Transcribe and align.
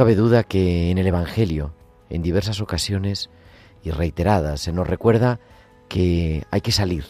Cabe 0.00 0.14
duda 0.14 0.44
que 0.44 0.90
en 0.90 0.96
el 0.96 1.06
Evangelio, 1.06 1.74
en 2.08 2.22
diversas 2.22 2.62
ocasiones 2.62 3.28
y 3.84 3.90
reiteradas, 3.90 4.62
se 4.62 4.72
nos 4.72 4.86
recuerda 4.86 5.40
que 5.90 6.44
hay 6.50 6.62
que 6.62 6.72
salir, 6.72 7.04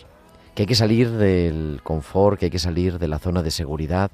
que 0.57 0.65
hay 0.65 0.67
que 0.67 0.75
salir 0.75 1.09
del 1.13 1.83
confort, 1.85 2.37
que 2.37 2.47
hay 2.47 2.51
que 2.51 2.59
salir 2.59 2.99
de 2.99 3.07
la 3.07 3.21
zona 3.21 3.45
de 3.45 3.53
seguridad, 3.53 4.11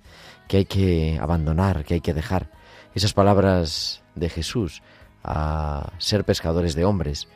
que 0.47 0.59
hay 0.59 0.65
que 0.67 1.19
abandonar, 1.19 1.87
que 1.87 1.95
hay 1.95 2.01
que 2.03 2.13
dejar. 2.13 2.51
Esas 2.95 3.15
palabras 3.15 4.03
de 4.15 4.29
Jesús 4.29 4.83
a 5.25 5.95
ser 5.97 6.25
pescadores 6.25 6.75
de 6.75 6.85
hombres, 6.85 7.29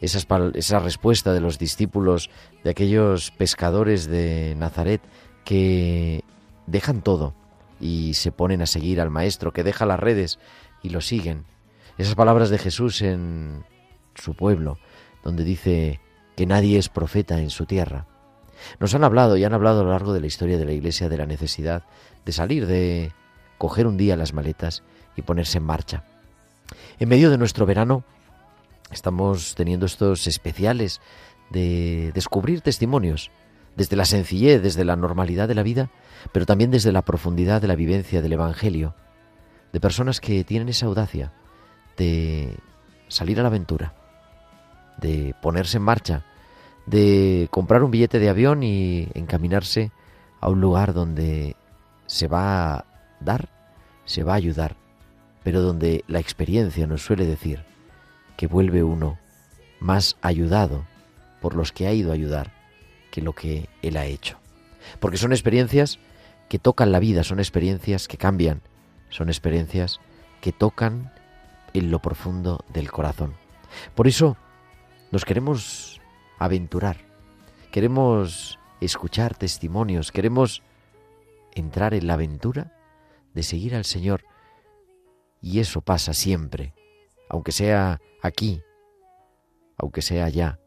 esas 0.00 0.26
esa 0.54 0.78
respuesta 0.78 1.34
de 1.34 1.40
los 1.42 1.58
discípulos 1.58 2.30
de 2.64 2.70
aquellos 2.70 3.30
pescadores 3.32 4.06
de 4.06 4.54
Nazaret 4.56 5.02
que 5.44 6.24
dejan 6.66 7.02
todo 7.02 7.34
y 7.82 8.14
se 8.14 8.30
ponen 8.30 8.62
a 8.62 8.66
seguir 8.66 9.00
al 9.00 9.10
Maestro, 9.10 9.52
que 9.52 9.64
deja 9.64 9.84
las 9.84 9.98
redes 9.98 10.38
y 10.82 10.90
lo 10.90 11.00
siguen. 11.00 11.44
Esas 11.98 12.14
palabras 12.14 12.48
de 12.48 12.58
Jesús 12.58 13.02
en 13.02 13.64
su 14.14 14.34
pueblo, 14.34 14.78
donde 15.24 15.42
dice 15.42 16.00
que 16.36 16.46
nadie 16.46 16.78
es 16.78 16.88
profeta 16.88 17.40
en 17.40 17.50
su 17.50 17.66
tierra. 17.66 18.06
Nos 18.78 18.94
han 18.94 19.02
hablado 19.02 19.36
y 19.36 19.42
han 19.42 19.52
hablado 19.52 19.80
a 19.80 19.84
lo 19.84 19.90
largo 19.90 20.12
de 20.12 20.20
la 20.20 20.28
historia 20.28 20.58
de 20.58 20.64
la 20.64 20.72
Iglesia 20.72 21.08
de 21.08 21.18
la 21.18 21.26
necesidad 21.26 21.82
de 22.24 22.30
salir, 22.32 22.66
de 22.66 23.12
coger 23.58 23.88
un 23.88 23.96
día 23.96 24.16
las 24.16 24.32
maletas 24.32 24.84
y 25.16 25.22
ponerse 25.22 25.58
en 25.58 25.64
marcha. 25.64 26.04
En 27.00 27.08
medio 27.08 27.30
de 27.30 27.38
nuestro 27.38 27.66
verano 27.66 28.04
estamos 28.92 29.56
teniendo 29.56 29.86
estos 29.86 30.28
especiales 30.28 31.00
de 31.50 32.12
descubrir 32.14 32.60
testimonios 32.60 33.32
desde 33.76 33.96
la 33.96 34.04
sencillez, 34.04 34.62
desde 34.62 34.84
la 34.84 34.96
normalidad 34.96 35.48
de 35.48 35.54
la 35.54 35.62
vida, 35.62 35.90
pero 36.32 36.46
también 36.46 36.70
desde 36.70 36.92
la 36.92 37.02
profundidad 37.02 37.60
de 37.60 37.68
la 37.68 37.74
vivencia 37.74 38.22
del 38.22 38.34
Evangelio, 38.34 38.94
de 39.72 39.80
personas 39.80 40.20
que 40.20 40.44
tienen 40.44 40.68
esa 40.68 40.86
audacia 40.86 41.32
de 41.96 42.56
salir 43.08 43.38
a 43.38 43.42
la 43.42 43.48
aventura, 43.48 43.94
de 44.98 45.34
ponerse 45.40 45.78
en 45.78 45.82
marcha, 45.82 46.24
de 46.86 47.48
comprar 47.50 47.82
un 47.82 47.90
billete 47.90 48.18
de 48.18 48.28
avión 48.28 48.62
y 48.62 49.08
encaminarse 49.14 49.92
a 50.40 50.48
un 50.48 50.60
lugar 50.60 50.92
donde 50.92 51.56
se 52.06 52.28
va 52.28 52.74
a 52.74 52.84
dar, 53.20 53.48
se 54.04 54.24
va 54.24 54.32
a 54.32 54.36
ayudar, 54.36 54.76
pero 55.42 55.62
donde 55.62 56.04
la 56.08 56.18
experiencia 56.18 56.86
nos 56.86 57.02
suele 57.02 57.26
decir 57.26 57.64
que 58.36 58.46
vuelve 58.46 58.82
uno 58.82 59.18
más 59.80 60.16
ayudado 60.20 60.84
por 61.40 61.54
los 61.54 61.72
que 61.72 61.86
ha 61.86 61.92
ido 61.92 62.10
a 62.10 62.14
ayudar 62.14 62.61
que 63.12 63.22
lo 63.22 63.34
que 63.34 63.68
él 63.82 63.96
ha 63.96 64.06
hecho. 64.06 64.38
Porque 64.98 65.18
son 65.18 65.30
experiencias 65.30 66.00
que 66.48 66.58
tocan 66.58 66.90
la 66.90 66.98
vida, 66.98 67.22
son 67.22 67.38
experiencias 67.38 68.08
que 68.08 68.16
cambian, 68.16 68.62
son 69.10 69.28
experiencias 69.28 70.00
que 70.40 70.50
tocan 70.50 71.12
en 71.74 71.92
lo 71.92 72.00
profundo 72.00 72.64
del 72.72 72.90
corazón. 72.90 73.34
Por 73.94 74.08
eso 74.08 74.36
nos 75.12 75.24
queremos 75.24 76.00
aventurar, 76.38 76.96
queremos 77.70 78.58
escuchar 78.80 79.36
testimonios, 79.36 80.10
queremos 80.10 80.62
entrar 81.52 81.94
en 81.94 82.06
la 82.06 82.14
aventura 82.14 82.72
de 83.34 83.42
seguir 83.42 83.74
al 83.74 83.84
Señor. 83.84 84.24
Y 85.40 85.60
eso 85.60 85.82
pasa 85.82 86.14
siempre, 86.14 86.74
aunque 87.28 87.52
sea 87.52 88.00
aquí, 88.22 88.62
aunque 89.76 90.02
sea 90.02 90.24
allá, 90.24 90.58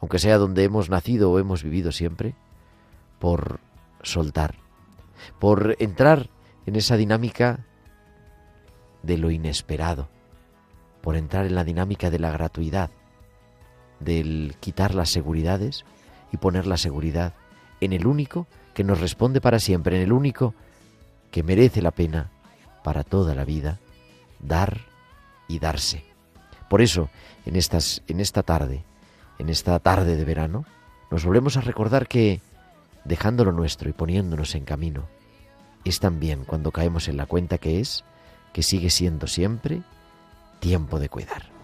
aunque 0.00 0.18
sea 0.18 0.38
donde 0.38 0.64
hemos 0.64 0.88
nacido 0.90 1.30
o 1.30 1.38
hemos 1.38 1.62
vivido 1.62 1.92
siempre, 1.92 2.34
por 3.18 3.60
soltar, 4.02 4.56
por 5.38 5.76
entrar 5.78 6.30
en 6.66 6.76
esa 6.76 6.96
dinámica 6.96 7.66
de 9.02 9.18
lo 9.18 9.30
inesperado, 9.30 10.08
por 11.02 11.16
entrar 11.16 11.46
en 11.46 11.54
la 11.54 11.64
dinámica 11.64 12.10
de 12.10 12.18
la 12.18 12.30
gratuidad, 12.30 12.90
del 13.98 14.56
quitar 14.60 14.94
las 14.94 15.10
seguridades 15.10 15.84
y 16.32 16.38
poner 16.38 16.66
la 16.66 16.76
seguridad 16.76 17.34
en 17.80 17.92
el 17.92 18.06
único 18.06 18.46
que 18.74 18.84
nos 18.84 19.00
responde 19.00 19.40
para 19.40 19.58
siempre, 19.58 19.96
en 19.96 20.02
el 20.02 20.12
único 20.12 20.54
que 21.30 21.42
merece 21.42 21.82
la 21.82 21.90
pena 21.90 22.30
para 22.82 23.04
toda 23.04 23.34
la 23.34 23.44
vida, 23.44 23.78
dar 24.40 24.80
y 25.48 25.58
darse. 25.58 26.04
Por 26.68 26.80
eso, 26.80 27.10
en, 27.44 27.56
estas, 27.56 28.02
en 28.06 28.20
esta 28.20 28.42
tarde, 28.42 28.84
en 29.40 29.48
esta 29.48 29.78
tarde 29.78 30.16
de 30.16 30.24
verano, 30.24 30.66
nos 31.10 31.24
volvemos 31.24 31.56
a 31.56 31.62
recordar 31.62 32.06
que, 32.08 32.40
dejando 33.04 33.44
lo 33.44 33.52
nuestro 33.52 33.88
y 33.88 33.92
poniéndonos 33.94 34.54
en 34.54 34.64
camino, 34.64 35.08
es 35.84 35.98
también 35.98 36.44
cuando 36.44 36.72
caemos 36.72 37.08
en 37.08 37.16
la 37.16 37.24
cuenta 37.24 37.56
que 37.56 37.80
es, 37.80 38.04
que 38.52 38.62
sigue 38.62 38.90
siendo 38.90 39.26
siempre 39.26 39.80
tiempo 40.60 41.00
de 41.00 41.08
cuidar. 41.08 41.59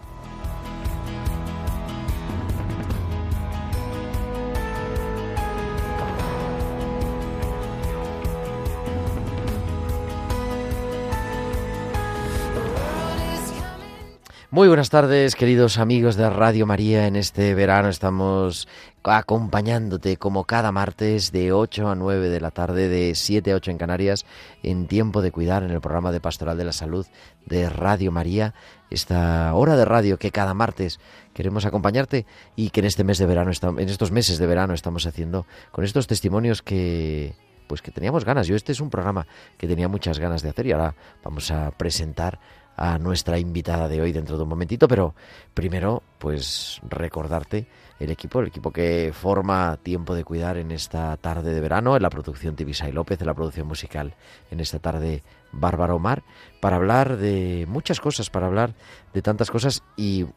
Muy 14.57 14.69
buenas 14.69 14.89
tardes, 14.89 15.35
queridos 15.35 15.77
amigos 15.77 16.15
de 16.15 16.27
Radio 16.31 16.65
María. 16.65 17.05
En 17.05 17.15
este 17.15 17.53
verano 17.53 17.89
estamos 17.89 18.67
acompañándote 19.03 20.17
como 20.17 20.45
cada 20.45 20.71
martes 20.71 21.31
de 21.31 21.51
8 21.51 21.89
a 21.89 21.93
9 21.93 22.29
de 22.29 22.41
la 22.41 22.49
tarde, 22.49 22.89
de 22.89 23.13
7 23.13 23.51
a 23.51 23.55
8 23.55 23.69
en 23.69 23.77
Canarias, 23.77 24.25
en 24.63 24.87
Tiempo 24.87 25.21
de 25.21 25.31
Cuidar, 25.31 25.61
en 25.61 25.69
el 25.69 25.79
programa 25.79 26.11
de 26.11 26.21
Pastoral 26.21 26.57
de 26.57 26.65
la 26.65 26.73
Salud 26.73 27.05
de 27.45 27.69
Radio 27.69 28.11
María. 28.11 28.55
Esta 28.89 29.53
hora 29.53 29.75
de 29.75 29.85
radio 29.85 30.17
que 30.17 30.31
cada 30.31 30.55
martes 30.55 30.99
queremos 31.35 31.65
acompañarte 31.65 32.25
y 32.55 32.71
que 32.71 32.79
en 32.79 32.87
este 32.87 33.03
mes 33.03 33.19
de 33.19 33.27
verano, 33.27 33.51
en 33.77 33.89
estos 33.89 34.11
meses 34.11 34.39
de 34.39 34.47
verano 34.47 34.73
estamos 34.73 35.05
haciendo 35.05 35.45
con 35.71 35.85
estos 35.85 36.07
testimonios 36.07 36.63
que 36.63 37.35
pues 37.67 37.81
que 37.81 37.91
teníamos 37.91 38.25
ganas. 38.25 38.47
Yo 38.47 38.55
este 38.55 38.71
es 38.71 38.79
un 38.79 38.89
programa 38.89 39.27
que 39.57 39.67
tenía 39.67 39.87
muchas 39.87 40.17
ganas 40.17 40.41
de 40.41 40.49
hacer 40.49 40.65
y 40.65 40.71
ahora 40.71 40.95
vamos 41.23 41.51
a 41.51 41.69
presentar 41.71 42.39
a 42.77 42.99
nuestra 42.99 43.39
invitada 43.39 43.87
de 43.87 43.99
hoy 43.99 44.13
dentro 44.13 44.37
de 44.37 44.43
un 44.43 44.49
momentito, 44.49 44.87
pero 44.87 45.15
primero 45.53 46.03
pues 46.19 46.79
recordarte 46.87 47.67
el 47.99 48.11
equipo, 48.11 48.39
el 48.39 48.47
equipo 48.47 48.71
que 48.71 49.11
forma 49.13 49.77
Tiempo 49.81 50.13
de 50.13 50.23
Cuidar 50.23 50.57
en 50.57 50.71
esta 50.71 51.17
tarde 51.17 51.53
de 51.53 51.59
verano, 51.59 51.95
en 51.95 52.03
la 52.03 52.11
producción 52.11 52.55
Tibisay 52.55 52.91
López, 52.91 53.19
en 53.19 53.27
la 53.27 53.33
producción 53.33 53.67
musical 53.67 54.15
en 54.51 54.59
esta 54.59 54.77
tarde 54.77 55.23
Bárbara 55.51 55.95
Omar, 55.95 56.23
para 56.61 56.75
hablar 56.75 57.17
de 57.17 57.65
muchas 57.67 57.99
cosas, 57.99 58.29
para 58.29 58.45
hablar 58.45 58.75
de 59.13 59.23
tantas 59.23 59.49
cosas 59.49 59.83
y 59.97 60.27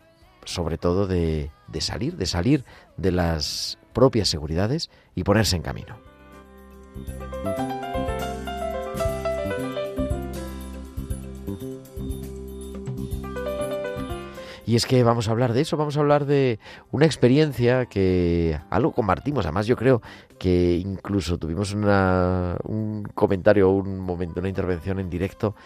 sobre 0.44 0.78
todo 0.78 1.06
de, 1.06 1.50
de 1.68 1.80
salir, 1.82 2.16
de 2.16 2.26
salir 2.26 2.64
de 2.96 3.12
las 3.12 3.78
propias 3.92 4.28
seguridades 4.28 4.90
y 5.14 5.24
ponerse 5.24 5.56
en 5.56 5.62
camino. 5.62 5.98
Y 14.70 14.76
es 14.76 14.86
que 14.86 15.02
vamos 15.02 15.26
a 15.26 15.32
hablar 15.32 15.52
de 15.52 15.62
eso, 15.62 15.76
vamos 15.76 15.96
a 15.96 16.00
hablar 16.00 16.26
de 16.26 16.60
una 16.92 17.04
experiencia 17.04 17.86
que 17.86 18.56
algo 18.70 18.92
compartimos. 18.92 19.44
Además, 19.44 19.66
yo 19.66 19.74
creo 19.74 20.00
que 20.38 20.76
incluso 20.76 21.38
tuvimos 21.38 21.74
una, 21.74 22.56
un 22.62 23.02
comentario, 23.02 23.68
un 23.70 23.98
momento, 23.98 24.38
una 24.38 24.48
intervención 24.48 25.00
en 25.00 25.10
directo, 25.10 25.56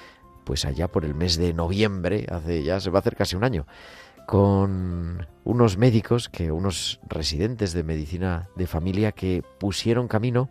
pues 0.44 0.64
allá 0.64 0.88
por 0.88 1.04
el 1.04 1.14
mes 1.14 1.36
de 1.36 1.52
noviembre, 1.52 2.24
hace 2.30 2.62
ya 2.62 2.80
se 2.80 2.88
va 2.88 2.96
a 2.96 3.00
hacer 3.00 3.14
casi 3.14 3.36
un 3.36 3.44
año, 3.44 3.66
con 4.26 5.26
unos 5.44 5.76
médicos, 5.76 6.30
que 6.30 6.50
unos 6.50 6.98
residentes 7.06 7.74
de 7.74 7.82
medicina 7.82 8.48
de 8.56 8.66
familia 8.66 9.12
que 9.12 9.42
pusieron 9.58 10.08
camino 10.08 10.48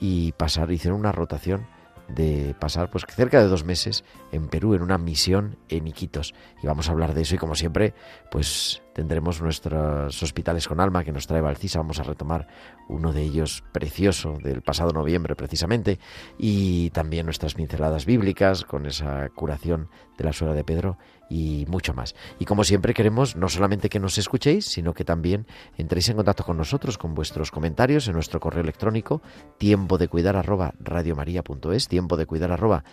y 0.00 0.32
pasaron, 0.32 0.72
hicieron 0.72 0.98
una 0.98 1.12
rotación 1.12 1.66
de 2.14 2.54
pasar 2.58 2.90
pues 2.90 3.04
cerca 3.08 3.40
de 3.40 3.48
dos 3.48 3.64
meses 3.64 4.04
en 4.30 4.48
Perú 4.48 4.74
en 4.74 4.82
una 4.82 4.98
misión 4.98 5.56
en 5.68 5.86
Iquitos. 5.86 6.34
Y 6.62 6.66
vamos 6.66 6.88
a 6.88 6.92
hablar 6.92 7.14
de 7.14 7.22
eso 7.22 7.34
y 7.34 7.38
como 7.38 7.54
siempre 7.54 7.94
pues 8.30 8.82
tendremos 8.94 9.40
nuestros 9.40 10.22
hospitales 10.22 10.68
con 10.68 10.80
alma 10.80 11.04
que 11.04 11.12
nos 11.12 11.26
trae 11.26 11.40
Valcisa. 11.40 11.78
Vamos 11.78 12.00
a 12.00 12.04
retomar 12.04 12.46
uno 12.88 13.12
de 13.12 13.22
ellos 13.22 13.64
precioso 13.72 14.38
del 14.42 14.62
pasado 14.62 14.92
noviembre 14.92 15.34
precisamente. 15.36 15.98
Y 16.38 16.90
también 16.90 17.26
nuestras 17.26 17.54
pinceladas 17.54 18.06
bíblicas 18.06 18.64
con 18.64 18.86
esa 18.86 19.28
curación 19.30 19.88
de 20.18 20.24
la 20.24 20.32
suegra 20.32 20.54
de 20.54 20.64
Pedro 20.64 20.98
y 21.32 21.64
mucho 21.66 21.94
más. 21.94 22.14
Y 22.38 22.44
como 22.44 22.62
siempre 22.62 22.92
queremos 22.92 23.36
no 23.36 23.48
solamente 23.48 23.88
que 23.88 23.98
nos 23.98 24.18
escuchéis, 24.18 24.66
sino 24.66 24.92
que 24.92 25.02
también 25.02 25.46
entréis 25.78 26.10
en 26.10 26.16
contacto 26.16 26.44
con 26.44 26.58
nosotros 26.58 26.98
con 26.98 27.14
vuestros 27.14 27.50
comentarios 27.50 28.06
en 28.06 28.12
nuestro 28.12 28.38
correo 28.38 28.62
electrónico 28.62 29.22
tiempo 29.56 29.96
de 29.96 30.08
cuidar 30.08 30.36
arroba 30.36 30.74
tiempo 31.88 32.16
de 32.18 32.26
cuidar 32.26 32.52
arroba 32.52 32.84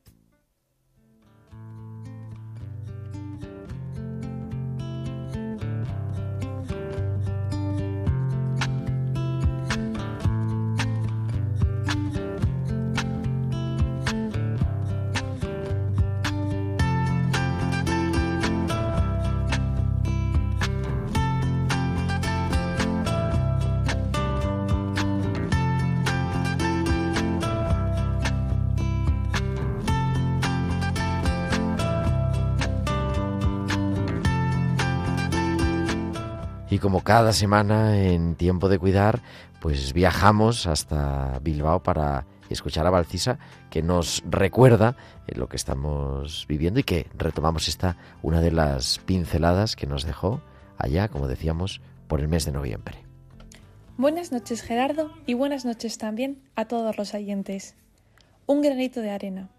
Como 36.80 37.04
cada 37.04 37.34
semana 37.34 38.02
en 38.02 38.36
Tiempo 38.36 38.70
de 38.70 38.80
Cuidar, 38.80 39.22
pues 39.62 39.94
viajamos 39.94 40.68
hasta 40.68 41.40
Bilbao 41.40 41.84
para 41.84 42.26
escuchar 42.50 42.88
a 42.88 42.90
Valcisa, 42.90 43.38
que 43.70 43.82
nos 43.82 44.24
recuerda 44.30 44.96
lo 45.28 45.48
que 45.48 45.56
estamos 45.56 46.46
viviendo 46.48 46.80
y 46.80 46.84
que 46.84 47.08
retomamos 47.18 47.68
esta, 47.68 47.98
una 48.22 48.42
de 48.42 48.52
las 48.52 49.00
pinceladas 49.00 49.76
que 49.76 49.88
nos 49.88 50.04
dejó 50.04 50.42
allá, 50.78 51.08
como 51.08 51.28
decíamos, 51.28 51.82
por 52.08 52.22
el 52.22 52.28
mes 52.28 52.46
de 52.46 52.52
noviembre. 52.52 52.98
Buenas 53.98 54.32
noches 54.32 54.62
Gerardo 54.62 55.12
y 55.26 55.34
buenas 55.34 55.66
noches 55.66 55.98
también 55.98 56.42
a 56.56 56.66
todos 56.66 56.98
los 56.98 57.14
oyentes. 57.14 57.76
Un 58.46 58.62
granito 58.62 59.02
de 59.02 59.12
arena. 59.12 59.50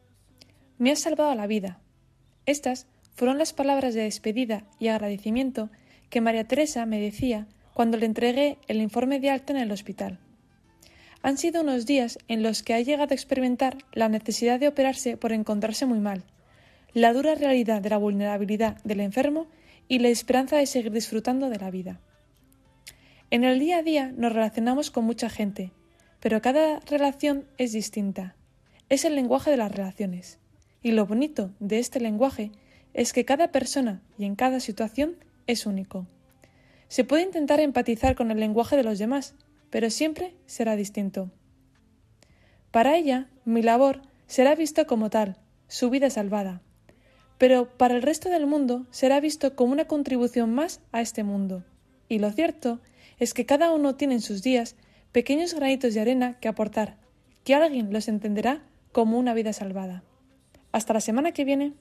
Me 0.78 0.90
has 0.90 1.00
salvado 1.00 1.34
la 1.34 1.46
vida. 1.46 1.78
Estas 2.46 2.86
fueron 3.14 3.38
las 3.38 3.52
palabras 3.52 3.94
de 3.94 4.02
despedida 4.02 4.64
y 4.78 4.88
agradecimiento 4.88 5.68
que 6.10 6.20
María 6.20 6.44
Teresa 6.44 6.84
me 6.84 7.00
decía 7.00 7.46
cuando 7.72 7.96
le 7.96 8.06
entregué 8.06 8.58
el 8.68 8.82
informe 8.82 9.20
de 9.20 9.30
alta 9.30 9.52
en 9.52 9.60
el 9.60 9.72
hospital. 9.72 10.18
Han 11.22 11.38
sido 11.38 11.62
unos 11.62 11.86
días 11.86 12.18
en 12.28 12.42
los 12.42 12.62
que 12.62 12.74
ha 12.74 12.80
llegado 12.80 13.12
a 13.12 13.14
experimentar 13.14 13.78
la 13.92 14.08
necesidad 14.08 14.58
de 14.58 14.68
operarse 14.68 15.16
por 15.16 15.32
encontrarse 15.32 15.86
muy 15.86 16.00
mal, 16.00 16.24
la 16.92 17.12
dura 17.12 17.34
realidad 17.34 17.80
de 17.80 17.90
la 17.90 17.98
vulnerabilidad 17.98 18.82
del 18.84 19.00
enfermo 19.00 19.46
y 19.86 20.00
la 20.00 20.08
esperanza 20.08 20.56
de 20.56 20.66
seguir 20.66 20.92
disfrutando 20.92 21.48
de 21.48 21.58
la 21.58 21.70
vida. 21.70 22.00
En 23.30 23.44
el 23.44 23.60
día 23.60 23.78
a 23.78 23.82
día 23.82 24.12
nos 24.16 24.32
relacionamos 24.32 24.90
con 24.90 25.04
mucha 25.04 25.30
gente, 25.30 25.72
pero 26.18 26.42
cada 26.42 26.80
relación 26.80 27.46
es 27.58 27.72
distinta. 27.72 28.34
Es 28.88 29.04
el 29.04 29.14
lenguaje 29.14 29.50
de 29.50 29.56
las 29.56 29.70
relaciones. 29.70 30.38
Y 30.82 30.92
lo 30.92 31.06
bonito 31.06 31.52
de 31.60 31.78
este 31.78 32.00
lenguaje 32.00 32.50
es 32.92 33.12
que 33.12 33.24
cada 33.24 33.52
persona 33.52 34.02
y 34.18 34.24
en 34.24 34.34
cada 34.34 34.58
situación 34.58 35.16
es 35.50 35.66
único. 35.66 36.06
Se 36.88 37.04
puede 37.04 37.22
intentar 37.22 37.60
empatizar 37.60 38.14
con 38.14 38.30
el 38.30 38.40
lenguaje 38.40 38.76
de 38.76 38.82
los 38.82 38.98
demás, 38.98 39.34
pero 39.70 39.90
siempre 39.90 40.34
será 40.46 40.76
distinto. 40.76 41.30
Para 42.70 42.96
ella, 42.96 43.28
mi 43.44 43.62
labor 43.62 44.02
será 44.26 44.54
vista 44.54 44.84
como 44.84 45.10
tal, 45.10 45.36
su 45.68 45.90
vida 45.90 46.10
salvada, 46.10 46.62
pero 47.38 47.68
para 47.68 47.94
el 47.94 48.02
resto 48.02 48.28
del 48.28 48.46
mundo 48.46 48.86
será 48.90 49.18
visto 49.20 49.56
como 49.56 49.72
una 49.72 49.86
contribución 49.86 50.52
más 50.52 50.80
a 50.92 51.00
este 51.00 51.24
mundo. 51.24 51.64
Y 52.08 52.18
lo 52.18 52.30
cierto 52.32 52.80
es 53.18 53.34
que 53.34 53.46
cada 53.46 53.72
uno 53.72 53.94
tiene 53.94 54.14
en 54.14 54.20
sus 54.20 54.42
días 54.42 54.76
pequeños 55.12 55.54
granitos 55.54 55.94
de 55.94 56.00
arena 56.00 56.38
que 56.40 56.48
aportar, 56.48 56.96
que 57.44 57.54
alguien 57.54 57.92
los 57.92 58.08
entenderá 58.08 58.62
como 58.92 59.18
una 59.18 59.34
vida 59.34 59.52
salvada. 59.52 60.02
Hasta 60.72 60.92
la 60.92 61.00
semana 61.00 61.32
que 61.32 61.44
viene. 61.44 61.72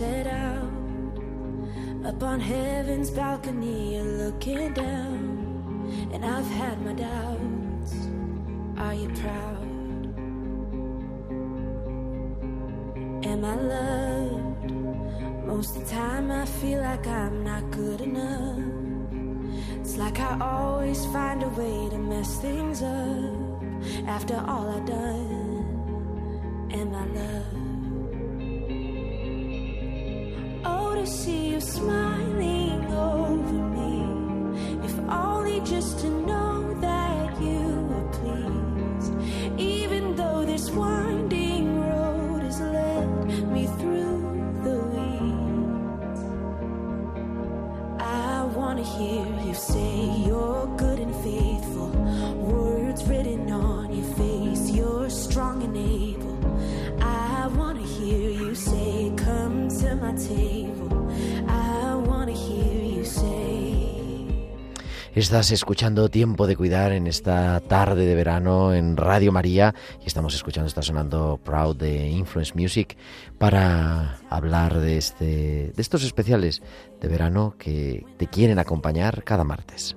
Set 0.00 0.26
out 0.28 0.72
upon 2.06 2.40
heaven's 2.40 3.10
balcony, 3.10 3.96
you're 3.96 4.12
looking 4.24 4.72
down, 4.72 6.08
and 6.10 6.24
I've 6.24 6.50
had 6.60 6.80
my 6.86 6.94
doubts. 6.94 7.92
Are 8.78 8.94
you 8.94 9.10
proud? 9.22 9.68
Am 13.26 13.44
I 13.44 13.56
loved? 13.74 14.70
Most 15.44 15.76
of 15.76 15.84
the 15.84 15.90
time, 15.90 16.30
I 16.30 16.46
feel 16.46 16.80
like 16.80 17.06
I'm 17.06 17.44
not 17.44 17.70
good 17.70 18.00
enough. 18.00 18.58
It's 19.82 19.98
like 19.98 20.18
I 20.18 20.32
always 20.40 21.04
find 21.16 21.42
a 21.42 21.48
way 21.48 21.90
to 21.90 21.98
mess 21.98 22.38
things 22.38 22.82
up 22.82 24.08
after 24.08 24.36
all 24.48 24.66
I've 24.76 24.86
done. 24.86 26.70
Am 26.72 26.94
I 26.94 27.04
loved? 27.04 27.59
to 31.00 31.06
see 31.06 31.48
you 31.52 31.60
smiling 31.60 32.84
over 32.92 33.58
me. 33.74 34.84
If 34.84 34.98
only 35.08 35.60
just 35.60 35.98
to 36.00 36.10
know 36.10 36.74
that 36.80 37.40
you 37.40 37.88
are 37.96 38.08
pleased, 38.18 39.12
even 39.58 40.14
though 40.14 40.44
this 40.44 40.70
world. 40.70 41.09
Estás 65.20 65.50
escuchando 65.50 66.08
Tiempo 66.08 66.46
de 66.46 66.56
Cuidar 66.56 66.92
en 66.92 67.06
esta 67.06 67.60
tarde 67.60 68.06
de 68.06 68.14
verano 68.14 68.72
en 68.72 68.96
Radio 68.96 69.32
María 69.32 69.74
y 70.02 70.06
estamos 70.06 70.34
escuchando, 70.34 70.66
está 70.66 70.80
sonando 70.80 71.38
Proud 71.44 71.76
de 71.76 72.08
Influence 72.08 72.54
Music 72.54 72.96
para 73.36 74.18
hablar 74.30 74.80
de, 74.80 74.96
este, 74.96 75.24
de 75.24 75.74
estos 75.76 76.04
especiales 76.04 76.62
de 77.02 77.08
verano 77.08 77.54
que 77.58 78.06
te 78.16 78.28
quieren 78.28 78.58
acompañar 78.58 79.22
cada 79.22 79.44
martes. 79.44 79.94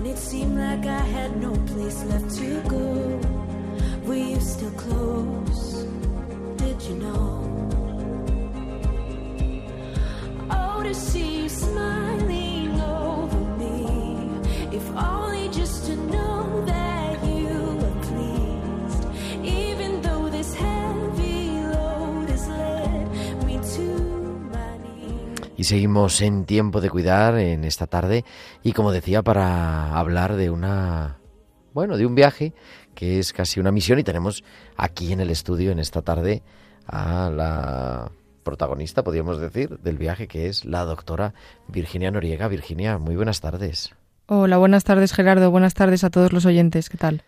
When 0.00 0.12
it 0.12 0.16
seemed 0.16 0.58
like 0.58 0.86
I 0.86 1.04
had 1.16 1.36
no 1.42 1.52
place 1.66 2.02
left 2.04 2.34
to 2.38 2.62
go. 2.62 3.20
Were 4.06 4.14
you 4.14 4.40
still 4.40 4.70
close? 4.70 5.84
Did 6.56 6.80
you 6.84 6.94
know? 6.94 7.44
Oh, 10.50 10.82
to 10.82 10.94
see 10.94 11.42
you 11.42 11.48
smiling 11.50 12.80
over 12.80 13.40
me. 13.58 14.40
If 14.72 14.88
only 14.96 15.39
Y 25.60 25.64
seguimos 25.64 26.22
en 26.22 26.46
Tiempo 26.46 26.80
de 26.80 26.88
Cuidar 26.88 27.36
en 27.36 27.64
esta 27.64 27.86
tarde 27.86 28.24
y 28.62 28.72
como 28.72 28.92
decía 28.92 29.20
para 29.20 29.94
hablar 29.94 30.36
de 30.36 30.48
una, 30.48 31.18
bueno, 31.74 31.98
de 31.98 32.06
un 32.06 32.14
viaje 32.14 32.54
que 32.94 33.18
es 33.18 33.34
casi 33.34 33.60
una 33.60 33.70
misión 33.70 33.98
y 33.98 34.02
tenemos 34.02 34.42
aquí 34.78 35.12
en 35.12 35.20
el 35.20 35.28
estudio 35.28 35.70
en 35.70 35.78
esta 35.78 36.00
tarde 36.00 36.42
a 36.86 37.28
la 37.28 38.10
protagonista, 38.42 39.04
podríamos 39.04 39.38
decir, 39.38 39.78
del 39.80 39.98
viaje 39.98 40.28
que 40.28 40.46
es 40.46 40.64
la 40.64 40.86
doctora 40.86 41.34
Virginia 41.68 42.10
Noriega. 42.10 42.48
Virginia, 42.48 42.96
muy 42.96 43.16
buenas 43.16 43.42
tardes. 43.42 43.94
Hola, 44.28 44.56
buenas 44.56 44.84
tardes 44.84 45.12
Gerardo, 45.12 45.50
buenas 45.50 45.74
tardes 45.74 46.04
a 46.04 46.08
todos 46.08 46.32
los 46.32 46.46
oyentes, 46.46 46.88
¿qué 46.88 46.96
tal? 46.96 47.22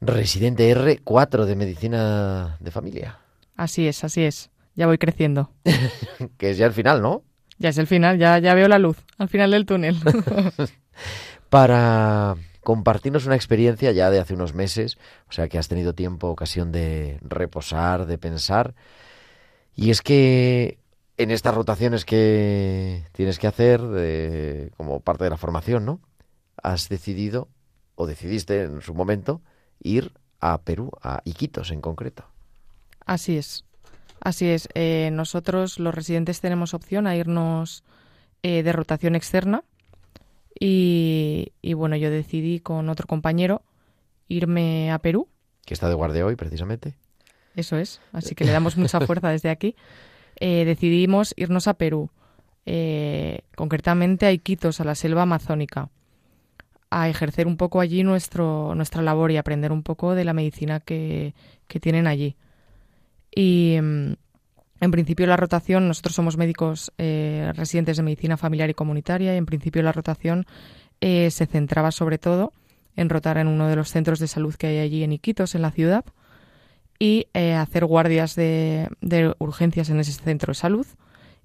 Residente 0.00 0.74
R4 0.74 1.44
de 1.44 1.56
Medicina 1.56 2.56
de 2.58 2.70
Familia, 2.70 3.18
Así 3.54 3.86
es, 3.86 4.02
así 4.02 4.22
es, 4.22 4.48
ya 4.76 4.86
voy 4.86 4.96
creciendo. 4.96 5.50
que 6.38 6.52
es 6.52 6.56
ya 6.56 6.64
el 6.64 6.72
final, 6.72 7.02
¿no? 7.02 7.22
Ya 7.60 7.68
es 7.68 7.78
el 7.78 7.86
final, 7.86 8.18
ya, 8.18 8.38
ya 8.38 8.54
veo 8.54 8.66
la 8.68 8.78
luz 8.78 8.96
al 9.18 9.28
final 9.28 9.50
del 9.52 9.66
túnel. 9.66 9.94
para 11.50 12.36
compartirnos 12.62 13.26
una 13.26 13.36
experiencia 13.36 13.92
ya 13.92 14.10
de 14.10 14.18
hace 14.18 14.34
unos 14.34 14.54
meses, 14.54 14.96
o 15.28 15.32
sea 15.32 15.48
que 15.48 15.58
has 15.58 15.68
tenido 15.68 15.94
tiempo, 15.94 16.28
ocasión 16.28 16.72
de 16.72 17.18
reposar, 17.22 18.06
de 18.06 18.18
pensar. 18.18 18.74
Y 19.74 19.90
es 19.90 20.00
que 20.02 20.78
en 21.16 21.30
estas 21.30 21.54
rotaciones 21.54 22.04
que 22.04 23.04
tienes 23.12 23.38
que 23.38 23.46
hacer 23.46 23.82
de- 23.82 24.72
como 24.76 25.00
parte 25.00 25.24
de 25.24 25.30
la 25.30 25.36
formación, 25.36 25.84
¿no? 25.84 26.00
Has 26.62 26.88
decidido, 26.88 27.48
o 27.94 28.06
decidiste 28.06 28.62
en 28.62 28.80
su 28.80 28.94
momento, 28.94 29.42
ir 29.82 30.12
a 30.40 30.62
Perú, 30.62 30.90
a 31.02 31.20
Iquitos 31.24 31.70
en 31.70 31.80
concreto. 31.82 32.24
así 33.04 33.36
es, 33.36 33.64
así 34.20 34.46
es. 34.48 34.68
Eh, 34.74 35.10
nosotros 35.12 35.78
los 35.78 35.94
residentes 35.94 36.40
tenemos 36.40 36.74
opción 36.74 37.06
a 37.06 37.16
irnos 37.16 37.84
eh, 38.42 38.62
de 38.62 38.72
rotación 38.72 39.14
externa 39.16 39.64
y, 40.58 41.52
y 41.62 41.74
bueno, 41.74 41.96
yo 41.96 42.10
decidí 42.10 42.60
con 42.60 42.88
otro 42.88 43.06
compañero 43.06 43.62
irme 44.28 44.92
a 44.92 44.98
Perú, 44.98 45.28
Que 45.66 45.74
está 45.74 45.88
de 45.88 45.94
guardia 45.94 46.24
hoy, 46.24 46.36
precisamente. 46.36 46.94
eso 47.56 47.76
es, 47.76 48.00
así 48.12 48.34
que 48.34 48.44
le 48.44 48.52
damos 48.52 48.76
mucha 48.76 49.00
fuerza 49.06 49.28
desde 49.30 49.50
aquí. 49.50 49.74
Eh, 50.38 50.64
decidimos 50.64 51.34
irnos 51.36 51.66
a 51.68 51.74
Perú, 51.74 52.10
eh, 52.66 53.40
concretamente 53.56 54.26
a 54.26 54.32
Iquitos, 54.32 54.80
a 54.80 54.84
la 54.84 54.94
selva 54.94 55.22
amazónica, 55.22 55.90
a 56.90 57.08
ejercer 57.08 57.46
un 57.46 57.56
poco 57.56 57.80
allí 57.80 58.02
nuestro, 58.04 58.74
nuestra 58.74 59.02
labor 59.02 59.30
y 59.32 59.36
aprender 59.36 59.72
un 59.72 59.82
poco 59.82 60.14
de 60.14 60.24
la 60.24 60.32
medicina 60.32 60.80
que, 60.80 61.34
que 61.66 61.80
tienen 61.80 62.06
allí. 62.06 62.36
Y 63.34 63.78
mm, 63.80 64.12
en 64.80 64.90
principio 64.90 65.26
la 65.26 65.36
rotación, 65.36 65.88
nosotros 65.88 66.14
somos 66.14 66.36
médicos 66.36 66.92
eh, 66.98 67.52
residentes 67.54 67.96
de 67.98 68.02
medicina 68.02 68.36
familiar 68.36 68.70
y 68.70 68.74
comunitaria 68.74 69.34
y 69.34 69.36
en 69.36 69.46
principio 69.46 69.82
la 69.82 69.92
rotación 69.92 70.46
eh, 71.00 71.30
se 71.30 71.46
centraba 71.46 71.90
sobre 71.92 72.18
todo 72.18 72.52
en 72.96 73.08
rotar 73.08 73.38
en 73.38 73.46
uno 73.46 73.68
de 73.68 73.76
los 73.76 73.90
centros 73.90 74.18
de 74.18 74.26
salud 74.26 74.54
que 74.54 74.66
hay 74.66 74.78
allí 74.78 75.04
en 75.04 75.12
Iquitos, 75.12 75.54
en 75.54 75.62
la 75.62 75.70
ciudad, 75.70 76.04
y 76.98 77.28
eh, 77.34 77.54
hacer 77.54 77.86
guardias 77.86 78.34
de, 78.34 78.88
de 79.00 79.34
urgencias 79.38 79.88
en 79.90 80.00
ese 80.00 80.12
centro 80.12 80.50
de 80.50 80.56
salud. 80.56 80.86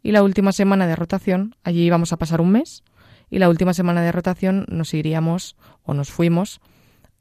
Y 0.02 0.12
la 0.12 0.24
última 0.24 0.52
semana 0.52 0.88
de 0.88 0.96
rotación, 0.96 1.56
allí 1.64 1.86
íbamos 1.86 2.12
a 2.14 2.18
pasar 2.18 2.42
un 2.42 2.52
mes, 2.52 2.84
y 3.30 3.40
la 3.40 3.50
última 3.50 3.74
semana 3.74 4.02
de 4.02 4.12
rotación 4.12 4.66
nos 4.70 4.94
iríamos 4.94 5.56
o 5.84 5.94
nos 5.94 6.10
fuimos 6.10 6.62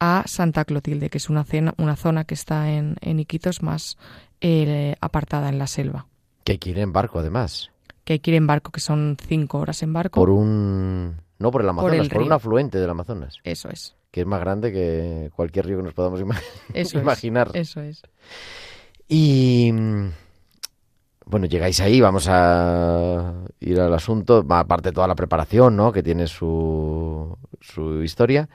a 0.04 0.25
Santa 0.26 0.64
Clotilde, 0.64 1.08
que 1.11 1.18
es 1.18 1.28
una, 1.30 1.44
cena- 1.44 1.75
una 1.78 1.96
zona 1.96 2.25
que 2.25 2.34
está 2.34 2.70
en, 2.70 2.96
en 3.00 3.20
Iquitos 3.20 3.62
más 3.62 3.96
eh, 4.40 4.96
apartada 5.00 5.49
en 5.49 5.58
la 5.58 5.66
selva. 5.66 6.06
Que 6.44 6.52
hay 6.52 6.58
que 6.58 6.70
ir 6.70 6.78
en 6.78 6.92
barco, 6.92 7.18
además. 7.20 7.70
Que 8.04 8.14
hay 8.14 8.18
que 8.18 8.30
ir 8.32 8.37
en 8.37 8.46
barco, 8.46 8.70
que 8.70 8.80
son 8.80 9.16
cinco 9.26 9.58
horas 9.58 9.82
en 9.82 9.92
barco. 9.92 10.20
Por 10.20 10.30
un... 10.30 11.16
No 11.38 11.50
por 11.50 11.62
el 11.62 11.68
Amazonas, 11.68 11.99
el 12.00 12.08
por, 12.11 12.23
un 12.23 12.32
afluente 12.32 12.78
del 12.78 12.90
Amazonas. 12.90 13.38
Eso 13.44 13.68
es, 13.70 13.96
que 14.11 14.20
es 14.20 14.26
más 14.26 14.40
grande 14.40 14.73
que 14.73 15.30
cualquier 15.34 15.66
río 15.66 15.78
que 15.78 15.82
nos 15.84 15.94
podamos 15.94 16.20
ima- 16.20 16.40
eso 16.75 16.99
imaginar. 17.00 17.50
es, 17.54 17.70
eso 17.70 17.80
es. 17.80 18.02
Y 19.08 19.70
mm, 19.73 20.08
bueno, 21.26 21.46
llegáis 21.46 21.80
ahí, 21.80 22.00
vamos 22.00 22.26
a 22.28 23.34
ir 23.61 23.80
al 23.80 23.92
asunto, 23.94 24.44
aparte 24.49 24.90
de 24.90 24.92
toda 24.94 25.08
la 25.08 25.14
preparación, 25.14 25.76
¿no? 25.76 25.90
Que 25.92 26.02
tiene 26.02 26.26
su, 26.26 27.37
su 27.61 28.02
historia. 28.02 28.49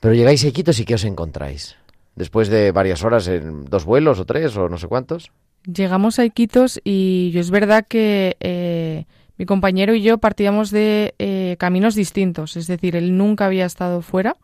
Pero 0.00 0.14
llegáis 0.14 0.44
a 0.44 0.48
Iquitos 0.48 0.78
y 0.80 0.84
¿qué 0.84 0.94
os 0.94 1.04
encontráis? 1.04 1.76
Después 2.16 2.48
de 2.48 2.72
varias 2.72 3.02
horas 3.02 3.26
en 3.28 3.64
dos 3.64 3.84
vuelos 3.84 4.20
o 4.20 4.24
tres 4.24 4.56
o 4.56 4.68
no 4.68 4.78
sé 4.78 4.86
cuántos. 4.86 5.32
Llegamos 5.64 6.18
a 6.18 6.24
Iquitos 6.24 6.80
y 6.84 7.30
yo 7.32 7.40
es 7.40 7.50
verdad 7.50 7.86
que 7.88 8.36
eh, 8.40 9.06
mi 9.36 9.46
compañero 9.46 9.94
y 9.94 10.02
yo 10.02 10.18
partíamos 10.18 10.70
de 10.70 11.14
eh, 11.18 11.56
caminos 11.58 11.94
distintos. 11.94 12.56
Es 12.56 12.66
decir, 12.66 12.96
él 12.96 13.16
nunca 13.16 13.46
había 13.46 13.64
estado 13.64 14.02
fuera, 14.02 14.36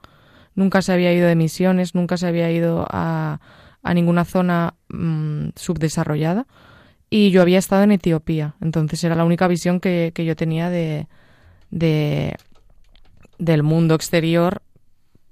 nunca 0.54 0.82
se 0.82 0.92
había 0.92 1.12
ido 1.12 1.28
de 1.28 1.36
misiones, 1.36 1.94
nunca 1.94 2.16
se 2.16 2.26
había 2.26 2.50
ido 2.50 2.86
a, 2.90 3.38
ninguna 3.94 4.24
zona 4.24 4.74
mm, 4.88 5.50
subdesarrollada. 5.54 6.46
Y 7.08 7.30
yo 7.30 7.42
había 7.42 7.58
estado 7.58 7.82
en 7.82 7.92
Etiopía. 7.92 8.54
Entonces 8.60 9.02
era 9.04 9.14
la 9.14 9.24
única 9.24 9.46
visión 9.48 9.80
que, 9.80 10.12
yo 10.16 10.36
tenía 10.36 10.70
de, 10.70 11.06
del 11.70 13.62
mundo 13.62 13.94
exterior 13.94 14.62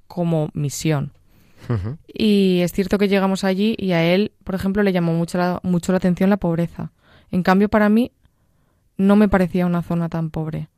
como 0.09 0.49
misión. 0.55 1.13
Y 2.13 2.61
es 2.63 2.73
cierto 2.73 2.99
que 2.99 3.09
llegamos 3.09 3.45
allí 3.45 3.77
y 3.79 3.93
a 3.93 4.03
él, 4.03 4.33
por 4.45 4.55
ejemplo, 4.55 4.83
le 4.83 4.93
llamó 4.93 5.13
mucho 5.13 5.39
la, 5.39 5.61
mucho 5.63 5.93
la 5.93 5.99
atención 5.99 6.31
la 6.31 6.39
pobreza. 6.39 6.93
En 7.31 7.43
cambio, 7.43 7.69
para 7.69 7.89
mí 7.89 8.13
no 8.97 9.17
me 9.17 9.29
parecía 9.29 9.67
una 9.67 9.83
zona 9.83 10.09
tan 10.09 10.31
pobre. 10.31 10.69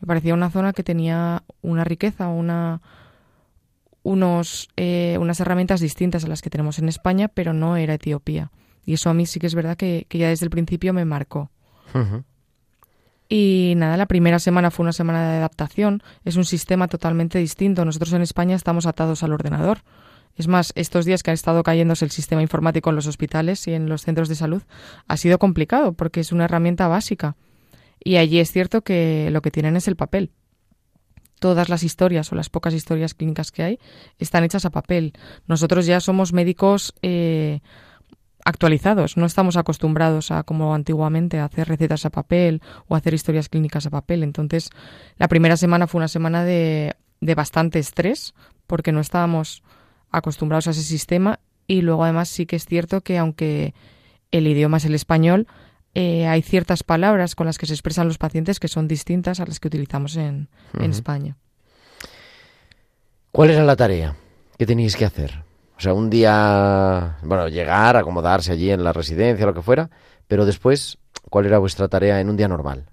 Me 0.00 0.06
parecía 0.06 0.34
una 0.34 0.50
zona 0.50 0.72
que 0.72 0.84
tenía 0.84 1.42
una 1.62 1.84
riqueza, 1.84 2.28
una, 2.28 2.80
unos, 4.02 4.68
eh, 4.76 5.16
unas 5.20 5.40
herramientas 5.40 5.80
distintas 5.80 6.24
a 6.24 6.28
las 6.28 6.42
que 6.42 6.50
tenemos 6.50 6.78
en 6.78 6.88
España, 6.88 7.28
pero 7.28 7.52
no 7.52 7.76
era 7.76 7.94
Etiopía. 7.94 8.52
Y 8.84 8.94
eso 8.94 9.10
a 9.10 9.14
mí 9.14 9.26
sí 9.26 9.40
que 9.40 9.48
es 9.48 9.54
verdad 9.54 9.76
que, 9.76 10.06
que 10.08 10.18
ya 10.18 10.28
desde 10.28 10.46
el 10.46 10.50
principio 10.50 10.92
me 10.92 11.04
marcó. 11.04 11.50
Y 13.28 13.74
nada, 13.76 13.96
la 13.96 14.06
primera 14.06 14.38
semana 14.38 14.70
fue 14.70 14.84
una 14.84 14.92
semana 14.92 15.30
de 15.30 15.38
adaptación. 15.38 16.02
Es 16.24 16.36
un 16.36 16.44
sistema 16.44 16.88
totalmente 16.88 17.38
distinto. 17.38 17.84
Nosotros 17.84 18.12
en 18.12 18.22
España 18.22 18.54
estamos 18.54 18.86
atados 18.86 19.22
al 19.22 19.32
ordenador. 19.32 19.82
Es 20.36 20.48
más, 20.48 20.72
estos 20.76 21.04
días 21.06 21.22
que 21.22 21.30
ha 21.30 21.34
estado 21.34 21.62
cayéndose 21.62 22.04
el 22.04 22.10
sistema 22.10 22.42
informático 22.42 22.90
en 22.90 22.96
los 22.96 23.06
hospitales 23.06 23.66
y 23.66 23.72
en 23.72 23.88
los 23.88 24.02
centros 24.02 24.28
de 24.28 24.34
salud, 24.34 24.62
ha 25.08 25.16
sido 25.16 25.38
complicado 25.38 25.94
porque 25.94 26.20
es 26.20 26.30
una 26.30 26.44
herramienta 26.44 26.88
básica. 26.88 27.36
Y 28.04 28.16
allí 28.16 28.38
es 28.38 28.52
cierto 28.52 28.82
que 28.82 29.30
lo 29.32 29.40
que 29.40 29.50
tienen 29.50 29.76
es 29.76 29.88
el 29.88 29.96
papel. 29.96 30.30
Todas 31.40 31.68
las 31.68 31.82
historias 31.82 32.30
o 32.32 32.36
las 32.36 32.50
pocas 32.50 32.74
historias 32.74 33.14
clínicas 33.14 33.50
que 33.50 33.62
hay 33.62 33.78
están 34.18 34.44
hechas 34.44 34.64
a 34.66 34.70
papel. 34.70 35.14
Nosotros 35.46 35.86
ya 35.86 36.00
somos 36.00 36.32
médicos 36.32 36.94
eh, 37.02 37.60
actualizados, 38.46 39.16
no 39.16 39.26
estamos 39.26 39.56
acostumbrados 39.56 40.30
a 40.30 40.44
como 40.44 40.72
antiguamente 40.72 41.40
a 41.40 41.46
hacer 41.46 41.66
recetas 41.66 42.06
a 42.06 42.10
papel 42.10 42.62
o 42.86 42.94
a 42.94 42.98
hacer 42.98 43.12
historias 43.12 43.48
clínicas 43.48 43.86
a 43.86 43.90
papel. 43.90 44.22
Entonces, 44.22 44.70
la 45.18 45.26
primera 45.26 45.56
semana 45.56 45.88
fue 45.88 45.98
una 45.98 46.06
semana 46.06 46.44
de, 46.44 46.94
de 47.20 47.34
bastante 47.34 47.80
estrés 47.80 48.34
porque 48.68 48.92
no 48.92 49.00
estábamos 49.00 49.64
acostumbrados 50.12 50.68
a 50.68 50.70
ese 50.70 50.84
sistema 50.84 51.40
y 51.66 51.82
luego 51.82 52.04
además 52.04 52.28
sí 52.28 52.46
que 52.46 52.54
es 52.54 52.66
cierto 52.66 53.00
que 53.00 53.18
aunque 53.18 53.74
el 54.30 54.46
idioma 54.46 54.76
es 54.76 54.84
el 54.84 54.94
español, 54.94 55.48
eh, 55.94 56.28
hay 56.28 56.42
ciertas 56.42 56.84
palabras 56.84 57.34
con 57.34 57.46
las 57.46 57.58
que 57.58 57.66
se 57.66 57.74
expresan 57.74 58.06
los 58.06 58.18
pacientes 58.18 58.60
que 58.60 58.68
son 58.68 58.86
distintas 58.86 59.40
a 59.40 59.46
las 59.46 59.58
que 59.58 59.66
utilizamos 59.66 60.16
en, 60.16 60.48
en 60.78 60.90
España. 60.92 61.36
¿Cuál 63.32 63.50
era 63.50 63.64
la 63.64 63.74
tarea 63.74 64.14
que 64.56 64.66
teníais 64.66 64.94
que 64.94 65.04
hacer? 65.04 65.45
O 65.76 65.80
sea, 65.80 65.92
un 65.92 66.08
día, 66.08 67.18
bueno, 67.22 67.48
llegar, 67.48 67.96
acomodarse 67.96 68.52
allí 68.52 68.70
en 68.70 68.82
la 68.82 68.92
residencia, 68.92 69.44
lo 69.44 69.54
que 69.54 69.62
fuera, 69.62 69.90
pero 70.26 70.46
después, 70.46 70.98
¿cuál 71.28 71.46
era 71.46 71.58
vuestra 71.58 71.88
tarea 71.88 72.20
en 72.20 72.30
un 72.30 72.36
día 72.36 72.48
normal? 72.48 72.86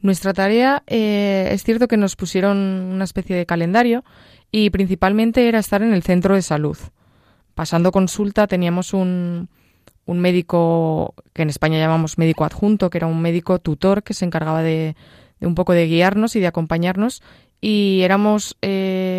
Nuestra 0.00 0.32
tarea, 0.32 0.82
eh, 0.86 1.50
es 1.52 1.62
cierto 1.62 1.88
que 1.88 1.96
nos 1.96 2.16
pusieron 2.16 2.56
una 2.56 3.04
especie 3.04 3.36
de 3.36 3.46
calendario 3.46 4.02
y 4.50 4.70
principalmente 4.70 5.46
era 5.46 5.58
estar 5.58 5.82
en 5.82 5.92
el 5.92 6.02
centro 6.02 6.34
de 6.34 6.42
salud. 6.42 6.76
Pasando 7.54 7.92
consulta 7.92 8.46
teníamos 8.46 8.94
un, 8.94 9.48
un 10.06 10.18
médico 10.18 11.14
que 11.34 11.42
en 11.42 11.50
España 11.50 11.78
llamamos 11.78 12.18
médico 12.18 12.44
adjunto, 12.44 12.88
que 12.88 12.98
era 12.98 13.06
un 13.06 13.20
médico 13.20 13.58
tutor 13.58 14.02
que 14.02 14.14
se 14.14 14.24
encargaba 14.24 14.62
de, 14.62 14.96
de 15.38 15.46
un 15.46 15.54
poco 15.54 15.72
de 15.72 15.86
guiarnos 15.86 16.34
y 16.34 16.40
de 16.40 16.46
acompañarnos 16.46 17.22
y 17.60 18.00
éramos 18.02 18.56
eh, 18.62 19.11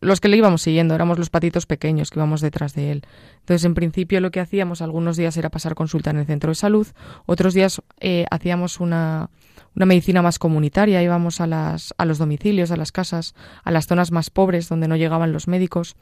los 0.00 0.20
que 0.20 0.28
le 0.28 0.36
íbamos 0.36 0.62
siguiendo, 0.62 0.94
éramos 0.94 1.18
los 1.18 1.30
patitos 1.30 1.66
pequeños 1.66 2.10
que 2.10 2.18
íbamos 2.18 2.40
detrás 2.40 2.74
de 2.74 2.92
él. 2.92 3.02
Entonces, 3.40 3.64
en 3.64 3.74
principio 3.74 4.20
lo 4.20 4.30
que 4.30 4.40
hacíamos 4.40 4.82
algunos 4.82 5.16
días 5.16 5.36
era 5.36 5.50
pasar 5.50 5.74
consulta 5.74 6.10
en 6.10 6.18
el 6.18 6.26
centro 6.26 6.50
de 6.50 6.54
salud, 6.54 6.86
otros 7.26 7.54
días 7.54 7.80
eh, 8.00 8.26
hacíamos 8.30 8.80
una, 8.80 9.30
una 9.74 9.86
medicina 9.86 10.22
más 10.22 10.38
comunitaria, 10.38 11.02
íbamos 11.02 11.40
a, 11.40 11.46
las, 11.46 11.94
a 11.96 12.04
los 12.04 12.18
domicilios, 12.18 12.70
a 12.70 12.76
las 12.76 12.92
casas, 12.92 13.34
a 13.64 13.70
las 13.70 13.86
zonas 13.86 14.12
más 14.12 14.30
pobres 14.30 14.68
donde 14.68 14.88
no 14.88 14.96
llegaban 14.96 15.32
los 15.32 15.48
médicos. 15.48 15.96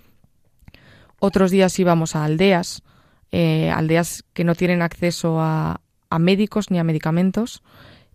Otros 1.19 1.51
días 1.51 1.79
íbamos 1.79 2.17
a 2.17 2.25
aldeas, 2.25 2.83
eh, 3.31 3.71
aldeas 3.71 4.25
que 4.33 4.45
no 4.45 4.55
tienen 4.55 4.83
acceso 4.83 5.41
a, 5.41 5.81
a 6.09 6.19
médicos 6.19 6.71
ni 6.71 6.79
a 6.79 6.85
medicamentos, 6.85 7.63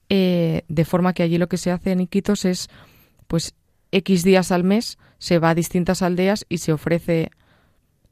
eh, 0.09 0.63
de 0.67 0.85
forma 0.85 1.13
que 1.13 1.23
allí 1.23 1.37
lo 1.37 1.47
que 1.47 1.57
se 1.57 1.71
hace 1.71 1.91
en 1.91 2.01
Iquitos 2.01 2.45
es, 2.45 2.69
pues, 3.27 3.55
X 3.91 4.23
días 4.23 4.51
al 4.51 4.63
mes 4.63 4.97
se 5.17 5.39
va 5.39 5.51
a 5.51 5.55
distintas 5.55 6.01
aldeas 6.01 6.45
y 6.49 6.59
se 6.59 6.73
ofrece 6.73 7.31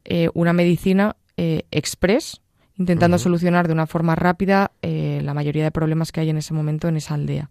eh, 0.05 0.29
una 0.33 0.53
medicina 0.53 1.15
express, 1.35 2.41
intentando 2.77 3.17
solucionar 3.17 3.67
de 3.67 3.73
una 3.73 3.87
forma 3.87 4.13
rápida 4.13 4.71
la 4.81 5.33
mayoría 5.33 5.63
de 5.63 5.71
problemas 5.71 6.11
que 6.11 6.21
hay 6.21 6.29
en 6.29 6.37
ese 6.37 6.53
momento 6.53 6.87
en 6.87 6.95
esa 6.95 7.15
aldea. 7.15 7.49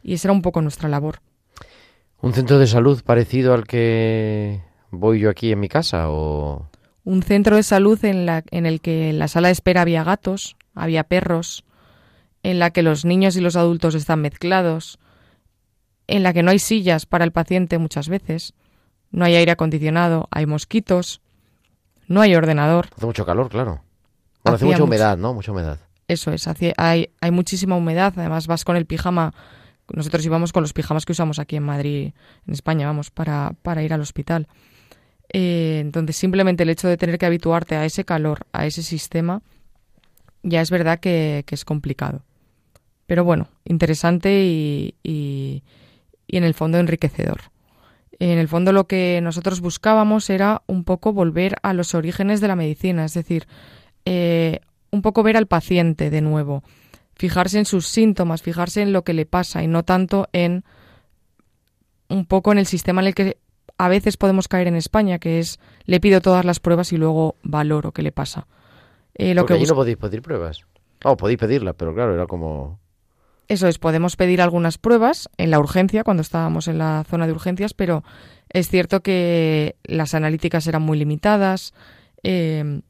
Y 0.00 0.14
esa 0.14 0.28
era 0.28 0.32
un 0.32 0.42
poco 0.42 0.62
nuestra 0.62 0.88
labor. 0.88 1.18
¿Un 2.20 2.32
centro 2.32 2.60
de 2.60 2.68
salud 2.68 3.02
parecido 3.02 3.52
al 3.52 3.66
que 3.66 4.62
voy 4.92 5.18
yo 5.18 5.28
aquí 5.28 5.50
en 5.50 5.58
mi 5.58 5.68
casa 5.68 6.08
o...? 6.08 6.70
un 7.06 7.22
centro 7.22 7.54
de 7.54 7.62
salud 7.62 8.04
en, 8.04 8.26
la, 8.26 8.42
en 8.50 8.66
el 8.66 8.80
que 8.80 9.10
en 9.10 9.20
la 9.20 9.28
sala 9.28 9.48
de 9.48 9.52
espera 9.52 9.82
había 9.82 10.02
gatos, 10.02 10.56
había 10.74 11.04
perros, 11.04 11.64
en 12.42 12.58
la 12.58 12.72
que 12.72 12.82
los 12.82 13.04
niños 13.04 13.36
y 13.36 13.40
los 13.40 13.54
adultos 13.54 13.94
están 13.94 14.20
mezclados, 14.20 14.98
en 16.08 16.24
la 16.24 16.32
que 16.32 16.42
no 16.42 16.50
hay 16.50 16.58
sillas 16.58 17.06
para 17.06 17.24
el 17.24 17.30
paciente 17.30 17.78
muchas 17.78 18.08
veces, 18.08 18.54
no 19.16 19.24
hay 19.24 19.34
aire 19.34 19.50
acondicionado, 19.50 20.28
hay 20.30 20.44
mosquitos, 20.44 21.22
no 22.06 22.20
hay 22.20 22.34
ordenador. 22.34 22.88
Hace 22.94 23.06
mucho 23.06 23.24
calor, 23.24 23.48
claro. 23.48 23.80
Bueno, 24.44 24.56
hace 24.56 24.66
mucha 24.66 24.84
humedad, 24.84 25.16
¿no? 25.16 25.32
Mucha 25.32 25.52
humedad. 25.52 25.78
Eso 26.06 26.32
es, 26.32 26.46
hay, 26.76 27.08
hay 27.18 27.30
muchísima 27.30 27.76
humedad, 27.76 28.12
además 28.14 28.46
vas 28.46 28.64
con 28.66 28.76
el 28.76 28.84
pijama, 28.84 29.32
nosotros 29.90 30.24
íbamos 30.26 30.52
con 30.52 30.62
los 30.62 30.74
pijamas 30.74 31.06
que 31.06 31.12
usamos 31.12 31.38
aquí 31.38 31.56
en 31.56 31.62
Madrid, 31.62 32.12
en 32.46 32.52
España, 32.52 32.86
vamos, 32.86 33.10
para, 33.10 33.54
para 33.62 33.82
ir 33.82 33.94
al 33.94 34.02
hospital. 34.02 34.48
Eh, 35.32 35.78
entonces, 35.80 36.14
simplemente 36.14 36.64
el 36.64 36.68
hecho 36.68 36.86
de 36.86 36.98
tener 36.98 37.16
que 37.18 37.24
habituarte 37.24 37.74
a 37.74 37.86
ese 37.86 38.04
calor, 38.04 38.46
a 38.52 38.66
ese 38.66 38.82
sistema, 38.82 39.40
ya 40.42 40.60
es 40.60 40.70
verdad 40.70 41.00
que, 41.00 41.42
es 41.48 41.64
complicado. 41.64 42.22
Pero 43.06 43.24
bueno, 43.24 43.48
interesante 43.64 44.42
y, 44.44 44.94
y, 45.02 45.62
en 46.28 46.44
el 46.44 46.52
fondo 46.52 46.76
enriquecedor. 46.78 47.40
En 48.18 48.38
el 48.38 48.48
fondo 48.48 48.72
lo 48.72 48.86
que 48.86 49.20
nosotros 49.22 49.60
buscábamos 49.60 50.30
era 50.30 50.62
un 50.66 50.84
poco 50.84 51.12
volver 51.12 51.56
a 51.62 51.74
los 51.74 51.94
orígenes 51.94 52.40
de 52.40 52.48
la 52.48 52.56
medicina, 52.56 53.04
es 53.04 53.14
decir, 53.14 53.46
eh, 54.04 54.60
un 54.90 55.02
poco 55.02 55.22
ver 55.22 55.36
al 55.36 55.46
paciente 55.46 56.08
de 56.10 56.22
nuevo, 56.22 56.62
fijarse 57.14 57.58
en 57.58 57.66
sus 57.66 57.86
síntomas, 57.86 58.42
fijarse 58.42 58.82
en 58.82 58.92
lo 58.92 59.02
que 59.02 59.12
le 59.12 59.26
pasa 59.26 59.62
y 59.62 59.66
no 59.66 59.84
tanto 59.84 60.28
en 60.32 60.64
un 62.08 62.24
poco 62.24 62.52
en 62.52 62.58
el 62.58 62.66
sistema 62.66 63.02
en 63.02 63.08
el 63.08 63.14
que 63.14 63.36
a 63.78 63.88
veces 63.88 64.16
podemos 64.16 64.48
caer 64.48 64.68
en 64.68 64.76
España, 64.76 65.18
que 65.18 65.38
es 65.38 65.60
le 65.84 66.00
pido 66.00 66.20
todas 66.20 66.44
las 66.44 66.60
pruebas 66.60 66.92
y 66.92 66.96
luego 66.96 67.36
valoro 67.42 67.92
qué 67.92 68.02
le 68.02 68.12
pasa. 68.12 68.46
Eh, 69.14 69.34
lo 69.34 69.42
Porque 69.42 69.54
que 69.54 69.58
allí 69.58 69.68
no 69.68 69.74
podéis 69.74 69.96
pedir 69.96 70.22
pruebas. 70.22 70.62
Oh, 71.04 71.16
podéis 71.16 71.38
pedirlas, 71.38 71.74
pero 71.76 71.94
claro, 71.94 72.14
era 72.14 72.26
como... 72.26 72.78
Eso 73.48 73.68
es, 73.68 73.78
podemos 73.78 74.16
pedir 74.16 74.42
algunas 74.42 74.78
pruebas 74.78 75.28
en 75.36 75.50
la 75.50 75.58
urgencia, 75.58 76.02
cuando 76.02 76.20
estábamos 76.20 76.66
en 76.68 76.78
la 76.78 77.04
zona 77.08 77.26
de 77.26 77.32
urgencias, 77.32 77.74
pero 77.74 78.02
es 78.48 78.68
cierto 78.68 79.02
que 79.02 79.76
las 79.84 80.14
analíticas 80.14 80.66
eran 80.66 80.82
muy 80.82 80.98
limitadas, 80.98 81.72
eh, 82.22 82.80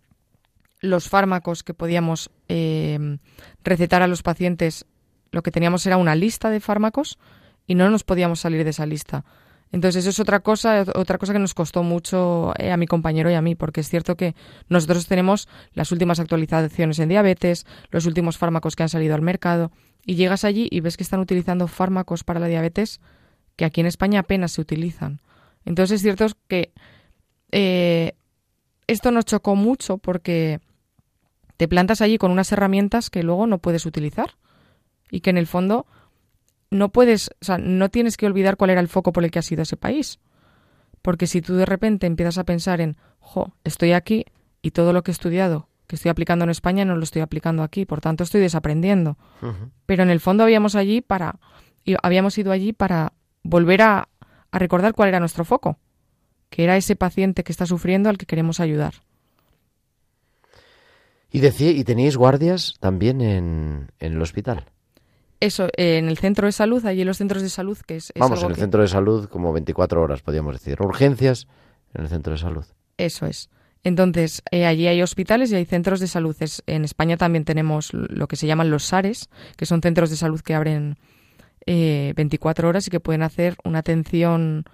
los 0.81 1.09
fármacos 1.09 1.63
que 1.63 1.75
podíamos 1.75 2.31
eh, 2.49 3.19
recetar 3.65 4.03
a 4.03 4.07
los 4.07 4.23
pacientes, 4.23 4.87
lo 5.31 5.43
que 5.43 5.51
teníamos 5.51 5.85
era 5.87 5.97
una 5.97 6.15
lista 6.15 6.49
de 6.51 6.61
fármacos 6.61 7.19
y 7.67 7.75
no 7.75 7.91
nos 7.91 8.05
podíamos 8.05 8.41
salir 8.41 8.65
de 8.65 8.71
esa 8.71 8.87
lista. 8.87 9.25
Entonces 9.73 10.05
eso 10.05 10.11
es 10.11 10.21
otra 10.21 10.41
cosa, 10.41 10.85
otra 10.95 11.19
cosa 11.19 11.33
que 11.33 11.39
nos 11.39 11.55
costó 11.55 11.83
mucho 11.83 12.53
eh, 12.59 12.71
a 12.71 12.77
mi 12.77 12.87
compañero 12.87 13.31
y 13.31 13.35
a 13.35 13.43
mí, 13.43 13.55
porque 13.55 13.81
es 13.81 13.89
cierto 13.89 14.17
que 14.17 14.35
nosotros 14.69 15.07
tenemos 15.07 15.49
las 15.75 15.91
últimas 15.93 16.21
actualizaciones 16.21 16.99
en 16.99 17.09
diabetes, 17.09 17.67
los 17.91 18.07
últimos 18.07 18.39
fármacos 18.39 18.77
que 18.77 18.85
han 18.85 18.89
salido 18.89 19.15
al 19.15 19.23
mercado, 19.23 19.73
y 20.05 20.15
llegas 20.15 20.45
allí 20.45 20.69
y 20.71 20.81
ves 20.81 20.97
que 20.97 21.03
están 21.03 21.21
utilizando 21.21 21.67
fármacos 21.67 22.23
para 22.23 22.39
la 22.39 22.47
diabetes 22.47 23.01
que 23.57 23.65
aquí 23.65 23.81
en 23.81 23.87
España 23.87 24.21
apenas 24.21 24.53
se 24.53 24.61
utilizan. 24.61 25.21
Entonces 25.65 25.97
es 25.97 26.03
cierto 26.03 26.27
que 26.47 26.73
eh, 27.51 28.13
esto 28.87 29.11
nos 29.11 29.25
chocó 29.25 29.57
mucho 29.57 29.99
porque 29.99 30.61
te 31.57 31.69
plantas 31.69 32.01
allí 32.01 32.19
con 32.19 32.31
unas 32.31 32.53
herramientas 32.53 33.11
que 33.11 33.23
luego 33.23 33.47
no 33.47 33.59
puedes 33.59 33.87
utilizar 33.87 34.37
y 35.11 35.21
que 35.21 35.31
en 35.31 35.39
el 35.39 35.47
fondo 35.47 35.87
no 36.71 36.91
puedes, 36.91 37.31
o 37.41 37.45
sea, 37.45 37.59
no 37.59 37.91
tienes 37.91 38.17
que 38.17 38.27
olvidar 38.27 38.57
cuál 38.57 38.71
era 38.71 38.81
el 38.81 38.89
foco 38.89 39.13
por 39.13 39.25
el 39.25 39.31
que 39.31 39.39
has 39.39 39.51
ido 39.51 39.63
a 39.63 39.65
ese 39.65 39.77
país. 39.77 40.19
Porque 41.03 41.27
si 41.27 41.41
tú 41.41 41.55
de 41.55 41.67
repente 41.67 42.07
empiezas 42.07 42.39
a 42.39 42.45
pensar 42.45 42.81
en, 42.81 42.97
jo, 43.21 43.53
estoy 43.65 43.93
aquí 43.93 44.27
y 44.63 44.73
todo 44.73 44.93
lo 44.93 45.03
que 45.03 45.11
he 45.11 45.13
estudiado, 45.13 45.69
que 45.87 45.97
estoy 45.97 46.11
aplicando 46.11 46.45
en 46.45 46.51
España, 46.51 46.85
no 46.85 46.97
lo 46.97 47.05
estoy 47.05 47.23
aplicando 47.23 47.63
aquí, 47.63 47.87
por 47.87 48.01
tanto 48.01 48.25
estoy 48.25 48.41
desaprendiendo. 48.41 49.17
Pero 49.87 50.03
en 50.03 50.11
el 50.11 50.21
fondo 50.21 50.43
habíamos 50.43 50.75
allí 50.75 51.01
para, 51.01 51.39
habíamos 52.03 52.37
ido 52.39 52.51
allí 52.51 52.73
para 52.73 53.13
volver 53.45 53.83
a, 53.83 54.09
a 54.51 54.59
recordar 54.59 54.95
cuál 54.95 55.11
era 55.11 55.21
nuestro 55.21 55.45
foco, 55.45 55.79
que 56.51 56.65
era 56.65 56.77
ese 56.77 56.97
paciente 56.97 57.45
que 57.45 57.53
está 57.53 57.67
sufriendo 57.67 58.09
al 58.09 58.19
que 58.19 58.27
queremos 58.27 58.59
ayudar. 58.59 58.95
Y 61.31 61.41
decía, 61.41 61.71
y 61.71 61.85
tenéis 61.85 62.17
guardias 62.17 62.77
también 62.81 63.21
en, 63.21 63.93
en 64.01 64.13
el 64.15 64.23
hospital. 64.23 64.65
Eso, 65.41 65.67
eh, 65.77 65.99
en 65.99 66.09
el 66.09 66.19
centro 66.19 66.47
de 66.47 66.53
salud, 66.53 66.85
allí 66.87 67.03
en 67.03 67.07
los 67.07 67.19
centros 67.19 67.43
de 67.43 67.51
salud, 67.51 67.77
que 67.87 67.97
es... 67.97 68.13
Vamos, 68.19 68.43
en 68.43 68.51
el 68.51 68.57
centro 68.57 68.83
de 68.83 68.89
salud 68.89 69.29
como 69.29 69.53
24 69.53 70.01
horas, 70.01 70.23
podríamos 70.23 70.55
decir. 70.55 70.81
Urgencias 70.81 71.47
en 71.95 72.03
el 72.05 72.09
centro 72.09 72.33
de 72.33 72.39
salud. 72.39 72.65
Eso 72.97 73.27
es. 73.27 73.51
Entonces, 73.85 74.43
eh, 74.51 74.67
allí 74.67 74.87
hay 74.87 75.03
hospitales 75.03 75.53
y 75.53 75.57
hay 75.57 75.65
centros 75.65 76.01
de 76.01 76.07
salud. 76.07 76.35
en 76.67 76.85
España 76.85 77.17
también 77.17 77.45
tenemos 77.45 77.93
lo 77.93 78.27
que 78.27 78.37
se 78.37 78.47
llaman 78.47 78.71
los 78.71 78.85
SARES, 78.85 79.29
que 79.57 79.67
son 79.67 79.83
centros 79.83 80.11
de 80.11 80.17
salud 80.17 80.41
que 80.41 80.55
abren 80.55 80.97
24 81.67 82.67
eh, 82.67 82.69
horas 82.69 82.87
y 82.87 82.91
que 82.91 83.01
pueden 83.01 83.23
hacer 83.23 83.57
una 83.65 83.81
atención 83.81 84.65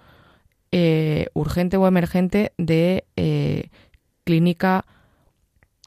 urgente 1.33 1.77
o 1.77 1.85
emergente 1.85 2.53
de 2.57 3.05
clínica 4.23 4.85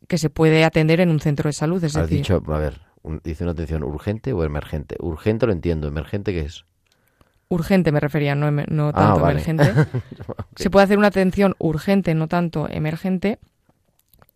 que 0.07 0.19
se 0.19 0.31
puede 0.31 0.65
atender 0.65 1.01
en 1.01 1.11
un 1.11 1.19
centro 1.19 1.49
de 1.49 1.53
salud. 1.53 1.83
Es 1.83 1.97
Has 1.97 2.09
dicho, 2.09 2.43
a 2.47 2.59
ver, 2.59 2.86
dice 3.23 3.45
una 3.45 3.53
atención 3.53 3.83
urgente 3.83 4.33
o 4.33 4.45
emergente. 4.45 4.97
Urgente 5.01 5.47
lo 5.47 5.53
entiendo, 5.53 5.89
emergente 5.89 6.33
qué 6.33 6.41
es. 6.41 6.65
Urgente 7.49 7.93
me 7.93 8.01
refería, 8.01 8.35
no, 8.35 8.51
no 8.51 8.89
ah, 8.89 8.93
tanto 8.93 9.31
emergente. 9.31 9.73
Se 10.57 10.71
puede 10.71 10.85
hacer 10.85 10.99
una 10.99 11.09
atención 11.09 11.55
urgente, 11.59 12.15
no 12.15 12.27
tanto 12.27 12.69
emergente, 12.69 13.39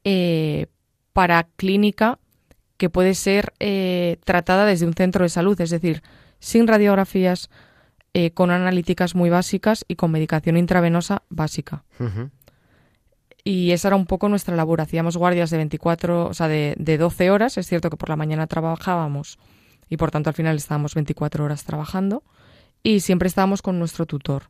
eh, 0.04 0.66
para 1.12 1.48
clínica 1.56 2.18
que 2.76 2.88
puede 2.88 3.14
ser 3.14 3.52
eh, 3.58 4.18
tratada 4.24 4.64
desde 4.64 4.86
un 4.86 4.94
centro 4.94 5.24
de 5.24 5.28
salud, 5.28 5.60
es 5.60 5.70
decir, 5.70 6.02
sin 6.38 6.66
radiografías, 6.66 7.50
eh, 8.14 8.32
con 8.32 8.50
analíticas 8.50 9.14
muy 9.14 9.28
básicas 9.30 9.84
y 9.86 9.96
con 9.96 10.10
medicación 10.10 10.56
intravenosa 10.56 11.22
básica. 11.28 11.84
Y 13.42 13.70
esa 13.72 13.88
era 13.88 13.96
un 13.96 14.06
poco 14.06 14.28
nuestra 14.28 14.54
labor. 14.56 14.80
Hacíamos 14.80 15.16
guardias 15.16 15.50
de 15.50 15.56
24, 15.56 16.26
o 16.26 16.34
sea, 16.34 16.48
de, 16.48 16.74
de 16.78 16.98
12 16.98 17.30
horas. 17.30 17.56
Es 17.58 17.66
cierto 17.66 17.90
que 17.90 17.96
por 17.96 18.08
la 18.08 18.16
mañana 18.16 18.46
trabajábamos 18.46 19.38
y 19.88 19.96
por 19.96 20.10
tanto 20.10 20.30
al 20.30 20.34
final 20.34 20.56
estábamos 20.56 20.94
24 20.94 21.44
horas 21.44 21.64
trabajando 21.64 22.22
y 22.82 23.00
siempre 23.00 23.28
estábamos 23.28 23.60
con 23.60 23.78
nuestro 23.78 24.06
tutor. 24.06 24.44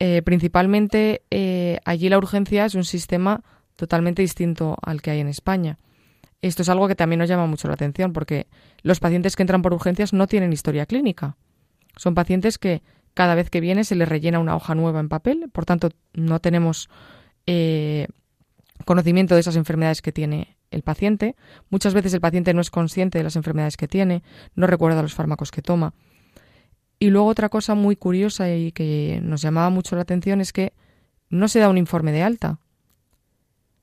Eh, 0.00 0.22
principalmente 0.22 1.22
eh, 1.30 1.78
allí 1.84 2.08
la 2.08 2.18
urgencia 2.18 2.64
es 2.64 2.74
un 2.74 2.84
sistema 2.84 3.42
totalmente 3.76 4.22
distinto 4.22 4.76
al 4.82 5.00
que 5.00 5.12
hay 5.12 5.20
en 5.20 5.28
España. 5.28 5.78
Esto 6.42 6.62
es 6.62 6.68
algo 6.68 6.86
que 6.86 6.94
también 6.94 7.18
nos 7.18 7.28
llama 7.28 7.46
mucho 7.46 7.68
la 7.68 7.74
atención 7.74 8.12
porque 8.12 8.46
los 8.82 9.00
pacientes 9.00 9.34
que 9.34 9.42
entran 9.42 9.62
por 9.62 9.72
urgencias 9.72 10.12
no 10.12 10.26
tienen 10.26 10.52
historia 10.52 10.86
clínica. 10.86 11.36
Son 11.96 12.14
pacientes 12.14 12.58
que 12.58 12.82
cada 13.14 13.34
vez 13.34 13.50
que 13.50 13.60
viene 13.60 13.82
se 13.82 13.96
les 13.96 14.08
rellena 14.08 14.38
una 14.38 14.54
hoja 14.54 14.76
nueva 14.76 15.00
en 15.00 15.08
papel, 15.08 15.48
por 15.52 15.64
tanto 15.64 15.90
no 16.12 16.38
tenemos 16.38 16.88
eh, 17.50 18.08
conocimiento 18.84 19.34
de 19.34 19.40
esas 19.40 19.56
enfermedades 19.56 20.02
que 20.02 20.12
tiene 20.12 20.58
el 20.70 20.82
paciente. 20.82 21.34
Muchas 21.70 21.94
veces 21.94 22.12
el 22.12 22.20
paciente 22.20 22.52
no 22.52 22.60
es 22.60 22.70
consciente 22.70 23.16
de 23.16 23.24
las 23.24 23.36
enfermedades 23.36 23.78
que 23.78 23.88
tiene, 23.88 24.22
no 24.54 24.66
recuerda 24.66 25.00
los 25.00 25.14
fármacos 25.14 25.50
que 25.50 25.62
toma. 25.62 25.94
Y 26.98 27.08
luego 27.08 27.26
otra 27.26 27.48
cosa 27.48 27.74
muy 27.74 27.96
curiosa 27.96 28.52
y 28.54 28.70
que 28.72 29.20
nos 29.22 29.40
llamaba 29.40 29.70
mucho 29.70 29.96
la 29.96 30.02
atención 30.02 30.42
es 30.42 30.52
que 30.52 30.74
no 31.30 31.48
se 31.48 31.58
da 31.58 31.70
un 31.70 31.78
informe 31.78 32.12
de 32.12 32.22
alta. 32.22 32.60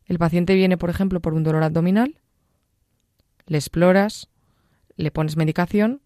El 0.06 0.20
paciente 0.20 0.54
viene, 0.54 0.78
por 0.78 0.92
ejemplo, 0.92 1.20
por 1.20 1.34
un 1.34 1.42
dolor 1.42 1.64
abdominal, 1.64 2.20
le 3.48 3.58
exploras, 3.58 4.30
le 4.96 5.10
pones 5.10 5.38
medicación, 5.38 6.02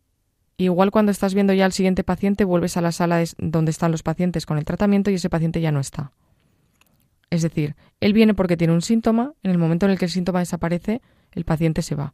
igual 0.56 0.92
cuando 0.92 1.12
estás 1.12 1.34
viendo 1.34 1.52
ya 1.52 1.66
al 1.66 1.74
siguiente 1.74 2.06
paciente 2.06 2.46
vuelves 2.46 2.78
a 2.78 2.82
la 2.82 2.94
sala 2.94 3.22
donde 3.38 3.72
están 3.72 3.92
los 3.92 4.04
pacientes 4.04 4.46
con 4.46 4.58
el 4.58 4.64
tratamiento 4.64 5.12
y 5.12 5.16
ese 5.16 5.30
paciente 5.30 5.60
ya 5.60 5.74
no 5.74 5.82
está. 5.82 6.14
Es 7.30 7.42
decir, 7.42 7.76
él 8.00 8.14
viene 8.14 8.34
porque 8.34 8.58
tiene 8.58 8.74
un 8.74 8.82
síntoma, 8.82 9.34
en 9.44 9.52
el 9.52 9.58
momento 9.58 9.86
en 9.86 9.92
el 9.92 10.00
que 10.00 10.06
el 10.06 10.12
síntoma 10.12 10.40
desaparece, 10.40 11.02
el 11.32 11.46
paciente 11.46 11.82
se 11.82 11.96
va. 11.96 12.14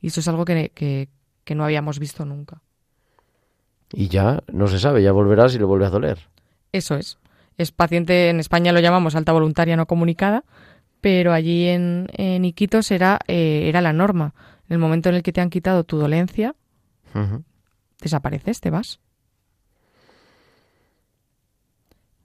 Y 0.00 0.08
eso 0.08 0.20
es 0.20 0.28
algo 0.28 0.44
que, 0.44 0.70
que 0.72 1.54
no 1.54 1.64
habíamos 1.64 1.98
visto 1.98 2.24
nunca. 2.24 2.62
Y 3.92 4.08
ya 4.08 4.42
no 4.50 4.68
se 4.68 4.78
sabe, 4.78 5.02
ya 5.02 5.12
volverás 5.12 5.54
y 5.54 5.58
le 5.58 5.64
vuelve 5.64 5.86
a 5.86 5.90
doler. 5.90 6.18
Eso 6.72 6.96
es. 6.96 7.18
Es 7.58 7.70
paciente, 7.70 8.30
en 8.30 8.40
España 8.40 8.72
lo 8.72 8.80
llamamos 8.80 9.14
alta 9.14 9.32
voluntaria 9.32 9.76
no 9.76 9.86
comunicada, 9.86 10.44
pero 11.00 11.32
allí 11.32 11.68
en, 11.68 12.08
en 12.14 12.44
Iquitos 12.44 12.90
era, 12.90 13.18
eh, 13.26 13.64
era 13.68 13.80
la 13.80 13.92
norma. 13.92 14.34
En 14.68 14.74
el 14.74 14.78
momento 14.78 15.10
en 15.10 15.16
el 15.16 15.22
que 15.22 15.32
te 15.32 15.40
han 15.40 15.50
quitado 15.50 15.84
tu 15.84 15.98
dolencia, 15.98 16.54
desapareces, 18.00 18.60
te 18.60 18.70
vas. 18.70 19.00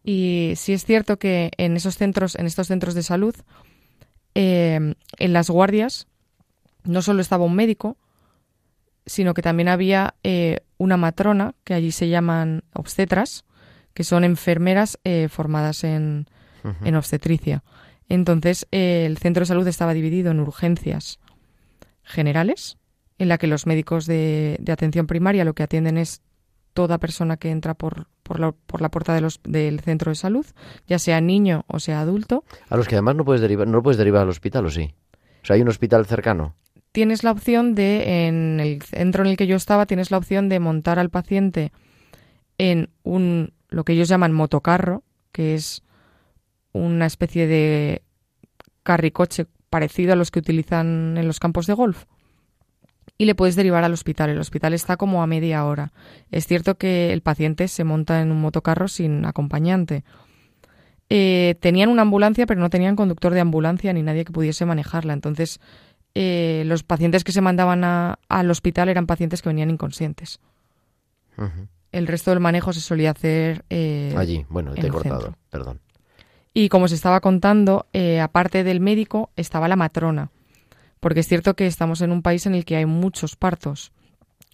Y 0.10 0.54
sí 0.56 0.72
es 0.72 0.86
cierto 0.86 1.20
que 1.20 1.52
en 1.58 1.76
esos 1.76 1.98
centros, 1.98 2.36
en 2.36 2.46
estos 2.46 2.68
centros 2.68 2.94
de 2.94 3.04
salud, 3.04 3.36
eh, 4.36 4.96
en 5.18 5.34
las 5.34 5.50
guardias, 5.50 6.08
no 6.86 7.02
solo 7.02 7.20
estaba 7.20 7.44
un 7.44 7.56
médico, 7.56 7.98
sino 9.06 9.34
que 9.34 9.42
también 9.42 9.68
había 9.68 10.16
eh, 10.24 10.62
una 10.78 10.96
matrona, 10.96 11.56
que 11.66 11.74
allí 11.74 11.92
se 11.92 12.08
llaman 12.08 12.64
obstetras, 12.72 13.44
que 13.94 14.06
son 14.06 14.24
enfermeras 14.24 14.98
eh, 15.04 15.28
formadas 15.30 15.84
en, 15.84 16.30
en, 16.86 16.96
obstetricia. 16.96 17.66
Entonces, 18.08 18.66
eh, 18.72 19.04
el 19.06 19.18
centro 19.18 19.42
de 19.42 19.48
salud 19.48 19.68
estaba 19.68 19.94
dividido 19.94 20.32
en 20.32 20.40
urgencias 20.40 21.20
generales, 22.04 22.78
en 23.18 23.28
la 23.28 23.38
que 23.38 23.48
los 23.48 23.66
médicos 23.66 24.06
de, 24.06 24.56
de 24.62 24.72
atención 24.72 25.06
primaria 25.06 25.44
lo 25.44 25.54
que 25.54 25.64
atienden 25.64 25.98
es 25.98 26.22
toda 26.78 27.00
persona 27.00 27.38
que 27.38 27.50
entra 27.50 27.74
por, 27.74 28.06
por, 28.22 28.40
la, 28.40 28.52
por 28.52 28.82
la 28.82 28.90
puerta 28.90 29.16
de 29.16 29.22
los, 29.22 29.40
del 29.42 29.80
centro 29.80 30.12
de 30.12 30.16
salud, 30.16 30.46
ya 30.86 31.00
sea 31.00 31.20
niño 31.22 31.66
o 31.66 31.80
sea 31.80 32.02
adulto. 32.02 32.44
A 32.70 32.78
los 32.78 32.88
que 32.88 32.94
además 32.94 33.16
no 33.16 33.26
puedes 33.26 33.42
derivar, 33.42 33.68
no 33.68 33.82
puedes 33.82 33.98
derivar 33.98 34.22
al 34.22 34.30
hospital, 34.30 34.68
¿o 34.68 34.70
sí? 34.70 34.94
O 35.42 35.46
sea, 35.48 35.56
hay 35.56 35.64
un 35.64 35.70
hospital 35.70 36.06
cercano 36.06 36.54
tienes 36.92 37.24
la 37.24 37.30
opción 37.30 37.76
de, 37.76 38.28
en 38.28 38.60
el 38.60 38.82
centro 38.82 39.24
en 39.24 39.30
el 39.30 39.38
que 39.38 39.46
yo 39.46 39.56
estaba, 39.56 39.86
tienes 39.86 40.10
la 40.10 40.18
opción 40.18 40.50
de 40.50 40.60
montar 40.60 40.98
al 40.98 41.12
paciente 41.12 41.72
en 42.58 42.90
un, 43.04 43.54
lo 43.70 43.84
que 43.84 43.94
ellos 43.94 44.08
llaman 44.08 44.34
motocarro, 44.34 45.04
que 45.32 45.54
es 45.54 45.84
una 46.74 47.06
especie 47.06 47.46
de 47.46 48.02
carricoche 48.82 49.46
parecido 49.70 50.14
a 50.14 50.16
los 50.16 50.32
que 50.32 50.40
utilizan 50.40 51.20
en 51.20 51.28
los 51.28 51.40
campos 51.40 51.68
de 51.68 51.74
golf. 51.74 52.06
Y 53.18 53.26
le 53.26 53.36
puedes 53.36 53.56
derivar 53.56 53.84
al 53.84 53.94
hospital. 53.94 54.30
El 54.30 54.40
hospital 54.40 54.74
está 54.74 54.96
como 54.98 55.24
a 55.24 55.28
media 55.28 55.66
hora. 55.66 55.92
Es 56.32 56.46
cierto 56.46 56.78
que 56.78 57.14
el 57.14 57.22
paciente 57.22 57.68
se 57.68 57.84
monta 57.84 58.22
en 58.22 58.32
un 58.32 58.40
motocarro 58.40 58.88
sin 58.88 59.26
acompañante. 59.26 60.04
Eh, 61.10 61.56
tenían 61.62 61.90
una 61.90 62.02
ambulancia, 62.02 62.46
pero 62.46 62.60
no 62.60 62.70
tenían 62.70 62.96
conductor 62.96 63.34
de 63.34 63.40
ambulancia 63.40 63.94
ni 63.94 64.04
nadie 64.04 64.26
que 64.26 64.34
pudiese 64.34 64.66
manejarla. 64.66 65.14
Entonces, 65.14 65.60
eh, 66.16 66.64
los 66.66 66.84
pacientes 66.84 67.24
que 67.24 67.32
se 67.32 67.42
mandaban 67.42 67.84
al 67.84 68.52
hospital 68.52 68.90
eran 68.90 69.08
pacientes 69.08 69.42
que 69.42 69.50
venían 69.50 69.70
inconscientes. 69.70 70.40
El 71.92 72.08
resto 72.08 72.32
del 72.32 72.40
manejo 72.40 72.74
se 72.74 72.82
solía 72.82 73.12
hacer 73.12 73.64
eh, 73.70 74.14
allí. 74.18 74.46
Bueno, 74.50 74.74
te 74.74 74.88
he 74.88 74.90
cortado, 74.90 75.36
perdón. 75.50 75.80
Y 76.54 76.70
como 76.70 76.88
se 76.88 76.96
estaba 76.96 77.22
contando, 77.22 77.86
aparte 78.22 78.64
del 78.64 78.80
médico 78.80 79.30
estaba 79.36 79.68
la 79.68 79.76
matrona, 79.76 80.32
porque 81.08 81.22
es 81.22 81.28
cierto 81.30 81.56
que 81.56 81.68
estamos 81.68 82.02
en 82.02 82.12
un 82.12 82.22
país 82.22 82.46
en 82.48 82.54
el 82.54 82.66
que 82.66 82.76
hay 82.76 82.86
muchos 82.86 83.38
partos. 83.38 83.94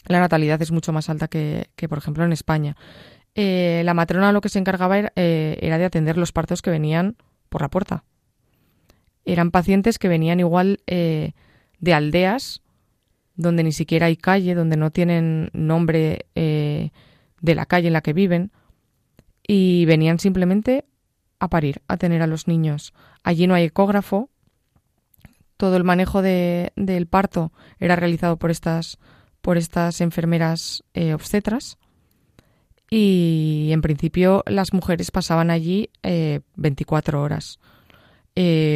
La 0.05 0.19
natalidad 0.19 0.61
es 0.61 0.71
mucho 0.71 0.93
más 0.93 1.09
alta 1.09 1.27
que, 1.27 1.65
por 1.89 1.97
ejemplo, 1.97 2.23
en 2.23 2.31
España. 2.31 2.77
la 3.33 3.93
matrona 3.95 4.31
lo 4.31 4.39
que 4.39 4.49
se 4.49 4.59
encargaba 4.59 4.99
era, 4.99 5.11
era 5.15 5.79
de 5.79 5.85
atender 5.85 6.15
los 6.15 6.31
partos 6.31 6.61
que 6.61 6.69
venían 6.69 7.15
por 7.49 7.63
la 7.63 7.69
puerta. 7.69 8.03
Eran 9.25 9.49
pacientes 9.49 9.97
que 9.97 10.07
venían 10.07 10.39
igual 10.39 10.81
de 10.85 11.33
aldeas 11.91 12.61
donde 13.35 13.63
ni 13.63 13.71
siquiera 13.71 14.05
hay 14.05 14.15
calle, 14.15 14.53
donde 14.53 14.77
no 14.77 14.91
tienen 14.91 15.49
nombre 15.53 16.27
eh, 16.35 16.91
de 17.41 17.55
la 17.55 17.65
calle 17.65 17.87
en 17.87 17.93
la 17.93 18.01
que 18.01 18.13
viven, 18.13 18.51
y 19.47 19.85
venían 19.85 20.19
simplemente 20.19 20.85
a 21.39 21.49
parir, 21.49 21.81
a 21.87 21.97
tener 21.97 22.21
a 22.21 22.27
los 22.27 22.47
niños. 22.47 22.93
Allí 23.23 23.47
no 23.47 23.55
hay 23.55 23.63
ecógrafo, 23.63 24.29
todo 25.57 25.77
el 25.77 25.83
manejo 25.83 26.21
de, 26.21 26.71
del 26.75 27.07
parto 27.07 27.51
era 27.79 27.95
realizado 27.95 28.37
por 28.37 28.51
estas, 28.51 28.97
por 29.41 29.57
estas 29.57 30.01
enfermeras 30.01 30.83
eh, 30.93 31.13
obstetras, 31.13 31.77
y 32.89 33.69
en 33.71 33.81
principio 33.81 34.43
las 34.45 34.71
mujeres 34.73 35.09
pasaban 35.09 35.49
allí 35.49 35.89
24 36.55 37.17
eh, 37.17 37.21
horas. 37.21 37.59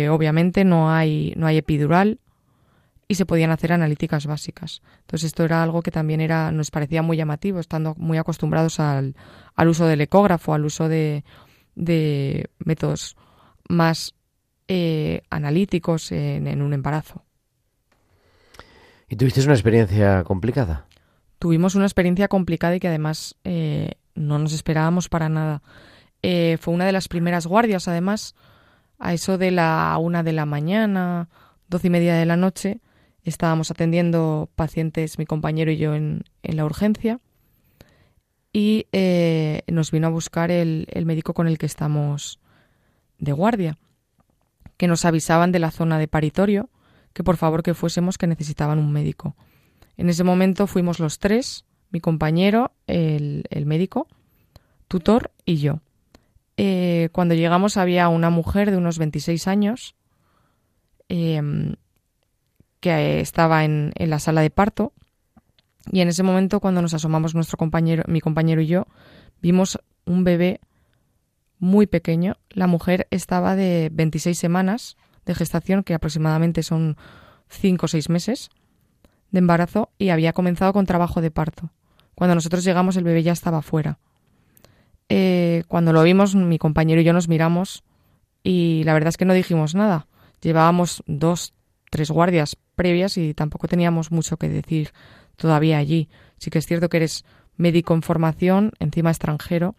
obviamente 0.10 0.66
no 0.66 0.92
hay, 0.92 1.34
no 1.36 1.46
hay 1.46 1.58
epidural, 1.58 2.20
y 3.08 3.16
se 3.16 3.26
podían 3.26 3.52
hacer 3.52 3.72
analíticas 3.72 4.26
básicas. 4.26 4.82
Entonces 5.02 5.28
esto 5.28 5.46
era 5.46 5.63
algo 5.63 5.82
que 5.82 5.92
también 5.92 6.20
era, 6.20 6.52
nos 6.52 6.72
parecía 6.72 7.02
muy 7.02 7.16
llamativo, 7.16 7.60
estando 7.60 7.96
muy 7.96 8.18
acostumbrados 8.18 8.80
al, 8.80 9.16
al 9.56 9.68
uso 9.68 9.86
del 9.86 10.02
ecógrafo, 10.02 10.54
al 10.54 10.66
uso 10.66 10.90
de, 10.90 11.24
de 11.76 12.50
métodos 12.60 13.16
más 13.70 14.13
eh, 14.68 15.22
analíticos 15.30 16.12
en, 16.12 16.48
en, 16.48 16.62
un 16.62 16.74
embarazo. 16.74 17.24
¿Y 19.10 19.16
tuviste 19.16 19.42
una 19.42 19.54
experiencia 19.54 20.24
complicada? 20.24 20.86
Tuvimos 21.40 21.76
una 21.76 21.86
experiencia 21.86 22.28
complicada 22.28 22.76
y 22.76 22.80
que 22.80 22.88
además 22.88 23.36
eh, 23.44 23.92
no 24.16 24.40
nos 24.40 24.54
esperábamos 24.54 25.08
para 25.08 25.30
nada. 25.30 25.62
Eh, 26.22 26.58
fue 26.60 26.74
una 26.74 26.86
de 26.86 26.92
las 26.92 27.08
primeras 27.08 27.48
guardias, 27.48 27.88
además, 27.88 28.36
a 29.00 29.14
eso 29.14 29.38
de 29.38 29.52
la 29.52 29.96
una 30.00 30.24
de 30.24 30.34
la 30.34 30.46
mañana, 30.46 31.30
doce 31.68 31.88
y 31.88 31.90
media 31.92 32.16
de 32.16 32.26
la 32.26 32.38
noche, 32.38 32.82
Estábamos 33.28 33.72
atendiendo 33.72 34.50
pacientes, 34.56 35.20
mi 35.20 35.26
compañero 35.26 35.70
y 35.70 35.76
yo, 35.76 35.96
en, 35.96 36.24
la 36.44 36.64
urgencia 36.64 37.20
y 38.54 38.88
eh, 38.94 39.64
nos 39.68 39.92
vino 39.92 40.08
a 40.08 40.12
buscar 40.12 40.50
el, 40.50 40.88
médico 41.06 41.34
con 41.34 41.50
el 41.50 41.58
que 41.58 41.66
estamos 41.66 42.40
de 43.20 43.34
guardia, 43.34 43.78
que 44.78 44.88
nos 44.88 45.06
avisaban 45.06 45.52
de 45.52 45.60
la 45.60 45.72
zona 45.72 46.00
de 46.00 46.08
paritorio, 46.08 46.70
que 47.13 47.24
por 47.24 47.38
favor 47.38 47.63
que 47.63 47.74
fuésemos 47.74 48.18
que 48.18 48.28
necesitaban 48.28 48.80
un 48.80 48.92
médico. 48.92 49.36
En 49.98 50.10
ese 50.10 50.24
momento 50.24 50.68
fuimos 50.68 51.00
los 51.00 51.20
tres, 51.20 51.66
mi 51.90 52.00
compañero, 52.00 52.72
el, 52.86 53.44
médico, 53.66 54.08
tutor 54.88 55.32
y 55.44 55.58
yo. 55.58 55.80
Eh, 56.58 57.10
cuando 57.12 57.34
llegamos 57.34 57.78
había 57.78 58.08
una 58.10 58.30
mujer 58.30 58.72
de 58.72 58.78
unos 58.78 58.98
26 59.00 59.48
años 59.48 59.96
em, 61.10 61.76
que 62.80 63.20
estaba 63.20 63.63
en, 63.66 63.92
en 63.96 64.10
la 64.10 64.20
sala 64.20 64.42
de 64.42 64.50
parto 64.50 64.94
y 65.92 66.02
en 66.02 66.08
ese 66.08 66.24
momento 66.24 66.60
cuando 66.60 66.82
nos 66.82 66.94
asomamos 66.94 67.36
nuestro 67.36 67.58
compañero, 67.58 68.04
mi 68.08 68.22
compañero 68.22 68.62
y 68.62 68.68
yo, 68.68 68.88
vimos 69.42 69.80
un 70.06 70.24
bebé 70.24 70.60
muy 71.60 71.88
pequeño. 71.88 72.38
La 72.50 72.67
mujer 72.67 73.08
estaba 73.12 73.56
de 73.56 73.89
26 73.91 74.38
semanas 74.38 74.98
de 75.26 75.36
gestación, 75.36 75.84
que 75.84 75.93
aproximadamente 75.93 76.63
son 76.63 76.98
5 77.50 77.86
o 77.86 77.88
6 77.89 78.10
meses 78.10 78.50
de 79.32 79.39
embarazo, 79.39 79.89
y 79.98 80.10
había 80.10 80.34
comenzado 80.34 80.74
con 80.74 80.86
trabajo 80.86 81.22
de 81.22 81.32
parto. 81.32 81.72
Cuando 82.15 82.36
nosotros 82.36 82.63
llegamos 82.63 82.98
el 82.98 83.04
bebé 83.04 83.24
ya 83.24 83.34
estaba 83.34 83.62
fuera. 83.62 84.00
Eh, 85.10 85.63
cuando 85.67 85.93
lo 85.93 86.04
vimos, 86.04 86.36
mi 86.36 86.58
compañero 86.58 87.02
y 87.02 87.04
yo 87.04 87.13
nos 87.13 87.28
miramos 87.28 87.84
y 88.43 88.84
la 88.86 88.93
verdad 88.93 89.10
es 89.10 89.17
que 89.17 89.26
no 89.26 89.34
dijimos 89.34 89.76
nada. 89.76 90.08
Llevábamos 90.41 91.04
dos, 91.06 91.54
tres 91.89 92.12
guardias 92.12 92.58
previas 92.76 93.17
y 93.17 93.34
tampoco 93.34 93.67
teníamos 93.67 94.12
mucho 94.12 94.38
que 94.38 94.50
decir 94.50 94.91
todavía 95.36 95.78
allí. 95.78 96.10
Sí 96.38 96.50
que 96.50 96.60
es 96.60 96.65
cierto 96.65 96.89
que 96.89 96.98
eres 96.98 97.26
médico 97.56 97.93
en 97.93 98.02
formación, 98.02 98.72
encima 98.80 99.10
extranjero, 99.10 99.76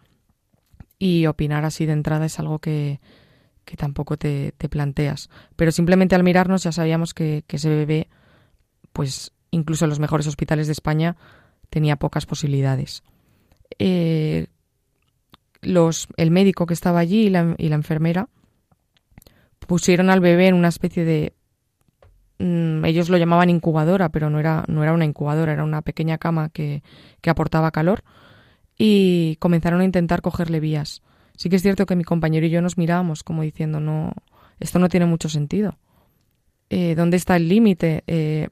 y 0.99 1.25
opinar 1.25 1.65
así 1.65 1.85
de 1.85 1.93
entrada 1.93 2.25
es 2.25 2.37
algo 2.39 2.59
que, 2.59 2.99
que 3.65 3.77
tampoco 3.77 4.17
te, 4.17 4.53
te 4.57 4.69
planteas. 4.69 5.29
Pero 5.55 5.71
simplemente 5.71 6.15
al 6.15 6.23
mirarnos 6.23 6.63
ya 6.63 6.71
sabíamos 6.71 7.13
que, 7.13 7.43
que 7.47 7.55
ese 7.55 7.69
bebé, 7.69 8.09
pues 8.93 9.31
incluso 9.51 9.85
en 9.85 9.89
los 9.89 9.99
mejores 9.99 10.27
hospitales 10.27 10.67
de 10.67 10.73
España, 10.73 11.15
tenía 11.69 11.95
pocas 11.95 12.25
posibilidades. 12.25 13.03
Eh, 13.77 14.47
los, 15.61 16.07
el 16.17 16.31
médico 16.31 16.65
que 16.65 16.73
estaba 16.73 16.99
allí 16.99 17.27
y 17.27 17.29
la, 17.29 17.55
y 17.57 17.69
la 17.69 17.75
enfermera 17.75 18.29
pusieron 19.59 20.09
al 20.09 20.19
bebé 20.19 20.47
en 20.47 20.55
una 20.55 20.69
especie 20.69 21.05
de 21.05 21.33
mm, 22.39 22.85
ellos 22.85 23.09
lo 23.09 23.17
llamaban 23.17 23.49
incubadora, 23.49 24.09
pero 24.09 24.29
no 24.29 24.39
era, 24.39 24.63
no 24.67 24.83
era 24.83 24.93
una 24.93 25.05
incubadora, 25.05 25.53
era 25.53 25.63
una 25.63 25.81
pequeña 25.81 26.17
cama 26.17 26.49
que, 26.49 26.81
que, 27.21 27.29
aportaba 27.29 27.71
calor 27.71 28.03
y 28.81 29.35
comenzaron 29.35 29.81
a 29.81 29.83
intentar 29.83 30.21
cogerle 30.21 30.59
vías. 30.61 31.03
Sí 31.35 31.49
que 31.49 31.57
es 31.57 31.61
cierto 31.61 31.85
que 31.85 31.97
mi 31.97 32.05
compañero 32.05 32.45
y 32.45 32.49
yo 32.49 32.61
nos 32.61 32.77
mirábamos 32.77 33.23
como 33.23 33.43
diciendo, 33.43 33.79
no, 33.79 34.13
esto 34.59 34.79
no 34.79 34.89
tiene 34.89 35.05
mucho 35.05 35.29
sentido. 35.29 35.77
Eh, 36.69 36.95
¿Dónde 36.95 37.17
está 37.17 37.35
el 37.35 37.49
límite? 37.49 38.03
Eh, 38.07 38.47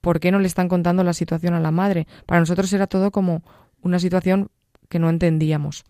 ¿Por 0.00 0.20
qué 0.20 0.32
no 0.32 0.38
le 0.38 0.46
están 0.46 0.68
contando 0.68 1.04
la 1.04 1.12
situación 1.12 1.52
a 1.52 1.60
la 1.60 1.70
madre? 1.70 2.06
Para 2.24 2.40
nosotros 2.40 2.72
era 2.72 2.86
todo 2.86 3.10
como 3.10 3.42
una 3.82 3.98
situación 3.98 4.50
que 4.88 4.98
no 4.98 5.10
entendíamos. 5.10 5.84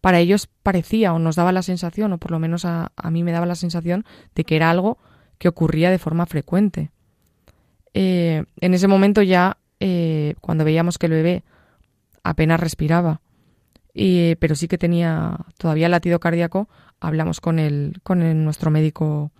Para 0.00 0.20
ellos 0.20 0.48
parecía 0.62 1.12
o 1.12 1.18
nos 1.18 1.34
daba 1.34 1.50
la 1.50 1.62
sensación, 1.62 2.12
o 2.12 2.18
por 2.18 2.30
lo 2.30 2.38
menos 2.38 2.64
a, 2.64 2.92
a 2.94 3.10
mí 3.10 3.24
me 3.24 3.32
daba 3.32 3.46
la 3.46 3.56
sensación, 3.56 4.04
de 4.34 4.44
que 4.44 4.54
era 4.54 4.70
algo 4.70 4.98
que 5.38 5.48
ocurría 5.48 5.90
de 5.90 5.98
forma 5.98 6.26
frecuente. 6.26 6.92
Eh, 7.94 8.44
en 8.60 8.74
ese 8.74 8.86
momento 8.86 9.22
ya, 9.22 9.58
cuando 10.40 10.64
veíamos 10.64 10.98
que 10.98 11.06
el 11.06 11.12
bebé 11.12 11.44
apenas 12.26 12.58
respiraba, 12.58 13.20
y, 13.94 14.34
pero 14.36 14.54
sí 14.56 14.66
que 14.68 14.78
tenía 14.78 15.38
todavía 15.58 15.88
latido 15.88 16.18
cardíaco, 16.18 16.68
hablamos 17.00 17.40
con, 17.40 17.58
el, 17.58 18.00
con 18.02 18.44
nuestro 18.44 18.70
médico, 18.70 19.30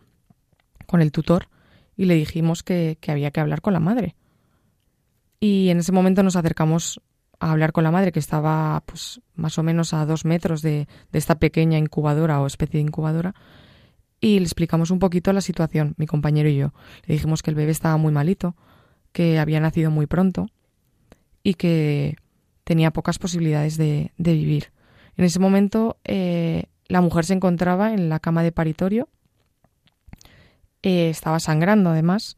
con 0.87 1.03
el 1.03 1.11
tutor, 1.11 1.49
y 1.97 2.05
le 2.05 2.15
dijimos 2.15 2.63
que, 2.63 2.97
que 3.01 3.11
había 3.11 3.33
que 3.33 3.41
hablar 3.41 3.61
con 3.61 3.73
la 3.73 3.81
madre. 3.81 4.15
Y 5.41 5.69
en 5.69 5.79
ese 5.79 5.93
momento 5.93 6.23
nos 6.23 6.37
acercamos 6.37 7.01
a 7.41 7.51
hablar 7.51 7.73
con 7.73 7.85
la 7.85 7.91
madre, 7.91 8.13
que 8.13 8.21
estaba 8.21 8.83
pues 8.87 9.21
más 9.35 9.59
o 9.59 9.63
menos 9.63 9.93
a 9.93 10.07
dos 10.07 10.25
metros 10.25 10.63
de, 10.63 10.87
de, 11.11 11.19
esta 11.19 11.39
pequeña 11.39 11.79
incubadora 11.79 12.41
o 12.41 12.47
especie 12.47 12.79
de 12.79 12.87
incubadora, 12.87 13.35
y 14.21 14.39
le 14.39 14.45
explicamos 14.45 14.91
un 14.91 15.01
poquito 15.01 15.33
la 15.33 15.41
situación, 15.41 15.95
mi 15.99 16.07
compañero 16.07 16.49
y 16.49 16.57
yo. 16.57 16.73
Le 17.05 17.15
dijimos 17.15 17.43
que 17.43 17.51
el 17.51 17.57
bebé 17.57 17.73
estaba 17.73 17.97
muy 17.97 18.13
malito, 18.13 18.55
que 19.13 19.39
había 19.39 19.61
nacido 19.61 19.91
muy 19.91 20.07
pronto 20.07 20.49
y 21.43 21.55
que 21.55 22.17
tenía 22.67 22.91
pocas 22.91 23.19
posibilidades 23.19 23.77
de, 23.77 24.11
vivir. 24.19 24.73
En 25.17 25.25
ese 25.25 25.39
momento 25.39 25.99
eh, 26.03 26.65
la 26.89 27.01
mujer 27.01 27.25
se 27.25 27.35
encontraba 27.35 27.95
en 27.95 28.09
la 28.09 28.19
cama 28.19 28.43
de 28.43 28.51
paritorio 28.51 29.09
eh, 30.83 31.11
estaba 31.11 31.41
sangrando 31.41 31.91
además 31.91 32.37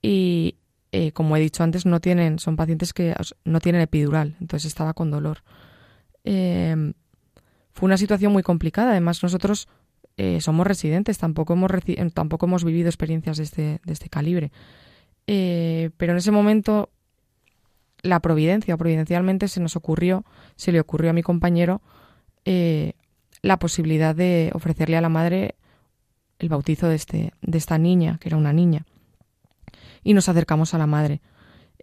y 0.00 0.56
eh, 0.92 1.10
como 1.12 1.36
he 1.36 1.40
dicho 1.40 1.64
antes 1.64 1.86
no 1.86 2.00
tienen 2.00 2.38
son 2.38 2.56
pacientes 2.56 2.92
que 2.92 3.14
no 3.44 3.60
tienen 3.60 3.82
epidural 3.82 4.36
entonces 4.40 4.68
estaba 4.68 4.94
con 4.94 5.10
dolor 5.10 5.42
eh, 6.22 6.92
fue 7.72 7.86
una 7.86 7.96
situación 7.96 8.32
muy 8.32 8.44
complicada 8.44 8.92
además 8.92 9.22
nosotros 9.22 9.68
somos 10.38 10.64
residentes 10.64 11.18
tampoco 11.18 11.54
hemos 11.54 11.72
tampoco 12.14 12.46
hemos 12.46 12.62
vivido 12.62 12.88
experiencias 12.88 13.36
de 13.38 13.42
este, 13.42 13.80
de 13.84 13.92
este 13.92 14.08
calibre 14.08 14.52
pero 15.26 16.12
en 16.12 16.16
ese 16.16 16.30
momento 16.30 16.90
la 18.04 18.20
providencia 18.20 18.76
providencialmente 18.76 19.48
se 19.48 19.60
nos 19.60 19.76
ocurrió 19.76 20.24
se 20.56 20.70
le 20.70 20.78
ocurrió 20.78 21.10
a 21.10 21.14
mi 21.14 21.22
compañero 21.22 21.80
eh, 22.44 22.92
la 23.42 23.58
posibilidad 23.58 24.14
de 24.14 24.50
ofrecerle 24.54 24.96
a 24.96 25.00
la 25.00 25.08
madre 25.08 25.56
el 26.38 26.48
bautizo 26.48 26.88
de, 26.88 26.94
este, 26.94 27.32
de 27.42 27.58
esta 27.58 27.78
niña, 27.78 28.18
que 28.20 28.28
era 28.28 28.36
una 28.36 28.52
niña. 28.52 28.86
Y 30.02 30.14
nos 30.14 30.28
acercamos 30.28 30.74
a 30.74 30.78
la 30.78 30.86
madre. 30.86 31.20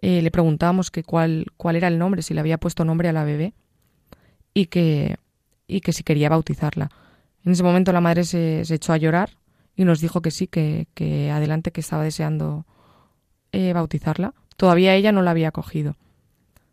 Eh, 0.00 0.22
le 0.22 0.30
preguntábamos 0.30 0.90
que 0.90 1.02
cuál, 1.02 1.46
cuál 1.56 1.76
era 1.76 1.88
el 1.88 1.98
nombre, 1.98 2.22
si 2.22 2.34
le 2.34 2.40
había 2.40 2.58
puesto 2.58 2.84
nombre 2.84 3.08
a 3.08 3.12
la 3.12 3.24
bebé 3.24 3.54
y 4.54 4.66
que, 4.66 5.16
y 5.66 5.80
que 5.80 5.92
si 5.92 6.02
quería 6.02 6.28
bautizarla. 6.28 6.90
En 7.44 7.52
ese 7.52 7.62
momento 7.62 7.92
la 7.92 8.00
madre 8.00 8.24
se, 8.24 8.62
echó 8.68 8.92
a 8.92 8.96
llorar 8.96 9.30
y 9.76 9.84
nos 9.84 10.00
dijo 10.00 10.20
que 10.20 10.30
sí, 10.30 10.46
que, 10.46 10.86
que 10.94 11.30
adelante, 11.30 11.72
que 11.72 11.80
estaba 11.80 12.04
deseando 12.04 12.66
eh, 13.52 13.72
bautizarla. 13.72 14.34
Todavía 14.56 14.94
ella 14.94 15.12
no 15.12 15.22
la 15.22 15.30
había 15.30 15.50
cogido. 15.50 15.96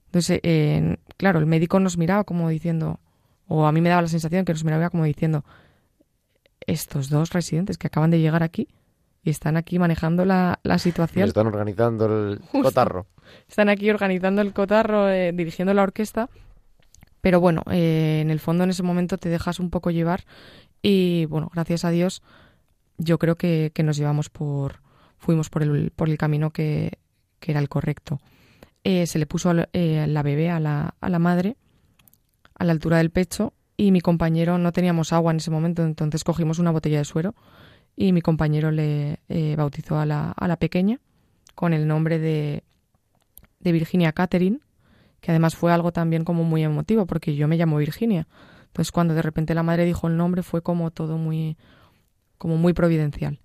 Entonces, 0.10 0.40
eh, 0.42 0.98
claro, 1.18 1.38
el 1.38 1.46
médico 1.46 1.80
nos 1.80 1.98
miraba 1.98 2.24
como 2.24 2.50
diciendo, 2.50 3.00
o 3.48 3.68
a 3.68 3.72
mí 3.72 3.80
me 3.80 3.90
daba 3.90 4.02
la 4.02 4.08
sensación 4.08 4.44
que 4.44 4.54
nos 4.54 4.64
miraba 4.64 4.90
como 4.90 5.04
diciendo, 5.04 5.46
estos 6.66 7.10
dos 7.10 7.32
residentes 7.32 7.78
que 7.78 7.88
acaban 7.88 8.10
de 8.10 8.20
llegar 8.20 8.42
aquí 8.42 8.68
y 9.24 9.30
están 9.30 9.56
aquí 9.56 9.78
manejando 9.78 10.26
la, 10.26 10.60
la 10.64 10.80
situación. 10.80 11.28
Están 11.28 11.46
organizando 11.48 12.06
el 12.06 12.40
Justo. 12.52 12.64
cotarro. 12.64 13.06
Están 13.48 13.70
aquí 13.70 13.90
organizando 13.92 14.42
el 14.42 14.52
cotarro, 14.52 15.10
eh, 15.10 15.32
dirigiendo 15.32 15.74
la 15.76 15.84
orquesta. 15.84 16.30
Pero 17.22 17.40
bueno, 17.40 17.62
eh, 17.70 18.20
en 18.22 18.32
el 18.32 18.40
fondo 18.40 18.64
en 18.64 18.72
ese 18.72 18.82
momento 18.82 19.18
te 19.18 19.30
dejas 19.30 19.60
un 19.60 19.70
poco 19.70 19.92
llevar 19.92 20.24
y 20.82 21.26
bueno, 21.26 21.52
gracias 21.54 21.86
a 21.86 21.92
Dios 21.92 22.24
yo 22.98 23.20
creo 23.20 23.36
que, 23.36 23.72
que 23.76 23.84
nos 23.84 23.98
llevamos 23.98 24.30
por, 24.30 24.82
fuimos 25.18 25.50
por 25.50 25.62
el, 25.62 25.92
por 25.92 26.10
el 26.10 26.18
camino 26.18 26.52
que, 26.52 26.98
que 27.40 27.52
era 27.52 27.60
el 27.60 27.70
correcto. 27.70 28.20
Eh, 28.84 29.08
se 29.08 29.20
le 29.20 29.26
puso 29.26 29.52
eh, 29.74 30.06
la 30.08 30.24
bebé 30.24 30.50
a 30.50 30.60
la, 30.60 30.96
a 31.02 31.10
la 31.10 31.20
madre 31.20 31.58
a 32.60 32.66
la 32.66 32.74
altura 32.74 32.98
del 32.98 33.10
pecho 33.10 33.54
y 33.78 33.92
mi 33.92 34.02
compañero 34.02 34.58
no 34.58 34.72
teníamos 34.72 35.14
agua 35.14 35.32
en 35.32 35.38
ese 35.38 35.50
momento, 35.50 35.84
entonces 35.84 36.24
cogimos 36.24 36.60
una 36.60 36.72
botella 36.72 37.00
de 37.00 37.06
suero 37.06 37.34
y 37.96 38.12
mi 38.12 38.22
compañero 38.22 38.70
le 38.70 39.20
eh, 39.30 39.56
bautizó 39.58 39.98
a 39.98 40.06
la, 40.06 40.32
a 40.32 40.48
la, 40.48 40.58
pequeña 40.58 41.00
con 41.56 41.74
el 41.74 41.88
nombre 41.88 42.20
de, 42.20 42.64
de 43.60 43.72
Virginia 43.72 44.12
Catherine, 44.12 44.60
que 45.22 45.32
además 45.32 45.56
fue 45.56 45.72
algo 45.72 45.92
también 45.92 46.26
como 46.26 46.44
muy 46.44 46.64
emotivo 46.64 47.06
porque 47.06 47.36
yo 47.36 47.48
me 47.48 47.58
llamo 47.58 47.78
Virginia. 47.78 48.28
Entonces 48.68 48.92
cuando 48.92 49.14
de 49.14 49.22
repente 49.22 49.56
la 49.56 49.64
madre 49.64 49.86
dijo 49.86 50.08
el 50.08 50.18
nombre 50.18 50.44
fue 50.44 50.62
como 50.62 50.92
todo 50.92 51.18
muy 51.18 51.58
como 52.38 52.58
muy 52.58 52.74
providencial. 52.74 53.40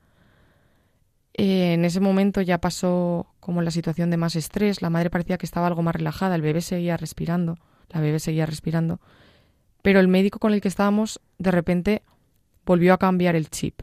Eh, 1.34 1.74
en 1.74 1.84
ese 1.84 2.00
momento 2.00 2.40
ya 2.40 2.58
pasó 2.58 3.26
como 3.40 3.60
la 3.60 3.70
situación 3.70 4.10
de 4.10 4.16
más 4.16 4.36
estrés, 4.36 4.82
la 4.82 4.90
madre 4.90 5.10
parecía 5.10 5.36
que 5.36 5.46
estaba 5.46 5.66
algo 5.66 5.82
más 5.82 5.96
relajada, 5.96 6.36
el 6.36 6.42
bebé 6.42 6.60
seguía 6.60 6.96
respirando, 6.96 7.58
la 7.90 8.00
bebé 8.00 8.20
seguía 8.20 8.46
respirando 8.46 9.00
pero 9.84 10.00
el 10.00 10.08
médico 10.08 10.38
con 10.38 10.54
el 10.54 10.62
que 10.62 10.68
estábamos 10.68 11.20
de 11.36 11.50
repente 11.50 12.02
volvió 12.64 12.94
a 12.94 12.98
cambiar 12.98 13.36
el 13.36 13.50
chip. 13.50 13.82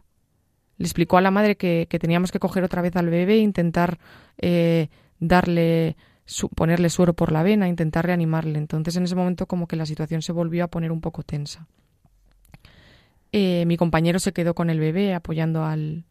Le 0.78 0.86
explicó 0.86 1.20
a 1.20 1.22
la 1.22 1.30
madre 1.30 1.58
que, 1.58 1.86
que 1.88 2.00
teníamos 2.00 2.32
que 2.32 2.40
coger 2.40 2.64
otra 2.64 2.82
vez 2.82 2.96
al 2.96 3.08
bebé 3.08 3.36
e 3.36 3.42
intentar 3.42 4.00
eh, 4.40 4.90
darle, 5.20 5.96
ponerle 6.56 6.90
suero 6.90 7.14
por 7.14 7.32
la 7.32 7.44
vena, 7.44 7.68
intentar 7.68 8.08
reanimarle. 8.08 8.58
Entonces 8.58 8.96
en 8.96 9.04
ese 9.04 9.14
momento 9.14 9.46
como 9.46 9.68
que 9.68 9.76
la 9.76 9.86
situación 9.86 10.24
se 10.24 10.32
volvió 10.32 10.64
a 10.64 10.70
poner 10.70 10.92
un 10.92 11.02
poco 11.02 11.22
tensa. 11.22 11.68
Eh, 13.32 13.66
mi 13.68 13.78
compañero 13.78 14.18
se 14.18 14.34
quedó 14.34 14.56
con 14.56 14.72
el 14.72 14.80
bebé 14.80 15.14
apoyando 15.14 15.66
al, 15.66 16.06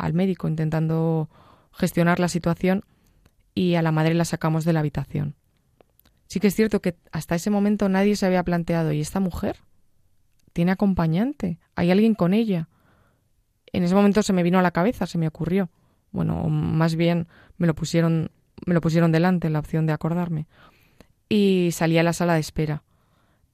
al 0.00 0.14
médico, 0.14 0.48
intentando 0.48 1.28
gestionar 1.72 2.20
la 2.20 2.28
situación 2.28 2.84
y 3.54 3.74
a 3.74 3.82
la 3.82 3.92
madre 3.92 4.14
la 4.14 4.24
sacamos 4.24 4.64
de 4.64 4.72
la 4.72 4.80
habitación. 4.80 5.34
Sí 6.26 6.40
que 6.40 6.46
es 6.46 6.54
cierto 6.54 6.80
que 6.80 6.96
hasta 7.12 7.34
ese 7.34 7.50
momento 7.50 7.88
nadie 7.88 8.16
se 8.16 8.26
había 8.26 8.44
planteado, 8.44 8.92
¿y 8.92 9.00
esta 9.00 9.20
mujer? 9.20 9.56
¿Tiene 10.52 10.72
acompañante? 10.72 11.58
¿Hay 11.74 11.90
alguien 11.90 12.14
con 12.14 12.34
ella? 12.34 12.68
En 13.72 13.82
ese 13.82 13.94
momento 13.94 14.22
se 14.22 14.32
me 14.32 14.42
vino 14.42 14.58
a 14.58 14.62
la 14.62 14.70
cabeza, 14.70 15.06
se 15.06 15.18
me 15.18 15.28
ocurrió. 15.28 15.70
Bueno, 16.12 16.48
más 16.48 16.96
bien 16.96 17.28
me 17.56 17.66
lo 17.66 17.74
pusieron, 17.74 18.30
me 18.66 18.74
lo 18.74 18.80
pusieron 18.80 19.12
delante 19.12 19.50
la 19.50 19.60
opción 19.60 19.86
de 19.86 19.92
acordarme. 19.92 20.46
Y 21.28 21.70
salí 21.72 21.98
a 21.98 22.02
la 22.02 22.12
sala 22.12 22.34
de 22.34 22.40
espera. 22.40 22.82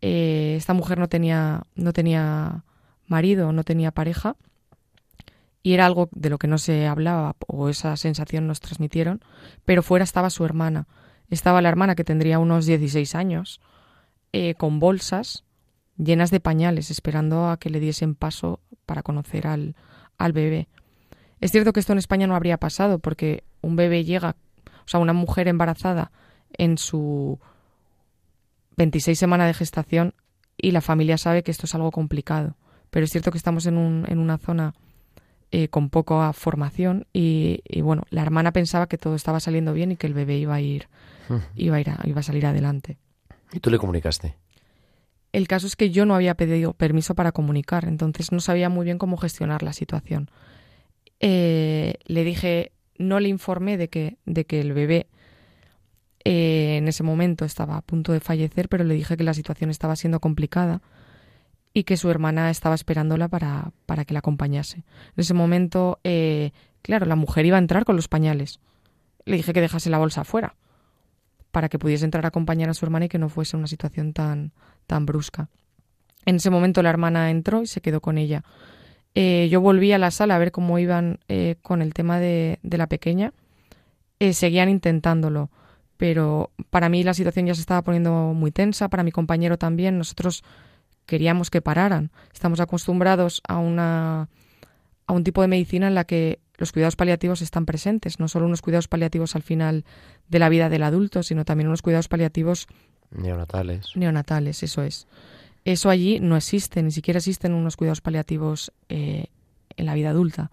Eh, 0.00 0.54
esta 0.56 0.74
mujer 0.74 0.98
no 0.98 1.08
tenía, 1.08 1.64
no 1.74 1.92
tenía 1.92 2.64
marido, 3.06 3.52
no 3.52 3.64
tenía 3.64 3.90
pareja, 3.90 4.36
y 5.66 5.74
era 5.74 5.84
algo 5.84 6.08
de 6.12 6.30
lo 6.30 6.38
que 6.38 6.46
no 6.46 6.58
se 6.58 6.86
hablaba, 6.86 7.34
o 7.48 7.68
esa 7.68 7.96
sensación 7.96 8.46
nos 8.46 8.60
transmitieron, 8.60 9.20
pero 9.64 9.82
fuera 9.82 10.04
estaba 10.04 10.30
su 10.30 10.44
hermana 10.44 10.86
estaba 11.28 11.60
la 11.60 11.68
hermana 11.68 11.96
que 11.96 12.04
tendría 12.04 12.38
unos 12.38 12.66
16 12.66 13.16
años, 13.16 13.60
eh, 14.32 14.54
con 14.54 14.78
bolsas 14.78 15.42
llenas 15.98 16.30
de 16.30 16.38
pañales, 16.38 16.92
esperando 16.92 17.48
a 17.48 17.56
que 17.56 17.68
le 17.68 17.80
diesen 17.80 18.14
paso 18.14 18.60
para 18.84 19.02
conocer 19.02 19.48
al, 19.48 19.74
al 20.18 20.32
bebé. 20.32 20.68
Es 21.40 21.50
cierto 21.50 21.72
que 21.72 21.80
esto 21.80 21.92
en 21.92 21.98
España 21.98 22.28
no 22.28 22.36
habría 22.36 22.58
pasado, 22.58 23.00
porque 23.00 23.42
un 23.60 23.74
bebé 23.74 24.04
llega, 24.04 24.36
o 24.66 24.88
sea, 24.88 25.00
una 25.00 25.14
mujer 25.14 25.48
embarazada 25.48 26.12
en 26.52 26.78
su 26.78 27.40
26 28.76 29.18
semana 29.18 29.48
de 29.48 29.54
gestación 29.54 30.14
y 30.56 30.70
la 30.70 30.80
familia 30.80 31.18
sabe 31.18 31.42
que 31.42 31.50
esto 31.50 31.66
es 31.66 31.74
algo 31.74 31.90
complicado. 31.90 32.54
Pero 32.90 33.04
es 33.04 33.10
cierto 33.10 33.32
que 33.32 33.38
estamos 33.38 33.66
en, 33.66 33.78
un, 33.78 34.04
en 34.08 34.20
una 34.20 34.38
zona 34.38 34.74
eh, 35.52 35.68
con 35.68 35.90
poca 35.90 36.32
formación 36.32 37.06
y, 37.12 37.60
y, 37.68 37.80
bueno, 37.80 38.02
la 38.10 38.22
hermana 38.22 38.52
pensaba 38.52 38.88
que 38.88 38.98
todo 38.98 39.14
estaba 39.14 39.40
saliendo 39.40 39.72
bien 39.72 39.92
y 39.92 39.96
que 39.96 40.06
el 40.06 40.14
bebé 40.14 40.38
iba 40.38 40.54
a 40.54 40.60
ir, 40.60 40.88
iba 41.54 41.76
a, 41.76 41.80
ir 41.80 41.90
a, 41.90 42.00
iba 42.04 42.20
a 42.20 42.22
salir 42.24 42.46
adelante. 42.46 42.98
¿Y 43.52 43.60
tú 43.60 43.70
le 43.70 43.78
comunicaste? 43.78 44.34
El 45.32 45.48
caso 45.48 45.66
es 45.66 45.76
que 45.76 45.90
yo 45.90 46.06
no 46.06 46.14
había 46.14 46.34
pedido 46.34 46.72
permiso 46.72 47.14
para 47.14 47.32
comunicar, 47.32 47.84
entonces 47.84 48.32
no 48.32 48.40
sabía 48.40 48.68
muy 48.68 48.84
bien 48.84 48.98
cómo 48.98 49.16
gestionar 49.16 49.62
la 49.62 49.72
situación. 49.72 50.30
Eh, 51.20 51.94
le 52.06 52.24
dije, 52.24 52.72
no 52.98 53.20
le 53.20 53.28
informé 53.28 53.76
de 53.76 53.88
que, 53.88 54.16
de 54.24 54.46
que 54.46 54.60
el 54.60 54.72
bebé 54.72 55.06
eh, 56.24 56.78
en 56.78 56.88
ese 56.88 57.02
momento 57.02 57.44
estaba 57.44 57.76
a 57.76 57.82
punto 57.82 58.12
de 58.12 58.20
fallecer, 58.20 58.68
pero 58.68 58.82
le 58.82 58.94
dije 58.94 59.16
que 59.16 59.24
la 59.24 59.34
situación 59.34 59.70
estaba 59.70 59.94
siendo 59.94 60.20
complicada 60.20 60.82
y 61.76 61.84
que 61.84 61.98
su 61.98 62.08
hermana 62.08 62.48
estaba 62.48 62.74
esperándola 62.74 63.28
para, 63.28 63.70
para 63.84 64.06
que 64.06 64.14
la 64.14 64.20
acompañase. 64.20 64.78
En 64.78 65.18
ese 65.18 65.34
momento, 65.34 66.00
eh, 66.04 66.52
claro, 66.80 67.04
la 67.04 67.16
mujer 67.16 67.44
iba 67.44 67.56
a 67.56 67.58
entrar 67.58 67.84
con 67.84 67.96
los 67.96 68.08
pañales. 68.08 68.60
Le 69.26 69.36
dije 69.36 69.52
que 69.52 69.60
dejase 69.60 69.90
la 69.90 69.98
bolsa 69.98 70.22
afuera 70.22 70.56
para 71.50 71.68
que 71.68 71.78
pudiese 71.78 72.06
entrar 72.06 72.24
a 72.24 72.28
acompañar 72.28 72.70
a 72.70 72.74
su 72.74 72.86
hermana 72.86 73.04
y 73.04 73.08
que 73.10 73.18
no 73.18 73.28
fuese 73.28 73.58
una 73.58 73.66
situación 73.66 74.14
tan, 74.14 74.52
tan 74.86 75.04
brusca. 75.04 75.50
En 76.24 76.36
ese 76.36 76.48
momento 76.48 76.82
la 76.82 76.88
hermana 76.88 77.30
entró 77.30 77.60
y 77.60 77.66
se 77.66 77.82
quedó 77.82 78.00
con 78.00 78.16
ella. 78.16 78.42
Eh, 79.14 79.48
yo 79.50 79.60
volví 79.60 79.92
a 79.92 79.98
la 79.98 80.10
sala 80.10 80.36
a 80.36 80.38
ver 80.38 80.52
cómo 80.52 80.78
iban 80.78 81.18
eh, 81.28 81.56
con 81.60 81.82
el 81.82 81.92
tema 81.92 82.18
de, 82.18 82.58
la 82.62 82.86
pequeña. 82.86 83.34
Eh, 84.18 84.32
seguían 84.32 84.70
intentándolo, 84.70 85.50
pero 85.98 86.52
para 86.70 86.88
mí 86.88 87.02
la 87.02 87.12
situación 87.12 87.44
ya 87.44 87.54
se 87.54 87.60
estaba 87.60 87.82
poniendo 87.82 88.32
muy 88.32 88.50
tensa, 88.50 88.88
para 88.88 89.02
mi 89.02 89.12
compañero 89.12 89.58
también. 89.58 89.98
Nosotros 89.98 90.42
queríamos 91.06 91.50
que 91.50 91.62
pararan. 91.62 92.10
Estamos 92.32 92.60
acostumbrados 92.60 93.42
a 93.48 93.58
una 93.58 94.28
a 95.06 95.12
un 95.12 95.24
tipo 95.24 95.40
de 95.40 95.48
medicina 95.48 95.86
en 95.86 95.94
la 95.94 96.04
que 96.04 96.40
los 96.58 96.72
cuidados 96.72 96.96
paliativos 96.96 97.42
están 97.42 97.64
presentes, 97.64 98.18
no 98.18 98.28
solo 98.28 98.46
unos 98.46 98.62
cuidados 98.62 98.88
paliativos 98.88 99.36
al 99.36 99.42
final 99.42 99.84
de 100.28 100.38
la 100.38 100.48
vida 100.48 100.68
del 100.68 100.82
adulto, 100.82 101.22
sino 101.22 101.44
también 101.44 101.68
unos 101.68 101.82
cuidados 101.82 102.08
paliativos 102.08 102.66
neonatales. 103.10 103.94
Neonatales, 103.94 104.62
eso 104.62 104.82
es. 104.82 105.06
Eso 105.64 105.90
allí 105.90 106.20
no 106.20 106.36
existe, 106.36 106.82
ni 106.82 106.90
siquiera 106.90 107.18
existen 107.18 107.52
unos 107.52 107.76
cuidados 107.76 108.00
paliativos 108.00 108.72
eh, 108.88 109.26
en 109.76 109.86
la 109.86 109.94
vida 109.94 110.10
adulta. 110.10 110.50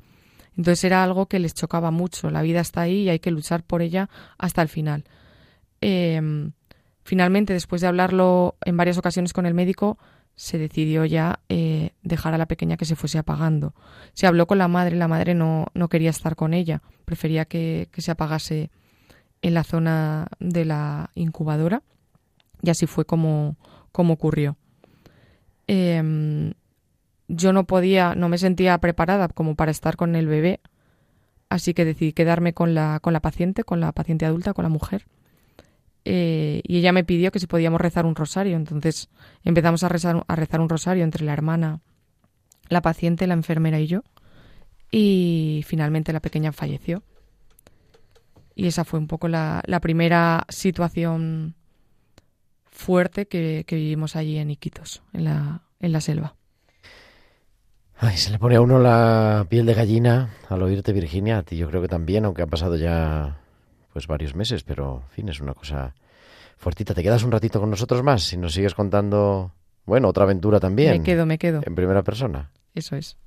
Entonces 0.58 0.84
era 0.84 1.04
algo 1.04 1.28
que 1.28 1.40
les 1.40 1.54
chocaba 1.54 1.92
mucho. 1.92 2.30
La 2.30 2.42
vida 2.42 2.62
está 2.62 2.82
ahí 2.82 3.04
y 3.04 3.10
hay 3.10 3.20
que 3.20 3.32
luchar 3.32 3.64
por 3.64 3.82
ella 3.82 4.10
hasta 4.38 4.62
el 4.62 4.70
final. 4.70 5.04
Em, 5.82 6.52
finalmente, 7.04 7.54
después 7.54 7.82
de 7.82 7.88
hablarlo 7.88 8.56
en 8.64 8.78
varias 8.78 8.98
ocasiones 8.98 9.34
con 9.34 9.46
el 9.46 9.54
médico, 9.54 9.98
se 10.36 10.58
decidió 10.58 11.06
ya 11.06 11.40
eh, 11.50 11.92
dejar 12.02 12.34
a 12.34 12.38
la 12.38 12.48
pequeña 12.48 12.78
que 12.78 12.86
se 12.86 12.96
fuese 12.96 13.18
apagando. 13.18 13.74
Se 14.14 14.28
habló 14.28 14.48
con 14.48 14.58
la 14.58 14.68
madre, 14.68 14.96
la 14.96 15.08
madre 15.08 15.36
no, 15.36 15.68
no 15.74 15.90
quería 15.90 16.10
estar 16.10 16.36
con 16.36 16.54
ella, 16.54 16.82
prefería 17.06 17.46
que, 17.46 17.90
que, 17.92 18.02
se 18.02 18.12
apagase 18.12 18.72
en 19.42 19.54
la 19.54 19.64
zona 19.64 20.28
de 20.40 20.66
la 20.66 21.12
incubadora 21.16 21.84
y 22.62 22.70
así 22.70 22.88
fue 22.88 23.06
como, 23.06 23.58
como 23.92 24.14
ocurrió. 24.14 24.58
Em, 25.68 26.54
yo 27.28 27.54
no 27.54 27.66
podía, 27.66 28.16
no 28.16 28.30
me 28.30 28.38
sentía 28.38 28.78
preparada 28.80 29.28
como 29.28 29.56
para 29.56 29.72
estar 29.72 29.96
con 29.96 30.16
el 30.16 30.28
bebé, 30.28 30.62
así 31.50 31.74
que 31.74 31.86
decidí 31.86 32.14
quedarme 32.14 32.54
con 32.54 32.74
la, 32.74 33.00
con 33.02 33.14
la 33.14 33.22
paciente, 33.22 33.64
con 33.64 33.80
la 33.80 33.92
paciente 33.92 34.26
adulta, 34.26 34.54
con 34.54 34.64
la 34.64 34.70
mujer. 34.70 35.06
Eh, 36.06 36.62
y 36.64 36.78
ella 36.78 36.92
me 36.92 37.04
pidió 37.04 37.32
que 37.32 37.40
si 37.40 37.48
podíamos 37.48 37.80
rezar 37.80 38.06
un 38.06 38.16
rosario. 38.16 38.56
Entonces 38.56 39.10
empezamos 39.44 39.84
a 39.84 39.90
rezar, 39.90 40.24
a 40.28 40.36
rezar 40.36 40.62
un 40.62 40.70
rosario 40.70 41.04
entre 41.04 41.26
la 41.26 41.34
hermana, 41.34 41.80
la 42.70 42.82
paciente, 42.82 43.28
la 43.28 43.34
enfermera 43.34 43.80
y 43.80 43.88
yo. 43.88 44.04
Y 44.92 45.64
finalmente 45.66 46.14
la 46.14 46.20
pequeña 46.20 46.52
falleció. 46.52 47.04
Y 48.56 48.68
esa 48.68 48.84
fue 48.86 49.00
un 49.00 49.08
poco 49.08 49.28
la, 49.28 49.64
primera 49.82 50.46
situación 50.50 51.56
fuerte 52.66 53.28
que, 53.28 53.66
vivimos 53.68 54.16
allí 54.16 54.38
en 54.38 54.52
Iquitos, 54.52 55.02
en 55.14 55.24
la, 55.26 55.64
en 55.80 55.92
la 55.92 56.02
selva. 56.02 56.36
Ay, 57.98 58.18
se 58.18 58.32
le 58.32 58.38
pone 58.38 58.58
a 58.58 58.62
uno 58.62 58.80
la 58.80 59.46
piel 59.50 59.66
de 59.66 59.74
gallina 59.74 60.30
al 60.50 60.62
oírte, 60.62 60.94
Virginia. 60.94 61.40
A 61.40 61.44
ti 61.44 61.58
yo 61.58 61.68
creo 61.70 61.82
que 61.82 61.88
también, 61.88 62.26
aunque 62.26 62.44
han 62.44 62.50
pasado 62.50 62.76
ya 62.76 63.43
pues 63.94 64.08
varios 64.08 64.36
meses, 64.36 64.64
pero 64.64 65.04
en 65.08 65.10
fin, 65.10 65.30
es 65.30 65.40
una 65.40 65.54
cosa 65.54 65.94
fuertita. 66.58 66.96
¿Te 66.96 67.04
quedas 67.04 67.24
un 67.24 67.32
ratito 67.32 67.60
con 67.60 67.70
nosotros 67.70 68.02
más 68.04 68.24
si 68.24 68.38
nos 68.38 68.54
sigues 68.54 68.74
contando, 68.74 69.54
bueno, 69.86 70.10
otra 70.10 70.24
aventura 70.24 70.60
también? 70.60 70.98
Me 70.98 71.04
quedo, 71.04 71.26
me 71.28 71.38
quedo. 71.38 71.62
En 71.64 71.76
primera 71.76 72.04
persona. 72.04 72.52
Eso 72.74 72.96
es. 72.96 73.18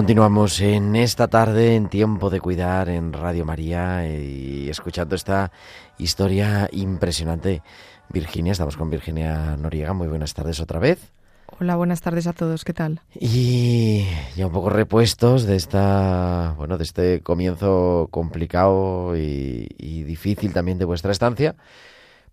Continuamos 0.00 0.60
en 0.60 0.96
esta 0.96 1.28
tarde 1.28 1.74
en 1.74 1.88
Tiempo 1.88 2.30
de 2.30 2.40
Cuidar 2.40 2.88
en 2.88 3.12
Radio 3.12 3.44
María 3.44 4.08
y 4.08 4.70
escuchando 4.70 5.14
esta 5.14 5.52
historia 5.98 6.68
impresionante. 6.72 7.62
Virginia, 8.08 8.52
estamos 8.52 8.76
con 8.76 8.88
Virginia 8.88 9.56
Noriega. 9.58 9.92
Muy 9.92 10.08
buenas 10.08 10.32
tardes 10.32 10.58
otra 10.60 10.78
vez. 10.78 11.19
Hola, 11.58 11.76
buenas 11.76 12.00
tardes 12.00 12.26
a 12.26 12.32
todos. 12.32 12.64
¿Qué 12.64 12.72
tal? 12.72 13.02
Y 13.14 14.04
ya 14.36 14.46
un 14.46 14.52
poco 14.52 14.70
repuestos 14.70 15.44
de 15.44 15.56
esta, 15.56 16.54
bueno, 16.56 16.78
de 16.78 16.84
este 16.84 17.20
comienzo 17.22 18.08
complicado 18.10 19.16
y, 19.16 19.68
y 19.76 20.04
difícil 20.04 20.52
también 20.52 20.78
de 20.78 20.84
vuestra 20.86 21.12
estancia. 21.12 21.56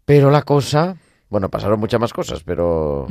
Pero 0.05 0.31
la 0.31 0.43
cosa 0.43 0.97
Bueno, 1.29 1.49
pasaron 1.49 1.79
muchas 1.79 1.99
más 1.99 2.13
cosas, 2.13 2.43
pero 2.43 3.07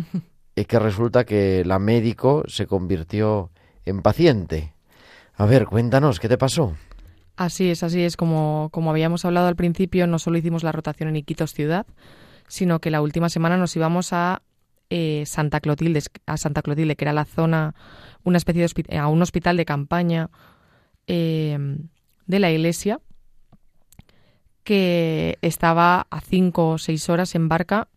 es 0.56 0.66
que 0.66 0.78
resulta 0.78 1.24
que 1.24 1.64
la 1.66 1.78
médico 1.78 2.44
se 2.48 2.66
convirtió 2.66 3.50
en 3.84 4.02
paciente. 4.02 4.74
A 5.34 5.46
ver, 5.46 5.66
cuéntanos, 5.66 6.20
¿qué 6.20 6.28
te 6.28 6.38
pasó? 6.38 6.74
Así 7.36 7.70
es, 7.70 7.82
así 7.82 8.02
es. 8.02 8.16
Como, 8.16 8.70
como 8.72 8.90
habíamos 8.90 9.24
hablado 9.24 9.48
al 9.48 9.56
principio, 9.56 10.06
no 10.06 10.18
solo 10.18 10.38
hicimos 10.38 10.62
la 10.62 10.72
rotación 10.72 11.08
en 11.10 11.16
Iquitos 11.16 11.52
ciudad, 11.52 11.86
sino 12.48 12.80
que 12.80 12.90
la 12.90 13.02
última 13.02 13.28
semana 13.28 13.56
nos 13.58 13.76
íbamos 13.76 14.12
a 14.12 14.42
eh, 14.90 15.24
Santa 15.26 15.60
Clotilde, 15.60 16.02
a 16.26 16.36
Santa 16.36 16.62
Clotilde, 16.62 16.96
que 16.96 17.04
era 17.04 17.12
la 17.12 17.24
zona, 17.24 17.74
una 18.24 18.38
especie 18.38 18.62
de 18.62 18.68
hospi- 18.68 18.98
a 18.98 19.08
un 19.08 19.22
hospital 19.22 19.56
de 19.56 19.64
campaña 19.64 20.30
eh, 21.06 21.58
de 22.26 22.38
la 22.38 22.50
iglesia, 22.50 23.00
que 24.64 25.38
estaba 25.42 26.06
a 26.10 26.20
cinco 26.20 26.70
o 26.70 26.78
seis 26.78 27.08
horas 27.08 27.34
en 27.36 27.48
barca 27.48 27.88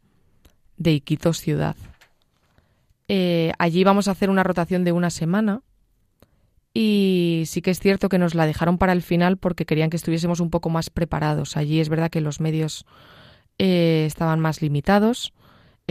de 0.78 0.94
Iquitos 0.94 1.40
ciudad. 1.40 1.76
Eh, 3.08 3.54
allí 3.58 3.84
vamos 3.84 4.08
a 4.08 4.12
hacer 4.12 4.30
una 4.30 4.44
rotación 4.44 4.84
de 4.84 4.92
una 4.92 5.10
semana 5.10 5.64
y 6.72 7.44
sí 7.48 7.64
que 7.64 7.72
es 7.72 7.80
cierto 7.80 8.08
que 8.08 8.20
nos 8.20 8.36
la 8.36 8.46
dejaron 8.46 8.78
para 8.78 8.94
el 8.94 9.02
final 9.02 9.38
porque 9.38 9.66
querían 9.66 9.90
que 9.90 9.98
estuviésemos 9.98 10.40
un 10.40 10.52
poco 10.52 10.70
más 10.70 10.92
preparados. 10.92 11.58
Allí 11.58 11.80
es 11.80 11.90
verdad 11.90 12.12
que 12.12 12.22
los 12.22 12.40
medios 12.40 12.86
estaban 13.58 14.40
más 14.40 14.62
limitados, 14.62 15.34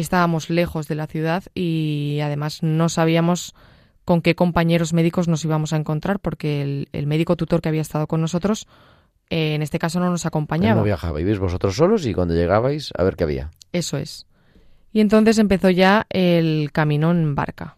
estábamos 0.01 0.51
lejos 0.51 0.89
de 0.89 0.95
la 0.95 1.07
ciudad 1.07 1.45
y 1.55 2.21
además 2.23 2.63
no 2.63 2.89
sabíamos 2.89 3.55
con 4.05 4.23
qué 4.23 4.35
compañeros 4.35 4.93
médicos 4.93 5.29
nos 5.29 5.45
íbamos 5.45 5.73
a 5.73 5.77
encontrar 5.77 6.21
porque 6.21 6.63
el, 6.63 6.89
el 6.93 7.07
médico 7.07 7.37
tutor 7.37 7.61
que 7.61 7.69
había 7.69 7.83
estado 7.83 8.07
con 8.07 8.21
nosotros 8.21 8.67
eh, 9.31 9.55
en 9.55 9.63
este 9.63 9.79
caso 9.79 10.01
no 10.01 10.11
nos 10.11 10.25
Él 10.25 10.29
acompañaba. 10.29 10.77
no 10.81 10.85
viajaba, 10.85 11.21
ibais 11.21 11.39
vosotros 11.39 11.77
solos 11.77 12.07
y 12.07 12.15
cuando 12.15 12.35
llegabais, 12.35 12.93
a 12.97 13.03
ver 13.03 13.17
qué 13.17 13.25
había. 13.25 13.51
Eso 13.73 13.99
es. 13.99 14.27
Y 14.93 15.01
entonces 15.01 15.39
empezó 15.39 15.69
ya 15.71 16.07
el 16.11 16.71
camino 16.73 17.11
en 17.11 17.35
barca. 17.35 17.77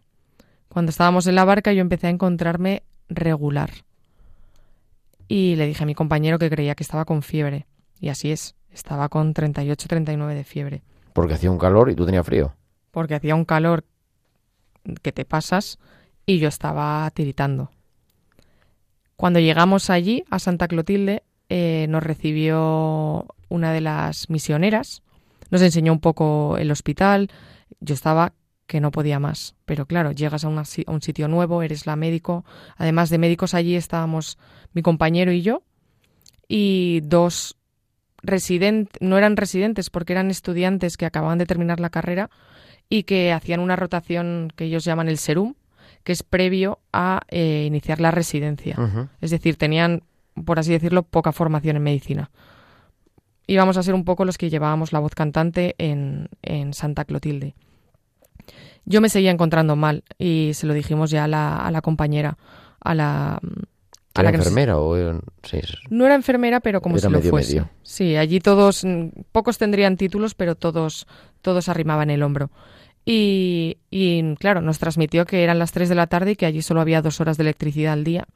Cuando 0.68 0.90
estábamos 0.90 1.26
en 1.26 1.34
la 1.34 1.44
barca 1.44 1.72
yo 1.72 1.80
empecé 1.80 2.06
a 2.06 2.10
encontrarme 2.10 2.84
regular. 3.08 3.70
Y 5.26 5.56
le 5.56 5.66
dije 5.66 5.82
a 5.82 5.86
mi 5.86 5.94
compañero 5.94 6.38
que 6.38 6.50
creía 6.50 6.74
que 6.74 6.84
estaba 6.84 7.04
con 7.04 7.22
fiebre. 7.22 7.66
Y 8.00 8.08
así 8.08 8.30
es, 8.30 8.54
estaba 8.72 9.08
con 9.08 9.34
38-39 9.34 10.34
de 10.34 10.44
fiebre. 10.44 10.82
Porque 11.12 11.34
hacía 11.34 11.50
un 11.50 11.58
calor 11.58 11.90
y 11.90 11.94
tú 11.94 12.06
tenías 12.06 12.26
frío. 12.26 12.54
Porque 12.90 13.14
hacía 13.14 13.34
un 13.34 13.44
calor 13.44 13.84
que 15.02 15.12
te 15.12 15.24
pasas 15.24 15.78
y 16.26 16.38
yo 16.38 16.48
estaba 16.48 17.10
tiritando. 17.12 17.70
Cuando 19.16 19.38
llegamos 19.38 19.90
allí, 19.90 20.24
a 20.30 20.38
Santa 20.38 20.66
Clotilde, 20.66 21.22
eh, 21.48 21.86
nos 21.88 22.02
recibió 22.02 23.26
una 23.48 23.72
de 23.72 23.80
las 23.80 24.30
misioneras, 24.30 25.02
nos 25.50 25.60
enseñó 25.62 25.92
un 25.92 26.00
poco 26.00 26.56
el 26.56 26.70
hospital, 26.70 27.30
yo 27.80 27.94
estaba 27.94 28.32
que 28.66 28.80
no 28.80 28.92
podía 28.92 29.18
más, 29.18 29.56
pero 29.66 29.84
claro, 29.84 30.12
llegas 30.12 30.44
a, 30.44 30.48
a 30.48 30.90
un 30.92 31.02
sitio 31.02 31.26
nuevo, 31.26 31.62
eres 31.62 31.86
la 31.86 31.96
médico, 31.96 32.44
además 32.76 33.10
de 33.10 33.18
médicos 33.18 33.52
allí 33.52 33.74
estábamos 33.74 34.38
mi 34.72 34.80
compañero 34.80 35.32
y 35.32 35.42
yo, 35.42 35.64
y 36.46 37.00
dos 37.02 37.56
residentes, 38.22 39.00
no 39.00 39.18
eran 39.18 39.36
residentes 39.36 39.90
porque 39.90 40.12
eran 40.12 40.30
estudiantes 40.30 40.96
que 40.96 41.06
acababan 41.06 41.38
de 41.38 41.46
terminar 41.46 41.80
la 41.80 41.90
carrera 41.90 42.30
y 42.88 43.04
que 43.04 43.32
hacían 43.32 43.60
una 43.60 43.76
rotación 43.76 44.52
que 44.56 44.64
ellos 44.64 44.84
llaman 44.84 45.08
el 45.08 45.18
serum, 45.18 45.54
que 46.02 46.12
es 46.12 46.22
previo 46.22 46.80
a 46.92 47.20
eh, 47.28 47.64
iniciar 47.66 48.00
la 48.00 48.10
residencia. 48.10 48.76
Es 49.20 49.30
decir, 49.30 49.56
tenían, 49.56 50.02
por 50.44 50.58
así 50.58 50.72
decirlo, 50.72 51.02
poca 51.02 51.32
formación 51.32 51.76
en 51.76 51.82
medicina. 51.82 52.30
Íbamos 53.46 53.76
a 53.76 53.82
ser 53.82 53.94
un 53.94 54.04
poco 54.04 54.24
los 54.24 54.38
que 54.38 54.50
llevábamos 54.50 54.92
la 54.92 54.98
voz 54.98 55.14
cantante 55.14 55.74
en, 55.78 56.28
en 56.42 56.72
Santa 56.72 57.04
Clotilde. 57.04 57.54
Yo 58.84 59.00
me 59.00 59.08
seguía 59.08 59.30
encontrando 59.30 59.76
mal 59.76 60.04
y 60.18 60.52
se 60.54 60.66
lo 60.66 60.74
dijimos 60.74 61.10
ya 61.10 61.24
a 61.24 61.28
la, 61.28 61.56
a 61.56 61.70
la 61.70 61.82
compañera, 61.82 62.38
a 62.80 62.94
la... 62.94 63.40
a 64.14 64.20
¿Era 64.22 64.30
la 64.32 64.36
enfermera 64.38 64.78
o...? 64.78 65.20
Sí, 65.42 65.60
no 65.88 66.04
era 66.06 66.14
enfermera, 66.14 66.60
pero 66.60 66.80
como 66.80 66.98
si 66.98 67.08
lo 67.08 67.20
fuese. 67.22 67.54
medio. 67.54 67.70
Sí, 67.82 68.16
allí 68.16 68.40
todos, 68.40 68.84
mm, 68.84 69.08
pocos 69.32 69.56
tendrían 69.58 69.96
títulos, 69.96 70.34
pero 70.34 70.54
todos, 70.56 71.06
todos 71.42 71.68
arrimaban 71.68 72.10
el 72.10 72.22
hombro. 72.22 72.50
Y, 73.04 73.78
y, 73.90 74.34
claro, 74.36 74.60
nos 74.60 74.78
transmitió 74.78 75.24
que 75.26 75.42
eran 75.42 75.58
las 75.58 75.72
3 75.72 75.88
de 75.88 75.94
la 75.94 76.06
tarde 76.06 76.32
y 76.32 76.36
que 76.36 76.46
allí 76.46 76.60
solo 76.62 76.80
había 76.80 77.02
dos 77.02 77.20
horas 77.20 77.36
de 77.38 77.42
electricidad 77.42 77.92
al 77.94 78.04
día 78.04 78.26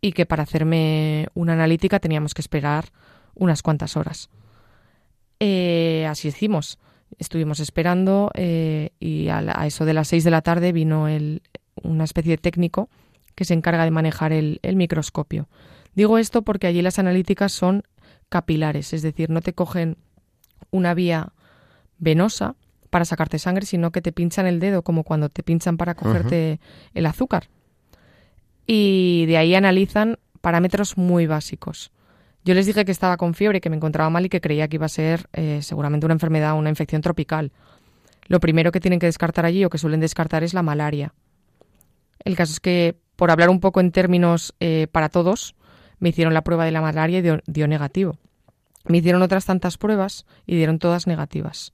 y 0.00 0.12
que 0.12 0.26
para 0.26 0.42
hacerme 0.42 1.28
una 1.34 1.54
analítica 1.54 1.98
teníamos 1.98 2.34
que 2.34 2.40
esperar 2.42 2.86
unas 3.34 3.62
cuantas 3.62 3.96
horas. 3.96 4.28
Eh, 5.40 6.06
así 6.08 6.28
hicimos. 6.28 6.78
Estuvimos 7.18 7.60
esperando 7.60 8.30
eh, 8.34 8.90
y 9.00 9.28
a, 9.28 9.40
la- 9.40 9.54
a 9.56 9.66
eso 9.66 9.84
de 9.84 9.94
las 9.94 10.08
6 10.08 10.24
de 10.24 10.30
la 10.30 10.42
tarde 10.42 10.72
vino 10.72 11.08
el, 11.08 11.42
una 11.82 12.04
especie 12.04 12.32
de 12.32 12.38
técnico 12.38 12.88
que 13.34 13.44
se 13.44 13.54
encarga 13.54 13.84
de 13.84 13.90
manejar 13.90 14.32
el, 14.32 14.60
el 14.62 14.76
microscopio. 14.76 15.48
Digo 15.94 16.18
esto 16.18 16.42
porque 16.42 16.66
allí 16.66 16.82
las 16.82 16.98
analíticas 16.98 17.52
son 17.52 17.82
capilares, 18.28 18.92
es 18.92 19.02
decir, 19.02 19.30
no 19.30 19.40
te 19.40 19.52
cogen 19.52 19.96
una 20.70 20.94
vía 20.94 21.32
venosa 21.98 22.56
para 22.90 23.04
sacarte 23.04 23.38
sangre, 23.38 23.66
sino 23.66 23.90
que 23.90 24.02
te 24.02 24.12
pinchan 24.12 24.46
el 24.46 24.60
dedo, 24.60 24.82
como 24.82 25.04
cuando 25.04 25.28
te 25.28 25.42
pinchan 25.42 25.76
para 25.76 25.94
cogerte 25.94 26.60
el 26.94 27.06
azúcar. 27.06 27.48
Y 28.66 29.26
de 29.26 29.36
ahí 29.36 29.54
analizan 29.54 30.18
parámetros 30.40 30.96
muy 30.96 31.26
básicos. 31.26 31.90
Yo 32.44 32.54
les 32.54 32.66
dije 32.66 32.84
que 32.84 32.92
estaba 32.92 33.16
con 33.16 33.34
fiebre, 33.34 33.60
que 33.60 33.70
me 33.70 33.76
encontraba 33.76 34.10
mal 34.10 34.26
y 34.26 34.28
que 34.28 34.40
creía 34.40 34.68
que 34.68 34.76
iba 34.76 34.86
a 34.86 34.90
ser 34.90 35.28
eh, 35.32 35.60
seguramente 35.62 36.06
una 36.06 36.12
enfermedad, 36.12 36.56
una 36.56 36.68
infección 36.68 37.02
tropical. 37.02 37.52
Lo 38.26 38.40
primero 38.40 38.70
que 38.70 38.80
tienen 38.80 39.00
que 39.00 39.06
descartar 39.06 39.46
allí 39.46 39.64
o 39.64 39.70
que 39.70 39.78
suelen 39.78 40.00
descartar 40.00 40.44
es 40.44 40.54
la 40.54 40.62
malaria. 40.62 41.14
El 42.24 42.36
caso 42.36 42.52
es 42.52 42.60
que, 42.60 42.96
por 43.16 43.30
hablar 43.30 43.50
un 43.50 43.60
poco 43.60 43.80
en 43.80 43.92
términos 43.92 44.54
eh, 44.60 44.86
para 44.90 45.08
todos, 45.08 45.54
me 45.98 46.08
hicieron 46.10 46.34
la 46.34 46.42
prueba 46.42 46.64
de 46.64 46.70
la 46.72 46.80
malaria 46.80 47.18
y 47.18 47.22
dio, 47.22 47.40
dio 47.46 47.68
negativo. 47.68 48.18
Me 48.86 48.98
hicieron 48.98 49.22
otras 49.22 49.44
tantas 49.46 49.78
pruebas 49.78 50.26
y 50.46 50.56
dieron 50.56 50.78
todas 50.78 51.06
negativas. 51.06 51.72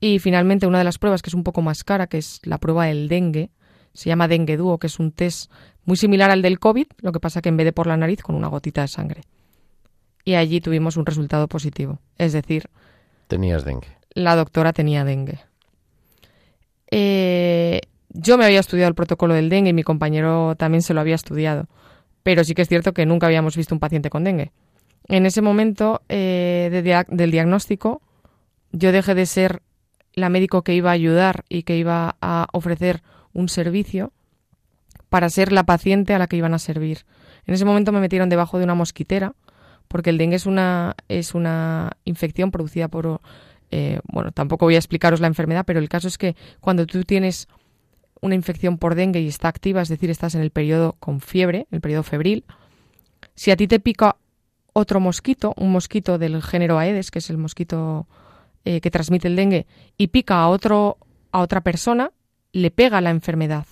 Y 0.00 0.18
finalmente 0.18 0.66
una 0.66 0.78
de 0.78 0.84
las 0.84 0.98
pruebas 0.98 1.22
que 1.22 1.30
es 1.30 1.34
un 1.34 1.44
poco 1.44 1.62
más 1.62 1.82
cara, 1.82 2.06
que 2.06 2.18
es 2.18 2.40
la 2.44 2.58
prueba 2.58 2.86
del 2.86 3.08
dengue, 3.08 3.50
se 3.94 4.08
llama 4.10 4.28
dengue 4.28 4.56
dúo, 4.56 4.78
que 4.78 4.88
es 4.88 4.98
un 4.98 5.12
test 5.12 5.50
muy 5.84 5.96
similar 5.96 6.30
al 6.30 6.42
del 6.42 6.58
COVID, 6.58 6.86
lo 6.98 7.12
que 7.12 7.20
pasa 7.20 7.40
que 7.42 7.48
en 7.48 7.56
vez 7.56 7.64
de 7.64 7.72
por 7.72 7.86
la 7.86 7.96
nariz 7.96 8.22
con 8.22 8.34
una 8.34 8.48
gotita 8.48 8.82
de 8.82 8.88
sangre. 8.88 9.22
Y 10.24 10.34
allí 10.34 10.60
tuvimos 10.60 10.96
un 10.96 11.06
resultado 11.06 11.48
positivo, 11.48 11.98
es 12.18 12.32
decir, 12.32 12.68
Tenías 13.28 13.64
dengue. 13.64 13.88
la 14.14 14.36
doctora 14.36 14.72
tenía 14.72 15.04
dengue. 15.04 15.40
Eh, 16.90 17.80
yo 18.14 18.38
me 18.38 18.44
había 18.44 18.60
estudiado 18.60 18.88
el 18.88 18.94
protocolo 18.94 19.34
del 19.34 19.48
dengue 19.48 19.70
y 19.70 19.74
mi 19.74 19.82
compañero 19.82 20.54
también 20.56 20.82
se 20.82 20.94
lo 20.94 21.00
había 21.00 21.16
estudiado, 21.16 21.66
pero 22.22 22.44
sí 22.44 22.54
que 22.54 22.62
es 22.62 22.68
cierto 22.68 22.94
que 22.94 23.04
nunca 23.06 23.26
habíamos 23.26 23.56
visto 23.56 23.74
un 23.74 23.80
paciente 23.80 24.08
con 24.08 24.24
dengue. 24.24 24.52
En 25.08 25.26
ese 25.26 25.42
momento 25.42 26.00
eh, 26.08 26.70
de 26.72 27.04
del 27.08 27.30
diagnóstico, 27.30 28.00
yo 28.72 28.92
dejé 28.92 29.14
de 29.14 29.26
ser 29.26 29.62
la 30.14 30.28
médico 30.28 30.62
que 30.62 30.74
iba 30.74 30.90
a 30.90 30.94
ayudar 30.94 31.44
y 31.48 31.64
que 31.64 31.76
iba 31.76 32.16
a 32.20 32.46
ofrecer 32.52 33.02
un 33.32 33.48
servicio 33.48 34.12
para 35.08 35.28
ser 35.28 35.52
la 35.52 35.64
paciente 35.64 36.14
a 36.14 36.18
la 36.18 36.28
que 36.28 36.36
iban 36.36 36.54
a 36.54 36.58
servir. 36.58 37.04
En 37.46 37.54
ese 37.54 37.64
momento 37.64 37.92
me 37.92 38.00
metieron 38.00 38.28
debajo 38.28 38.58
de 38.58 38.64
una 38.64 38.74
mosquitera, 38.74 39.34
porque 39.88 40.10
el 40.10 40.18
dengue 40.18 40.36
es 40.36 40.46
una, 40.46 40.94
es 41.08 41.34
una 41.34 41.92
infección 42.04 42.50
producida 42.50 42.88
por 42.88 43.20
eh, 43.70 43.98
bueno, 44.04 44.30
tampoco 44.30 44.66
voy 44.66 44.76
a 44.76 44.78
explicaros 44.78 45.20
la 45.20 45.26
enfermedad, 45.26 45.64
pero 45.66 45.80
el 45.80 45.88
caso 45.88 46.06
es 46.06 46.16
que 46.16 46.36
cuando 46.60 46.86
tú 46.86 47.02
tienes 47.02 47.48
una 48.24 48.34
infección 48.34 48.78
por 48.78 48.94
dengue 48.94 49.20
y 49.20 49.28
está 49.28 49.48
activa, 49.48 49.82
es 49.82 49.90
decir, 49.90 50.08
estás 50.08 50.34
en 50.34 50.40
el 50.40 50.50
periodo 50.50 50.96
con 50.98 51.20
fiebre, 51.20 51.66
el 51.70 51.82
periodo 51.82 52.02
febril, 52.02 52.44
si 53.34 53.50
a 53.50 53.56
ti 53.56 53.68
te 53.68 53.80
pica 53.80 54.16
otro 54.72 54.98
mosquito, 54.98 55.52
un 55.58 55.70
mosquito 55.70 56.16
del 56.16 56.42
género 56.42 56.78
Aedes, 56.78 57.10
que 57.10 57.18
es 57.18 57.28
el 57.28 57.36
mosquito 57.36 58.08
eh, 58.64 58.80
que 58.80 58.90
transmite 58.90 59.28
el 59.28 59.36
dengue, 59.36 59.66
y 59.98 60.06
pica 60.06 60.40
a 60.40 60.48
otro 60.48 60.96
a 61.32 61.40
otra 61.40 61.60
persona, 61.60 62.12
le 62.52 62.70
pega 62.70 63.02
la 63.02 63.10
enfermedad. 63.10 63.66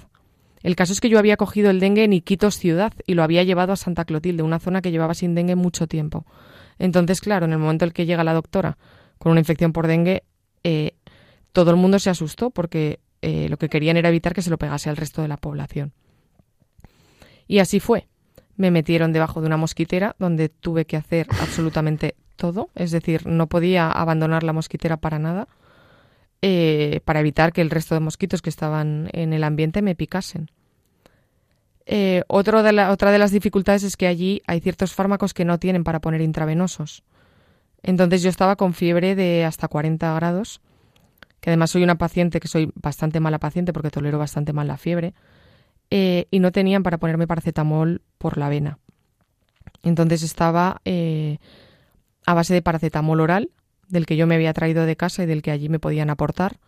El 0.63 0.77
caso 0.77 0.93
es 0.93 1.01
que 1.01 1.09
yo 1.09 1.19
había 1.19 1.39
cogido 1.39 1.71
el 1.71 1.81
dengue 1.81 2.05
en 2.05 2.13
Iquitos 2.13 2.59
ciudad 2.59 2.93
y 3.07 3.15
lo 3.15 3.23
había 3.23 3.45
llevado 3.45 3.73
a 3.73 3.77
Santa 3.77 4.05
Clotilde, 4.05 4.43
una 4.43 4.59
zona 4.59 4.83
que 4.83 4.91
llevaba 4.91 5.15
sin 5.15 5.35
dengue 5.35 5.57
mucho 5.57 5.87
tiempo. 5.87 6.27
Entonces, 6.79 7.21
claro, 7.21 7.47
en 7.47 7.53
el 7.53 7.59
momento 7.59 7.85
en 7.85 7.91
el 7.91 7.95
que 7.95 8.05
llega 8.05 8.23
la 8.23 8.35
doctora 8.35 8.77
con 9.19 9.33
una 9.33 9.41
infección 9.41 9.73
por 9.73 9.87
dengue, 9.87 10.25
eh, 10.63 10.97
todo 11.53 11.71
el 11.71 11.77
mundo 11.77 11.99
se 11.99 12.11
asustó 12.11 12.51
porque 12.51 12.99
eh, 13.23 13.49
lo 13.49 13.57
que 13.57 13.69
querían 13.69 13.97
era 13.97 14.09
evitar 14.11 14.35
que 14.35 14.43
se 14.43 14.51
lo 14.51 14.59
pegase 14.59 14.91
al 14.91 14.97
resto 14.97 15.23
de 15.23 15.29
la 15.29 15.37
población. 15.37 15.93
Y 17.49 17.59
así 17.61 17.81
fue. 17.81 18.09
Me 18.57 18.71
metieron 18.71 19.13
debajo 19.13 19.41
de 19.41 19.47
una 19.47 19.57
mosquitera 19.57 20.15
donde 20.19 20.49
tuve 20.49 20.85
que 20.85 20.97
hacer 20.97 21.27
absolutamente 21.41 22.15
todo, 22.37 22.71
es 22.75 22.91
decir, 22.91 23.27
no 23.27 23.47
podía 23.47 23.91
abandonar 23.91 24.43
la 24.43 24.53
mosquitera 24.53 24.97
para 24.97 25.19
nada, 25.19 25.49
eh, 26.43 27.01
para 27.05 27.21
evitar 27.21 27.53
que 27.53 27.61
el 27.61 27.71
resto 27.71 27.95
de 27.95 28.01
mosquitos 28.01 28.43
que 28.43 28.51
estaban 28.51 29.09
en 29.13 29.33
el 29.33 29.45
ambiente 29.45 29.81
me 29.81 29.95
picasen. 29.95 30.51
Eh, 31.87 32.23
otro 32.29 32.63
de 32.63 32.73
la- 32.73 32.91
otra 32.91 33.11
de 33.13 33.19
las 33.19 33.31
dificultades 33.33 33.83
es 33.83 33.97
que 33.97 34.07
allí 34.07 34.43
hay 34.47 34.61
ciertos 34.61 34.93
fármacos 34.95 35.35
que 35.35 35.45
no 35.45 35.59
tienen 35.59 35.85
para 35.85 36.01
poner 36.01 36.21
intravenosos. 36.21 37.03
Entonces 37.83 38.23
yo 38.23 38.31
estaba 38.31 38.57
con 38.57 38.75
fiebre 38.75 39.15
de 39.15 39.45
hasta 39.45 39.69
40 39.69 40.15
grados 40.15 40.61
que 41.43 41.51
además 41.51 41.73
soy 41.73 41.83
una 41.83 41.97
paciente 41.97 42.39
que 42.39 42.47
soy 42.47 42.71
bastante 42.77 43.19
mala 43.19 43.41
paciente 43.41 43.73
porque 43.73 43.91
tolero 43.91 44.17
bastante 44.17 44.53
mal 44.53 44.69
la 44.69 44.77
fiebre, 44.77 45.13
eh, 45.91 46.29
y 46.31 46.39
no 46.39 46.53
tenían 46.53 46.85
para 46.85 46.99
ponerme 46.99 47.27
paracetamol 47.27 48.01
por 48.17 48.39
la 48.39 48.49
vena. 48.49 48.79
Entonces 49.83 50.23
estaba 50.23 50.81
eh, 50.85 51.39
a 52.25 52.35
base 52.35 52.55
de 52.55 52.63
paracetamol 52.63 53.21
oral, 53.21 53.51
del 53.89 54.07
que 54.07 54.17
yo 54.17 54.29
me 54.29 54.37
había 54.37 54.53
traído 54.53 54.87
de 54.87 54.95
casa 54.95 55.25
y 55.25 55.27
del 55.27 55.43
que 55.43 55.51
allí 55.51 55.69
me 55.69 55.81
podían 55.81 56.11
aportar, 56.11 56.61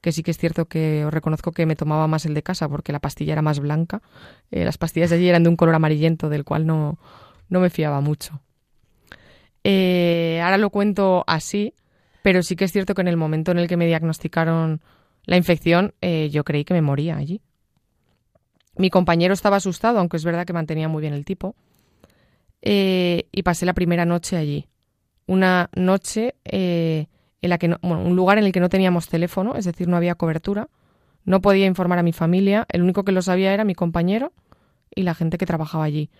que 0.00 0.10
sí 0.10 0.24
que 0.24 0.32
es 0.32 0.36
cierto 0.36 0.66
que 0.66 1.04
os 1.04 1.14
reconozco 1.14 1.52
que 1.52 1.64
me 1.64 1.76
tomaba 1.76 2.08
más 2.08 2.26
el 2.26 2.34
de 2.34 2.42
casa 2.42 2.68
porque 2.68 2.90
la 2.90 2.98
pastilla 2.98 3.34
era 3.34 3.42
más 3.42 3.60
blanca. 3.60 4.02
Eh, 4.50 4.64
las 4.64 4.78
pastillas 4.78 5.10
de 5.10 5.16
allí 5.16 5.28
eran 5.28 5.44
de 5.44 5.48
un 5.48 5.56
color 5.56 5.76
amarillento 5.76 6.28
del 6.28 6.44
cual 6.44 6.66
no, 6.66 6.98
no 7.48 7.60
me 7.60 7.70
fiaba 7.70 8.00
mucho. 8.00 8.40
Ahora 9.64 10.56
lo 10.56 10.70
cuento 10.70 11.24
así, 11.26 11.74
pero 12.22 12.42
sí 12.42 12.56
que 12.56 12.64
es 12.64 12.72
cierto 12.72 12.94
que 12.94 13.02
en 13.02 13.08
el 13.08 13.16
momento 13.16 13.50
en 13.50 13.58
el 13.58 13.68
que 13.68 13.76
me 13.76 13.86
diagnosticaron 13.86 14.80
la 15.24 15.36
infección, 15.36 15.94
eh, 16.00 16.28
yo 16.30 16.44
creí 16.44 16.64
que 16.64 16.74
me 16.74 16.82
moría 16.82 17.16
allí. 17.16 17.40
Mi 18.76 18.90
compañero 18.90 19.34
estaba 19.34 19.56
asustado, 19.56 19.98
aunque 19.98 20.16
es 20.16 20.24
verdad 20.24 20.46
que 20.46 20.52
mantenía 20.52 20.88
muy 20.88 21.00
bien 21.00 21.14
el 21.14 21.24
tipo. 21.24 21.56
y 22.60 23.42
pasé 23.42 23.66
la 23.66 23.74
primera 23.74 24.04
noche 24.04 24.36
allí. 24.36 24.66
Una 25.26 25.70
noche 25.74 26.34
en 26.44 27.50
la 27.50 27.58
que 27.58 27.68
no, 27.68 27.78
bueno, 27.82 28.02
un 28.02 28.16
lugar 28.16 28.38
en 28.38 28.44
el 28.44 28.52
que 28.52 28.60
no 28.60 28.68
teníamos 28.68 29.08
teléfono, 29.08 29.54
es 29.56 29.64
decir, 29.64 29.88
no 29.88 29.96
había 29.96 30.14
cobertura. 30.14 30.68
No 31.24 31.40
podía 31.42 31.66
informar 31.66 31.98
a 31.98 32.02
mi 32.02 32.12
familia, 32.12 32.66
el 32.70 32.82
único 32.82 33.04
que 33.04 33.12
lo 33.12 33.20
sabía 33.20 33.52
era 33.52 33.64
mi 33.64 33.74
compañero 33.74 34.32
y 34.94 35.02
la 35.02 35.14
gente 35.14 35.36
que 35.36 35.46
trabajaba 35.46 35.84
allí. 35.84 36.10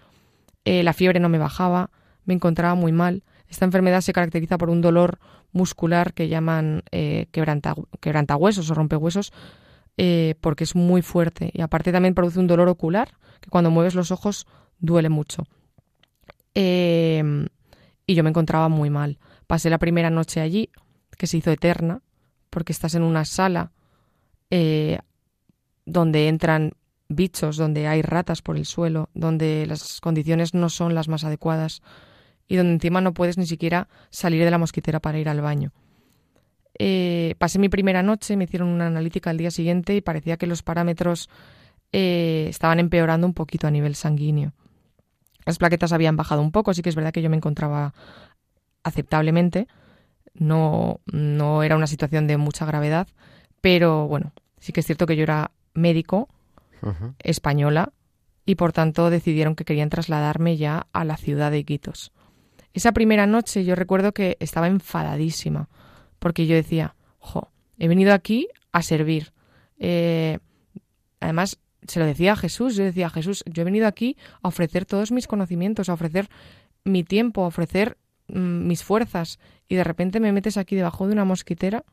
Eh, 0.65 0.83
la 0.83 0.93
fiebre 0.93 1.19
no 1.19 1.31
me 1.31 1.39
bajaba, 1.39 1.91
me 2.27 2.35
encontraba 2.35 2.75
muy 2.75 2.93
mal. 2.93 3.23
Esta 3.49 3.65
enfermedad 3.65 4.01
se 4.01 4.13
caracteriza 4.13 4.59
por 4.59 4.71
un 4.71 4.81
dolor 4.81 5.19
muscular 5.53 6.13
que 6.15 6.29
llaman 6.29 6.83
eh, 6.91 7.27
quebranta, 7.33 7.75
quebrantahuesos 8.01 8.71
o 8.71 8.75
rompehuesos, 8.75 9.33
eh, 9.97 10.35
porque 10.41 10.65
es 10.65 10.75
muy 10.75 11.03
fuerte. 11.03 11.51
Y 11.53 11.63
aparte 11.63 11.93
también 11.93 12.15
produce 12.15 12.39
un 12.39 12.47
dolor 12.47 12.69
ocular, 12.69 13.15
que 13.41 13.51
cuando 13.51 13.71
mueves 13.71 13.95
los 13.95 14.11
ojos 14.11 14.47
duele 14.79 15.09
mucho. 15.09 15.45
y 16.55 18.15
yo 18.15 18.25
me 18.25 18.31
encontraba 18.31 18.69
muy 18.69 18.91
mal. 18.91 19.19
Pasé 19.47 19.71
la 19.71 19.79
primera 19.79 20.11
noche 20.11 20.41
allí, 20.41 20.71
que 21.17 21.27
se 21.27 21.37
hizo 21.37 21.51
eterna, 21.51 22.03
porque 22.51 22.73
estás 22.73 22.95
en 22.95 23.03
una 23.03 23.25
sala 23.25 23.73
eh, 24.51 24.99
donde 25.85 26.29
entran 26.29 26.73
bichos, 27.09 27.57
donde 27.57 27.87
hay 27.87 28.03
ratas 28.03 28.43
por 28.43 28.57
el 28.57 28.67
suelo, 28.67 29.09
donde 29.15 29.67
las 29.67 30.01
condiciones 30.01 30.55
no 30.55 30.69
son 30.69 30.95
las 30.95 31.09
más 31.09 31.25
adecuadas 31.25 31.83
y 32.49 32.57
donde 32.57 32.73
encima 32.73 33.01
no 33.01 33.15
puedes 33.15 33.39
ni 33.39 33.47
siquiera 33.47 33.89
salir 34.11 34.45
de 34.45 34.51
la 34.51 34.59
mosquitera 34.59 35.01
para 35.01 35.19
ir 35.19 35.29
al 35.29 35.41
baño. 35.41 35.73
Eh, 36.79 37.35
pasé 37.39 37.59
mi 37.59 37.69
primera 37.69 38.03
noche, 38.03 38.37
me 38.37 38.45
hicieron 38.45 38.69
una 38.69 38.87
analítica 38.87 39.31
al 39.31 39.37
día 39.39 39.51
siguiente 39.51 39.95
y 39.95 40.01
parecía 40.01 40.37
que 40.37 40.47
los 40.47 40.63
parámetros 40.63 41.29
eh, 41.93 42.47
estaban 42.49 42.79
empeorando 42.79 43.27
un 43.27 43.35
poquito 43.35 43.67
a 43.67 43.71
nivel 43.71 43.95
sanguíneo. 43.95 44.53
Las 45.45 45.59
plaquetas 45.59 45.93
habían 45.93 46.17
bajado 46.17 46.41
un 46.41 46.53
poco, 46.53 46.75
sí 46.75 46.83
que 46.83 46.89
es 46.89 46.95
verdad 46.95 47.13
que 47.13 47.23
yo 47.23 47.31
me 47.31 47.37
encontraba 47.37 47.95
aceptablemente, 48.83 49.67
no, 50.35 51.01
no 51.07 51.63
era 51.63 51.77
una 51.77 51.87
situación 51.87 52.27
de 52.27 52.37
mucha 52.37 52.65
gravedad, 52.65 53.09
pero 53.61 54.07
bueno, 54.07 54.33
sí 54.61 54.73
que 54.73 54.81
es 54.81 54.87
cierto 54.87 55.07
que 55.07 55.17
yo 55.17 55.23
era 55.23 55.51
médico 55.75 56.29
española 57.19 57.93
y 58.47 58.55
por 58.55 58.73
tanto 58.73 59.11
decidieron 59.11 59.57
que 59.57 59.65
querían 59.65 59.91
trasladarme 59.91 60.57
ya 60.57 60.87
a 60.93 61.05
la 61.05 61.17
ciudad 61.17 61.51
de 61.51 61.59
Iquitos. 61.59 62.13
Esa 62.79 62.93
primera 62.93 63.27
noche 63.27 63.65
yo 63.65 63.75
recuerdo 63.75 64.13
que 64.13 64.37
estaba 64.41 64.69
enfadadísima 64.69 65.69
porque 66.19 66.47
yo 66.47 66.55
decía, 66.55 66.95
jo, 67.19 67.51
he 67.79 67.89
venido 67.89 68.13
aquí 68.13 68.49
a 68.73 68.83
servir. 68.83 69.33
Eh, 69.79 70.39
además, 71.21 71.59
se 71.87 72.01
lo 72.01 72.07
decía 72.07 72.33
a 72.33 72.37
Jesús, 72.37 72.77
yo 72.77 72.85
decía, 72.85 73.11
Jesús, 73.11 73.45
yo 73.47 73.63
he 73.63 73.65
venido 73.65 73.87
aquí 73.87 74.17
a 74.43 74.49
ofrecer 74.49 74.85
todos 74.85 75.13
mis 75.13 75.27
conocimientos, 75.27 75.89
a 75.89 75.95
ofrecer 75.95 76.29
mi 76.85 77.05
tiempo, 77.05 77.45
a 77.45 77.49
ofrecer 77.49 77.97
Mm, 78.29 78.67
mis 78.67 78.85
fuerzas 78.85 79.39
y 79.69 79.77
de 79.77 79.85
repente 79.85 80.21
me 80.21 80.33
metes 80.33 80.59
aquí 80.59 80.77
debajo 80.77 81.07
de 81.07 81.15
una 81.15 81.25
mosquitera, 81.25 81.85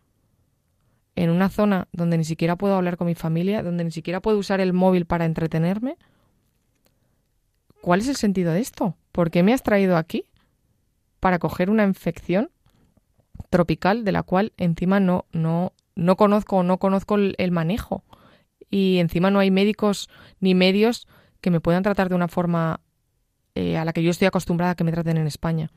en 1.15 1.29
una 1.29 1.47
zona 1.47 1.87
donde 1.93 2.17
ni 2.17 2.25
siquiera 2.25 2.57
puedo 2.57 2.75
hablar 2.75 2.97
con 2.97 3.07
mi 3.07 3.15
familia, 3.15 3.63
donde 3.63 3.85
ni 3.85 3.91
siquiera 3.91 4.19
puedo 4.21 4.37
usar 4.37 4.59
el 4.59 4.73
móvil 4.73 5.05
para 5.05 5.23
entretenerme, 5.23 5.95
¿cuál 7.81 8.01
es 8.01 8.09
el 8.09 8.17
sentido 8.17 8.51
de 8.51 8.59
esto? 8.59 8.97
¿Por 9.13 9.31
qué 9.31 9.43
me 9.43 9.53
has 9.53 9.63
traído 9.63 9.95
aquí? 9.95 10.25
Para 11.25 11.39
coger 11.39 11.71
una 11.71 11.85
infección 11.85 12.51
tropical 13.49 14.03
de 14.03 14.11
la 14.11 14.21
cual 14.21 14.53
encima 14.57 14.99
no, 14.99 15.25
no, 15.31 15.73
no 15.95 16.17
conozco 16.17 16.57
o 16.57 16.61
no 16.61 16.77
conozco 16.77 17.15
el, 17.15 17.51
manejo. 17.51 18.03
Y 18.69 18.99
encima 18.99 19.31
no 19.31 19.39
hay 19.39 19.49
médicos 19.49 20.07
ni 20.39 20.53
medios 20.53 21.07
que 21.41 21.49
me 21.49 21.61
puedan 21.61 21.81
tratar 21.81 22.09
de 22.09 22.15
una 22.15 22.27
forma 22.27 22.79
eh, 23.55 23.75
a 23.75 23.85
la 23.85 23.91
que 23.91 24.03
yo 24.03 24.11
estoy 24.11 24.27
acostumbrada 24.27 24.73
a 24.73 24.75
que 24.75 24.83
me 24.83 24.91
traten 24.91 25.17
en 25.17 25.25
España. 25.25 25.71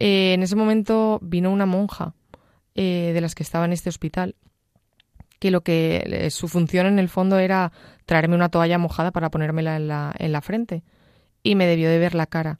Eh, 0.00 0.32
en 0.34 0.42
ese 0.42 0.56
momento 0.56 1.20
vino 1.22 1.52
una 1.52 1.64
monja 1.64 2.14
eh, 2.74 3.12
de 3.14 3.20
las 3.20 3.36
que 3.36 3.44
estaba 3.44 3.64
en 3.64 3.72
este 3.72 3.90
hospital, 3.90 4.34
que 5.38 5.52
lo 5.52 5.60
que 5.60 6.26
su 6.32 6.48
función 6.48 6.86
en 6.86 6.98
el 6.98 7.08
fondo 7.08 7.38
era 7.38 7.70
traerme 8.06 8.34
una 8.34 8.48
toalla 8.48 8.78
mojada 8.78 9.12
para 9.12 9.30
ponérmela 9.30 9.76
en 9.76 9.86
la, 9.86 10.12
en 10.18 10.32
la 10.32 10.40
frente. 10.40 10.82
Y 11.44 11.54
me 11.54 11.68
debió 11.68 11.88
de 11.88 12.00
ver 12.00 12.16
la 12.16 12.26
cara. 12.26 12.58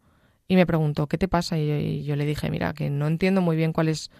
Y 0.48 0.56
me 0.56 0.66
preguntó, 0.66 1.06
¿qué 1.06 1.18
te 1.18 1.28
pasa? 1.28 1.58
Y 1.58 2.04
yo, 2.04 2.16
le 2.16 2.24
dije, 2.24 2.50
mira, 2.50 2.72
que 2.72 2.88
no 2.88 3.06
entiendo 3.06 3.42
muy 3.42 3.54
bien 3.54 3.72
cuál 3.74 3.88
es, 3.88 4.10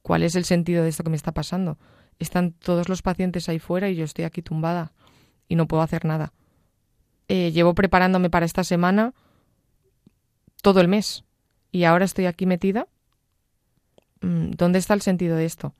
cuál 0.00 0.22
es 0.22 0.36
el 0.36 0.44
sentido 0.44 0.84
de 0.84 0.88
esto 0.88 1.02
que 1.02 1.10
me 1.10 1.16
está 1.16 1.32
pasando. 1.32 1.76
Están 2.20 2.52
todos 2.52 2.88
los 2.88 3.02
pacientes 3.02 3.48
ahí 3.48 3.58
fuera 3.58 3.90
y 3.90 3.96
yo 3.96 4.04
estoy 4.04 4.24
aquí 4.24 4.42
tumbada 4.42 4.92
y 5.48 5.56
no 5.56 5.66
puedo 5.66 5.82
hacer 5.82 6.04
nada. 6.04 6.32
llevo 7.28 7.74
preparándome 7.74 8.30
para 8.30 8.46
esta 8.46 8.62
semana 8.62 9.12
todo 10.62 10.80
el 10.80 10.88
mes 10.88 11.24
y 11.72 11.84
ahora 11.84 12.04
estoy 12.04 12.26
aquí 12.26 12.46
metida, 12.46 12.86
mm, 14.20 14.50
¿dónde 14.52 14.78
está 14.78 14.94
el 14.94 15.02
sentido 15.02 15.36
de 15.36 15.46
esto? 15.46 15.74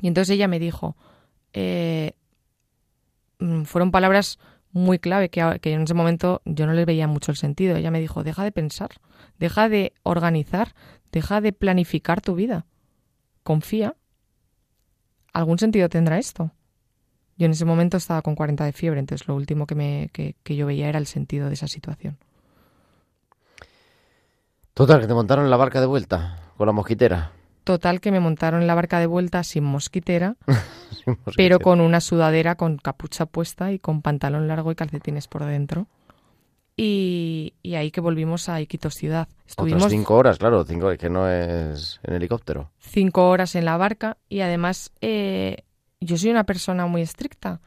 Y 0.00 0.08
entonces 0.08 0.34
ella 0.34 0.48
me 0.48 0.58
dijo, 0.58 0.96
eh, 1.52 2.14
mm, 3.40 3.64
fueron 3.64 3.90
palabras 3.90 4.38
muy 4.72 4.98
clave 4.98 5.30
que, 5.30 5.40
en 5.40 5.82
ese 5.82 5.94
momento 5.94 6.42
yo 6.44 6.66
no 6.66 6.72
le 6.72 6.84
veía 6.84 7.06
mucho 7.06 7.32
el 7.32 7.36
sentido. 7.36 7.76
Ella 7.76 7.90
me 7.90 8.00
dijo, 8.00 8.22
deja 8.22 8.44
de 8.44 8.52
pensar, 8.52 8.90
deja 9.38 9.68
de 9.68 9.92
organizar, 10.02 10.74
deja 11.12 11.40
de 11.40 11.52
planificar 11.52 12.20
tu 12.20 12.34
vida, 12.34 12.66
confía. 13.42 13.96
¿Algún 15.32 15.58
sentido 15.58 15.88
tendrá 15.88 16.18
esto? 16.18 16.52
Yo 17.36 17.46
en 17.46 17.52
ese 17.52 17.64
momento 17.64 17.96
estaba 17.96 18.22
con 18.22 18.34
40 18.34 18.64
de 18.64 18.72
fiebre, 18.72 19.00
entonces 19.00 19.26
lo 19.26 19.34
último 19.34 19.66
que, 19.66 19.74
me, 19.74 20.10
que 20.12 20.56
yo 20.56 20.66
veía 20.66 20.88
era 20.88 20.98
el 20.98 21.06
sentido 21.06 21.48
de 21.48 21.54
esa 21.54 21.68
situación. 21.68 22.18
Total, 24.74 25.00
que 25.00 25.06
te 25.06 25.14
montaron 25.14 25.50
la 25.50 25.56
barca 25.56 25.80
de 25.80 25.86
vuelta 25.86 26.38
con 26.56 26.66
la 26.66 26.72
mosquitera. 26.72 27.32
Total, 27.64 28.00
que 28.00 28.10
me 28.10 28.20
montaron 28.20 28.62
en 28.62 28.66
la 28.66 28.74
barca 28.74 28.98
de 28.98 29.06
vuelta 29.06 29.42
sin 29.44 29.64
mosquitera, 29.64 30.36
pero 31.36 31.60
con 31.60 31.80
una 31.80 32.00
sudadera 32.00 32.56
con 32.56 32.76
capucha 32.78 33.26
puesta 33.26 33.72
y 33.72 33.78
con 33.78 34.02
pantalón 34.02 34.48
largo 34.48 34.72
y 34.72 34.74
calcetines 34.74 35.28
por 35.28 35.44
dentro. 35.44 35.86
Y, 36.76 37.52
ahí 37.76 37.90
que 37.90 38.00
volvimos 38.00 38.48
a 38.48 38.58
Iquitos 38.60 38.94
ciudad. 38.94 39.28
Estuvimos 39.46 39.82
Otras 39.82 39.92
cinco 39.92 40.16
horas, 40.16 40.38
claro, 40.38 40.64
cinco 40.64 40.88
que 40.96 41.10
no 41.10 41.28
es 41.28 42.00
en 42.04 42.14
helicóptero. 42.14 42.70
Cinco 42.78 43.28
horas 43.28 43.54
en 43.54 43.66
la 43.66 43.76
barca 43.76 44.16
y 44.30 44.40
además 44.40 44.90
eh, 45.02 45.64
yo 46.00 46.16
soy 46.16 46.30
una 46.30 46.44
persona 46.44 46.86
muy 46.86 47.02
estricta 47.02 47.60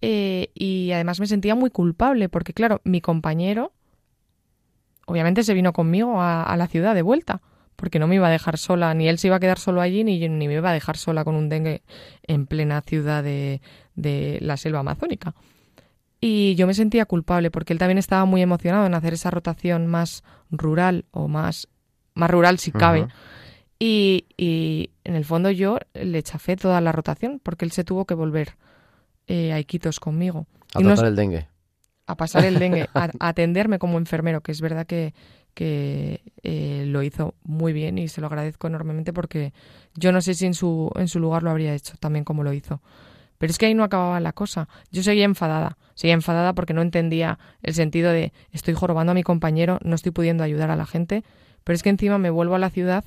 eh, 0.00 0.50
y 0.54 0.92
además 0.92 1.18
me 1.18 1.26
sentía 1.26 1.56
muy 1.56 1.70
culpable 1.70 2.28
porque 2.28 2.52
claro, 2.52 2.80
mi 2.84 3.00
compañero 3.00 3.72
obviamente 5.06 5.42
se 5.42 5.54
vino 5.54 5.72
conmigo 5.72 6.20
a, 6.20 6.54
la 6.56 6.66
ciudad 6.66 6.94
de 6.94 7.02
vuelta, 7.02 7.40
porque 7.76 7.98
no 7.98 8.06
me 8.06 8.16
iba 8.16 8.26
a 8.26 8.30
dejar 8.30 8.58
sola, 8.58 8.92
ni 8.94 9.08
él 9.08 9.18
se 9.18 9.28
iba 9.28 9.36
a 9.36 9.40
quedar 9.40 9.58
solo 9.58 9.80
allí, 9.80 10.04
ni, 10.04 10.18
ni 10.28 10.48
me 10.48 10.54
iba 10.54 10.70
a 10.70 10.72
dejar 10.72 10.96
sola 10.96 11.24
con 11.24 11.34
un 11.34 11.48
dengue 11.48 11.82
en 12.22 12.46
plena 12.46 12.80
ciudad 12.80 13.22
de, 13.22 13.60
de 13.94 14.38
la 14.40 14.56
selva 14.56 14.80
amazónica. 14.80 15.34
Y 16.20 16.54
yo 16.54 16.66
me 16.66 16.74
sentía 16.74 17.04
culpable 17.04 17.50
porque 17.50 17.72
él 17.72 17.78
también 17.78 17.98
estaba 17.98 18.24
muy 18.24 18.42
emocionado 18.42 18.86
en 18.86 18.94
hacer 18.94 19.14
esa 19.14 19.30
rotación 19.30 19.86
más 19.86 20.24
rural 20.50 21.04
o 21.10 21.28
más, 21.28 21.68
más 22.14 22.30
rural 22.30 22.58
si 22.58 22.72
cabe. 22.72 23.06
y, 23.78 24.24
y, 24.36 24.90
en 25.04 25.14
el 25.14 25.24
fondo 25.24 25.50
yo 25.50 25.78
le 25.94 26.22
chafé 26.22 26.56
toda 26.56 26.80
la 26.80 26.92
rotación 26.92 27.40
porque 27.42 27.64
él 27.64 27.72
se 27.72 27.84
tuvo 27.84 28.06
que 28.06 28.14
volver 28.14 28.56
eh, 29.26 29.52
a 29.52 29.60
Iquitos 29.60 30.00
conmigo. 30.00 30.46
A 30.74 30.80
tratar 30.80 31.06
el 31.06 31.16
dengue 31.16 31.48
a 32.06 32.16
pasar 32.16 32.44
el 32.44 32.58
dengue, 32.58 32.88
a, 32.94 33.10
atenderme 33.20 33.78
como 33.78 33.98
enfermero, 33.98 34.40
que 34.40 34.52
es 34.52 34.60
verdad 34.60 34.86
que, 34.86 35.14
que 35.56 36.20
eh, 36.42 36.84
lo 36.86 37.02
hizo 37.02 37.34
muy 37.42 37.72
bien 37.72 37.96
y 37.96 38.08
se 38.08 38.20
lo 38.20 38.26
agradezco 38.26 38.66
enormemente 38.66 39.14
porque 39.14 39.54
yo 39.94 40.12
no 40.12 40.20
sé 40.20 40.34
si 40.34 40.44
en 40.44 40.52
su, 40.52 40.92
en 40.96 41.08
su 41.08 41.18
lugar 41.18 41.42
lo 41.42 41.50
habría 41.50 41.74
hecho 41.74 41.94
también 41.98 42.26
como 42.26 42.44
lo 42.44 42.52
hizo. 42.52 42.82
Pero 43.38 43.50
es 43.50 43.56
que 43.56 43.64
ahí 43.64 43.74
no 43.74 43.82
acababa 43.82 44.20
la 44.20 44.34
cosa. 44.34 44.68
Yo 44.92 45.02
seguía 45.02 45.24
enfadada. 45.24 45.78
Seguía 45.94 46.12
enfadada 46.12 46.52
porque 46.52 46.74
no 46.74 46.82
entendía 46.82 47.38
el 47.62 47.72
sentido 47.72 48.12
de 48.12 48.34
estoy 48.52 48.74
jorobando 48.74 49.12
a 49.12 49.14
mi 49.14 49.22
compañero, 49.22 49.78
no 49.82 49.94
estoy 49.94 50.12
pudiendo 50.12 50.44
ayudar 50.44 50.70
a 50.70 50.76
la 50.76 50.84
gente. 50.84 51.24
Pero 51.64 51.74
es 51.74 51.82
que 51.82 51.88
encima 51.88 52.18
me 52.18 52.28
vuelvo 52.28 52.54
a 52.54 52.58
la 52.58 52.68
ciudad 52.68 53.04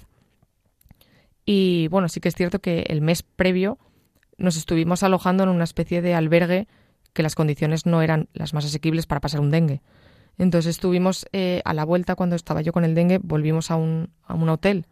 y 1.46 1.88
bueno, 1.90 2.10
sí 2.10 2.20
que 2.20 2.30
es 2.30 2.36
cierto 2.36 2.60
que 2.60 2.86
el 2.90 3.02
mes 3.02 3.22
previo 3.22 3.78
nos 4.38 4.58
estuvimos 4.58 5.04
alojando 5.04 5.44
en 5.44 5.50
una 5.50 5.66
especie 5.66 6.02
de 6.02 6.16
albergue 6.16 6.68
que 7.14 7.22
las 7.22 7.36
condiciones 7.36 7.86
no 7.86 8.02
eran 8.02 8.28
las 8.34 8.56
más 8.56 8.66
asequibles 8.66 9.06
para 9.06 9.22
pasar 9.22 9.40
un 9.40 9.52
dengue. 9.52 9.82
Entonces 10.40 10.78
estuvimos 10.78 11.28
eh, 11.34 11.62
a 11.66 11.74
la 11.74 11.84
vuelta 11.84 12.16
cuando 12.16 12.36
estaba 12.36 12.62
yo 12.62 12.72
con 12.72 12.86
el 12.86 12.96
dengue, 12.96 13.20
volvimos 13.22 13.70
a 13.70 13.76
un, 13.76 14.10
a 14.24 14.34
un 14.34 14.48
hotel. 14.50 14.86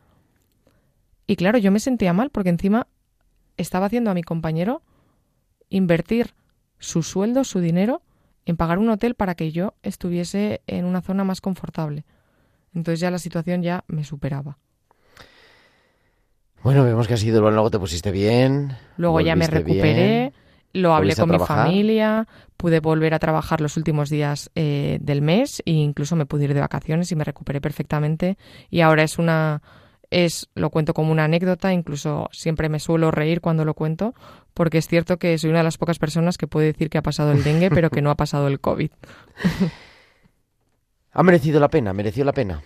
Y 1.26 1.38
claro, 1.38 1.58
yo 1.58 1.72
me 1.72 1.80
sentía 1.80 2.14
mal 2.14 2.30
porque 2.30 2.50
encima 2.50 2.88
estaba 3.56 3.88
haciendo 3.88 4.12
a 4.12 4.14
mi 4.14 4.24
compañero 4.24 4.82
invertir 5.70 6.34
su 6.80 7.02
sueldo, 7.02 7.46
su 7.46 7.62
dinero, 7.62 8.02
en 8.46 8.58
pagar 8.58 8.78
un 8.78 8.90
hotel 8.90 9.16
para 9.16 9.36
que 9.36 9.52
yo 9.52 9.74
estuviese 9.84 10.62
en 10.68 10.86
una 10.86 11.02
zona 11.02 11.24
más 11.24 11.40
confortable. 11.40 12.06
Entonces 12.76 13.00
ya 13.00 13.10
la 13.10 13.18
situación 13.18 13.64
ya 13.64 13.86
me 13.88 14.04
superaba. 14.04 14.58
Bueno, 16.62 16.84
vemos 16.84 17.08
que 17.08 17.14
ha 17.14 17.18
sido, 17.18 17.40
luego 17.40 17.72
te 17.72 17.80
pusiste 17.80 18.12
bien. 18.12 18.76
Luego 18.98 19.22
ya 19.22 19.38
me 19.38 19.48
recuperé, 19.48 19.94
bien. 19.94 20.34
Lo 20.78 20.94
hablé 20.94 21.16
¿Volviste 21.16 21.22
a 21.22 21.26
con 21.26 21.32
mi 21.32 21.40
familia, 21.40 22.28
pude 22.56 22.80
volver 22.80 23.14
a 23.14 23.20
trabajar 23.20 23.62
los 23.62 23.78
últimos 23.78 24.10
días 24.10 24.50
eh, 24.56 24.98
del 25.02 25.22
mes 25.22 25.62
e 25.66 25.72
incluso 25.72 26.16
me 26.16 26.26
pude 26.26 26.46
ir 26.46 26.54
de 26.54 26.60
vacaciones 26.60 27.12
y 27.12 27.16
me 27.16 27.24
recuperé 27.24 27.62
perfectamente. 27.62 28.38
Y 28.70 28.82
ahora 28.82 29.04
es 29.04 29.18
una, 29.20 29.62
es, 30.10 30.50
lo 30.56 30.70
cuento 30.70 30.94
como 30.94 31.12
una 31.12 31.26
anécdota, 31.26 31.74
incluso 31.74 32.30
siempre 32.32 32.70
me 32.70 32.80
suelo 32.80 33.12
reír 33.12 33.42
cuando 33.42 33.66
lo 33.66 33.74
cuento, 33.74 34.14
porque 34.54 34.78
es 34.78 34.88
cierto 34.88 35.18
que 35.18 35.38
soy 35.38 35.50
una 35.50 35.60
de 35.60 35.66
las 35.66 35.78
pocas 35.78 36.00
personas 36.00 36.38
que 36.38 36.48
puede 36.48 36.68
decir 36.68 36.90
que 36.90 36.98
ha 36.98 37.04
pasado 37.04 37.32
el 37.32 37.44
dengue, 37.44 37.70
pero 37.70 37.90
que 37.90 38.02
no 38.02 38.10
ha 38.10 38.16
pasado 38.16 38.48
el 38.48 38.60
COVID. 38.60 38.92
Ha 41.18 41.24
merecido 41.24 41.60
la 41.60 41.68
pena, 41.68 41.94
mereció 41.94 42.24
la 42.24 42.32
pena. 42.32 42.62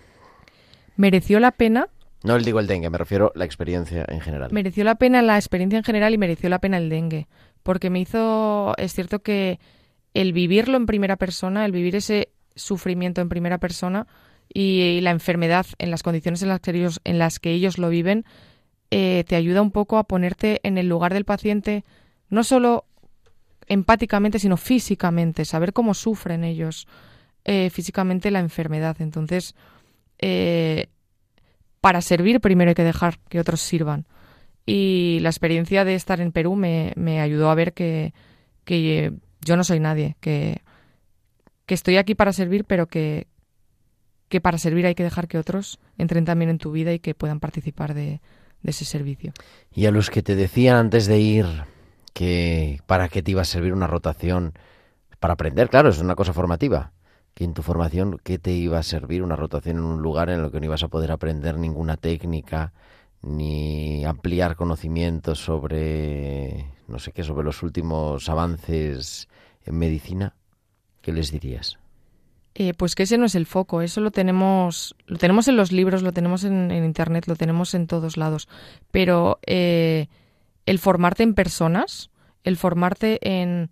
Mereció 0.97 1.39
la 1.39 1.51
pena 1.51 1.87
No 2.21 2.37
le 2.37 2.43
digo 2.43 2.59
el 2.59 2.67
dengue, 2.67 2.89
me 2.89 2.97
refiero 2.97 3.31
a 3.33 3.39
la 3.39 3.45
experiencia 3.45 4.03
en 4.09 4.19
general. 4.19 4.51
Mereció 4.51 4.83
la 4.83 4.95
pena 4.95 5.21
la 5.21 5.37
experiencia 5.37 5.77
en 5.77 5.85
general 5.85 6.13
y 6.13 6.17
mereció 6.17 6.49
la 6.49 6.59
pena 6.59 6.77
el 6.77 6.89
dengue, 6.89 7.29
porque 7.63 7.89
me 7.89 7.99
hizo, 7.99 8.73
es 8.77 8.93
cierto 8.93 9.19
que 9.19 9.59
el 10.13 10.33
vivirlo 10.33 10.77
en 10.77 10.85
primera 10.85 11.15
persona, 11.15 11.65
el 11.65 11.71
vivir 11.71 11.95
ese 11.95 12.29
sufrimiento 12.55 13.21
en 13.21 13.29
primera 13.29 13.57
persona 13.57 14.07
y, 14.53 14.99
la 15.01 15.11
enfermedad 15.11 15.65
en 15.77 15.91
las 15.91 16.03
condiciones 16.03 16.41
en 16.41 16.49
las 16.49 16.59
que 16.59 16.71
ellos, 16.71 16.99
en 17.03 17.19
las 17.19 17.39
que 17.39 17.51
ellos 17.51 17.77
lo 17.77 17.89
viven, 17.89 18.25
eh, 18.89 19.23
te 19.27 19.35
ayuda 19.35 19.61
un 19.61 19.71
poco 19.71 19.97
a 19.97 20.03
ponerte 20.03 20.59
en 20.63 20.77
el 20.77 20.87
lugar 20.87 21.13
del 21.13 21.25
paciente, 21.25 21.85
no 22.29 22.43
solo 22.43 22.85
empáticamente, 23.67 24.39
sino 24.39 24.57
físicamente, 24.57 25.45
saber 25.45 25.71
cómo 25.71 25.93
sufren 25.93 26.43
ellos 26.43 26.87
eh, 27.45 27.69
físicamente 27.69 28.31
la 28.31 28.39
enfermedad. 28.39 28.97
Entonces, 28.99 29.55
eh, 30.19 30.87
para 31.79 32.01
servir 32.01 32.41
primero 32.41 32.69
hay 32.69 32.75
que 32.75 32.83
dejar 32.83 33.17
que 33.29 33.39
otros 33.39 33.61
sirvan. 33.61 34.05
Y 34.65 35.19
la 35.21 35.29
experiencia 35.29 35.83
de 35.85 35.95
estar 35.95 36.21
en 36.21 36.31
Perú 36.31 36.55
me, 36.55 36.93
me 36.95 37.19
ayudó 37.19 37.49
a 37.49 37.55
ver 37.55 37.73
que, 37.73 38.13
que 38.63 39.13
yo 39.41 39.57
no 39.57 39.63
soy 39.63 39.79
nadie, 39.79 40.15
que, 40.19 40.61
que 41.65 41.73
estoy 41.73 41.97
aquí 41.97 42.15
para 42.15 42.33
servir, 42.33 42.65
pero 42.65 42.87
que, 42.87 43.27
que 44.29 44.41
para 44.41 44.57
servir 44.57 44.85
hay 44.85 44.95
que 44.95 45.03
dejar 45.03 45.27
que 45.27 45.37
otros 45.37 45.79
entren 45.97 46.25
también 46.25 46.49
en 46.49 46.57
tu 46.57 46.71
vida 46.71 46.93
y 46.93 46.99
que 46.99 47.15
puedan 47.15 47.39
participar 47.39 47.93
de, 47.93 48.21
de 48.61 48.71
ese 48.71 48.85
servicio. 48.85 49.33
Y 49.73 49.85
a 49.85 49.91
los 49.91 50.09
que 50.09 50.21
te 50.21 50.35
decían 50.35 50.77
antes 50.77 51.07
de 51.07 51.19
ir 51.19 51.45
que 52.13 52.79
para 52.85 53.09
qué 53.09 53.23
te 53.23 53.31
iba 53.31 53.41
a 53.41 53.45
servir 53.45 53.73
una 53.73 53.87
rotación, 53.87 54.53
para 55.19 55.35
aprender, 55.35 55.69
claro, 55.69 55.89
es 55.89 55.99
una 55.99 56.15
cosa 56.15 56.33
formativa. 56.33 56.93
Que 57.33 57.45
en 57.45 57.53
tu 57.53 57.61
formación, 57.61 58.19
¿qué 58.23 58.39
te 58.39 58.51
iba 58.51 58.77
a 58.77 58.83
servir 58.83 59.23
una 59.23 59.37
rotación 59.37 59.77
en 59.77 59.83
un 59.83 60.01
lugar 60.01 60.29
en 60.29 60.41
el 60.41 60.51
que 60.51 60.59
no 60.59 60.65
ibas 60.65 60.83
a 60.83 60.89
poder 60.89 61.11
aprender 61.11 61.57
ninguna 61.57 61.95
técnica, 61.95 62.73
ni 63.21 64.03
ampliar 64.05 64.55
conocimientos 64.55 65.39
sobre, 65.39 66.65
no 66.87 66.99
sé 66.99 67.11
qué, 67.11 67.23
sobre 67.23 67.45
los 67.45 67.63
últimos 67.63 68.29
avances 68.29 69.27
en 69.65 69.77
medicina? 69.77 70.35
¿Qué 71.01 71.11
les 71.11 71.31
dirías? 71.31 71.77
Eh, 72.53 72.73
pues 72.73 72.95
que 72.95 73.03
ese 73.03 73.17
no 73.17 73.25
es 73.25 73.35
el 73.35 73.45
foco, 73.45 73.81
eso 73.81 74.01
lo 74.01 74.11
tenemos, 74.11 74.95
lo 75.05 75.17
tenemos 75.17 75.47
en 75.47 75.55
los 75.55 75.71
libros, 75.71 76.03
lo 76.03 76.11
tenemos 76.11 76.43
en, 76.43 76.71
internet, 76.71 77.25
lo 77.27 77.35
tenemos 77.35 77.73
en 77.73 77.87
todos 77.87 78.17
lados. 78.17 78.49
Pero 78.91 79.39
eh, 79.45 80.07
el 80.65 80.79
formarte 80.79 81.23
en 81.23 81.33
personas, 81.33 82.11
el 82.43 82.57
formarte 82.57 83.19
en, 83.21 83.69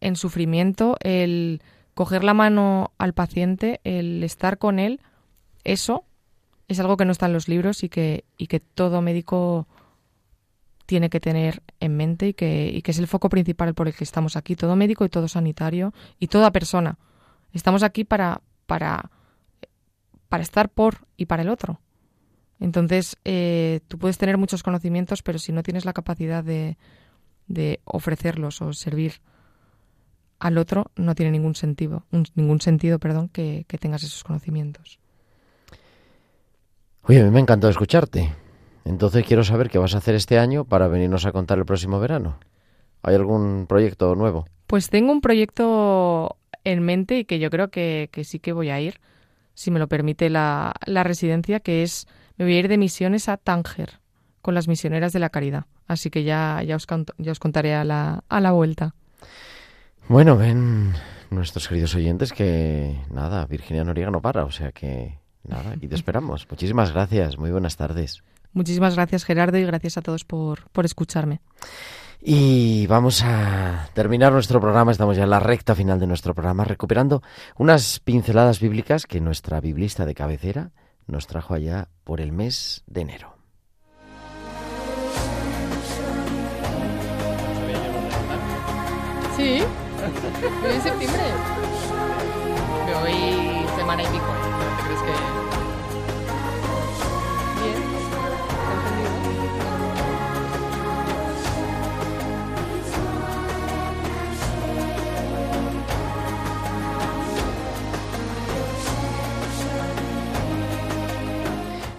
en 0.00 0.16
sufrimiento, 0.16 0.96
el 1.00 1.60
coger 1.94 2.22
la 2.22 2.34
mano 2.34 2.92
al 2.98 3.14
paciente, 3.14 3.80
el 3.82 4.22
estar 4.22 4.58
con 4.58 4.78
él, 4.78 5.00
eso 5.64 6.04
es 6.68 6.80
algo 6.80 6.96
que 6.96 7.04
no 7.04 7.12
está 7.12 7.26
en 7.26 7.32
los 7.32 7.48
libros 7.48 7.82
y 7.84 7.88
que, 7.88 8.24
y 8.38 8.46
que 8.46 8.60
todo 8.60 9.00
médico 9.02 9.66
tiene 10.86 11.08
que 11.10 11.20
tener 11.20 11.62
en 11.80 11.96
mente 11.96 12.28
y 12.28 12.34
que, 12.34 12.70
y 12.72 12.82
que 12.82 12.90
es 12.90 12.98
el 12.98 13.06
foco 13.06 13.28
principal 13.28 13.74
por 13.74 13.88
el 13.88 13.94
que 13.94 14.04
estamos 14.04 14.36
aquí, 14.36 14.54
todo 14.56 14.76
médico 14.76 15.04
y 15.04 15.08
todo 15.08 15.28
sanitario 15.28 15.92
y 16.18 16.26
toda 16.28 16.52
persona. 16.52 16.98
Estamos 17.52 17.82
aquí 17.82 18.04
para, 18.04 18.42
para, 18.66 19.10
para 20.28 20.42
estar 20.42 20.68
por 20.68 21.06
y 21.16 21.26
para 21.26 21.42
el 21.42 21.48
otro. 21.48 21.80
Entonces, 22.60 23.16
eh, 23.24 23.80
tú 23.88 23.98
puedes 23.98 24.18
tener 24.18 24.38
muchos 24.38 24.62
conocimientos, 24.62 25.22
pero 25.22 25.38
si 25.38 25.52
no 25.52 25.62
tienes 25.62 25.84
la 25.84 25.92
capacidad 25.92 26.44
de, 26.44 26.76
ofrecerlos 27.84 28.60
o 28.62 28.72
servir 28.72 29.20
al 30.38 30.58
otro, 30.58 30.90
no 30.96 31.14
tiene 31.14 31.32
ningún 31.32 31.54
sentido, 31.54 32.04
un- 32.10 32.26
ningún 32.34 32.60
sentido, 32.60 32.98
perdón, 32.98 33.28
que 33.28 33.64
tengas 33.80 34.02
esos 34.02 34.22
conocimientos. 34.24 34.98
Oye, 37.06 37.20
a 37.20 37.24
mí 37.24 37.30
me 37.30 37.38
ha 37.38 37.42
encantado 37.42 37.70
escucharte. 37.70 38.32
Entonces 38.86 39.26
quiero 39.26 39.44
saber 39.44 39.68
qué 39.68 39.78
vas 39.78 39.94
a 39.94 39.98
hacer 39.98 40.14
este 40.14 40.38
año 40.38 40.64
para 40.64 40.88
venirnos 40.88 41.26
a 41.26 41.32
contar 41.32 41.58
el 41.58 41.66
próximo 41.66 42.00
verano. 42.00 42.38
¿Hay 43.02 43.14
algún 43.14 43.66
proyecto 43.66 44.14
nuevo? 44.14 44.46
Pues 44.66 44.88
tengo 44.88 45.12
un 45.12 45.20
proyecto 45.20 46.38
en 46.64 46.82
mente 46.82 47.18
y 47.18 47.24
que 47.26 47.38
yo 47.38 47.50
creo 47.50 47.68
que, 47.68 48.08
que 48.10 48.24
sí 48.24 48.38
que 48.38 48.52
voy 48.52 48.70
a 48.70 48.80
ir, 48.80 49.00
si 49.52 49.70
me 49.70 49.78
lo 49.78 49.86
permite 49.86 50.30
la, 50.30 50.72
la 50.86 51.04
residencia, 51.04 51.60
que 51.60 51.82
es, 51.82 52.06
me 52.38 52.46
voy 52.46 52.54
a 52.54 52.58
ir 52.60 52.68
de 52.68 52.78
misiones 52.78 53.28
a 53.28 53.36
Tánger, 53.36 54.00
con 54.40 54.54
las 54.54 54.66
misioneras 54.66 55.12
de 55.12 55.18
la 55.18 55.28
caridad. 55.28 55.66
Así 55.86 56.08
que 56.08 56.24
ya, 56.24 56.62
ya, 56.62 56.76
os, 56.76 56.86
ya 57.18 57.32
os 57.32 57.38
contaré 57.38 57.74
a 57.74 57.84
la, 57.84 58.24
a 58.30 58.40
la 58.40 58.52
vuelta. 58.52 58.94
Bueno, 60.08 60.38
ven 60.38 60.94
nuestros 61.28 61.68
queridos 61.68 61.94
oyentes 61.94 62.32
que 62.32 62.98
nada, 63.10 63.44
Virginia 63.44 63.84
Noriega 63.84 64.10
no 64.10 64.22
para, 64.22 64.44
o 64.46 64.50
sea 64.50 64.72
que 64.72 65.18
nada, 65.48 65.72
aquí 65.72 65.88
te 65.88 65.94
esperamos. 65.94 66.46
Muchísimas 66.50 66.92
gracias, 66.92 67.38
muy 67.38 67.50
buenas 67.50 67.76
tardes. 67.76 68.22
Muchísimas 68.52 68.94
gracias 68.94 69.24
Gerardo 69.24 69.58
y 69.58 69.64
gracias 69.64 69.96
a 69.98 70.02
todos 70.02 70.24
por, 70.24 70.68
por 70.70 70.84
escucharme. 70.84 71.40
Y 72.26 72.86
vamos 72.86 73.22
a 73.22 73.90
terminar 73.92 74.32
nuestro 74.32 74.58
programa, 74.60 74.92
estamos 74.92 75.16
ya 75.16 75.24
en 75.24 75.30
la 75.30 75.40
recta 75.40 75.74
final 75.74 76.00
de 76.00 76.06
nuestro 76.06 76.34
programa, 76.34 76.64
recuperando 76.64 77.22
unas 77.58 78.00
pinceladas 78.00 78.60
bíblicas 78.60 79.06
que 79.06 79.20
nuestra 79.20 79.60
biblista 79.60 80.06
de 80.06 80.14
cabecera 80.14 80.70
nos 81.06 81.26
trajo 81.26 81.52
allá 81.52 81.88
por 82.02 82.22
el 82.22 82.32
mes 82.32 82.82
de 82.86 83.02
enero. 83.02 83.36
Sí, 89.36 89.58
en 90.70 90.82
septiembre. 90.82 91.22
Me 92.86 92.94
voy 93.00 93.76
semana 93.76 94.02
y 94.02 94.06
pico. 94.06 94.53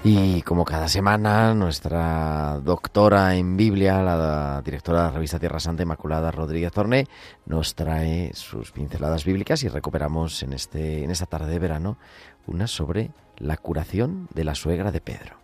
Y 0.08 0.44
como 0.44 0.66
cada 0.66 0.88
semana, 0.88 1.56
nuestra 1.56 2.60
doctora 2.64 3.34
en 3.34 3.58
Biblia, 3.58 4.04
la 4.04 4.62
directora 4.64 5.00
de 5.00 5.06
la 5.06 5.12
revista 5.12 5.40
Tierra 5.40 5.60
Santa, 5.60 5.82
Inmaculada 5.82 6.30
Rodríguez 6.30 6.72
Torné, 6.72 7.08
nos 7.48 7.74
trae 7.74 8.30
sus 8.36 8.72
pinceladas 8.72 9.26
bíblicas 9.26 9.64
y 9.64 9.68
recuperamos 9.68 10.44
en, 10.44 10.54
este, 10.54 11.04
en 11.04 11.10
esta 11.10 11.26
tarde 11.26 11.50
de 11.50 11.58
verano 11.58 11.98
una 12.48 12.68
sobre 12.68 13.12
la 13.38 13.58
curación 13.58 14.28
de 14.34 14.44
la 14.44 14.56
suegra 14.56 14.92
de 14.92 15.02
Pedro. 15.02 15.36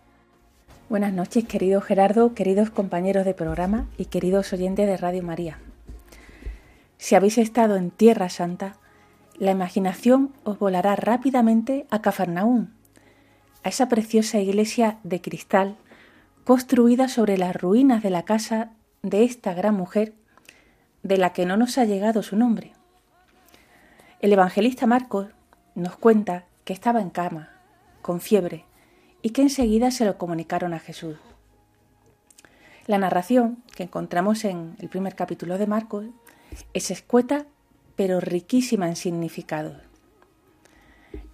Buenas 0.88 1.12
noches, 1.12 1.44
querido 1.44 1.80
Gerardo, 1.80 2.34
queridos 2.34 2.70
compañeros 2.70 3.24
de 3.24 3.34
programa 3.34 3.86
y 3.96 4.06
queridos 4.06 4.52
oyentes 4.52 4.86
de 4.86 4.96
Radio 4.96 5.22
María. 5.22 5.58
Si 6.98 7.14
habéis 7.14 7.38
estado 7.38 7.76
en 7.76 7.90
Tierra 7.90 8.28
Santa, 8.28 8.76
la 9.38 9.50
imaginación 9.50 10.32
os 10.44 10.58
volará 10.58 10.94
rápidamente 10.96 11.86
a 11.90 12.02
Cafarnaúm, 12.02 12.68
a 13.64 13.68
esa 13.68 13.88
preciosa 13.88 14.38
iglesia 14.38 14.98
de 15.02 15.20
cristal 15.20 15.76
construida 16.44 17.08
sobre 17.08 17.38
las 17.38 17.56
ruinas 17.56 18.02
de 18.02 18.10
la 18.10 18.24
casa 18.24 18.70
de 19.02 19.24
esta 19.24 19.54
gran 19.54 19.74
mujer 19.74 20.12
de 21.02 21.16
la 21.16 21.32
que 21.32 21.46
no 21.46 21.56
nos 21.56 21.78
ha 21.78 21.84
llegado 21.84 22.22
su 22.22 22.36
nombre. 22.36 22.72
El 24.20 24.32
evangelista 24.32 24.86
Marcos 24.86 25.28
nos 25.74 25.96
cuenta 25.96 26.44
que 26.64 26.72
estaba 26.72 27.00
en 27.00 27.10
cama, 27.10 27.50
con 28.02 28.20
fiebre, 28.20 28.64
y 29.22 29.30
que 29.30 29.42
enseguida 29.42 29.90
se 29.90 30.04
lo 30.04 30.18
comunicaron 30.18 30.74
a 30.74 30.78
Jesús. 30.78 31.16
La 32.86 32.98
narración 32.98 33.62
que 33.76 33.84
encontramos 33.84 34.44
en 34.44 34.76
el 34.80 34.88
primer 34.88 35.14
capítulo 35.14 35.56
de 35.58 35.66
Marcos 35.66 36.06
es 36.74 36.90
escueta 36.90 37.46
pero 37.94 38.20
riquísima 38.20 38.88
en 38.88 38.96
significado. 38.96 39.76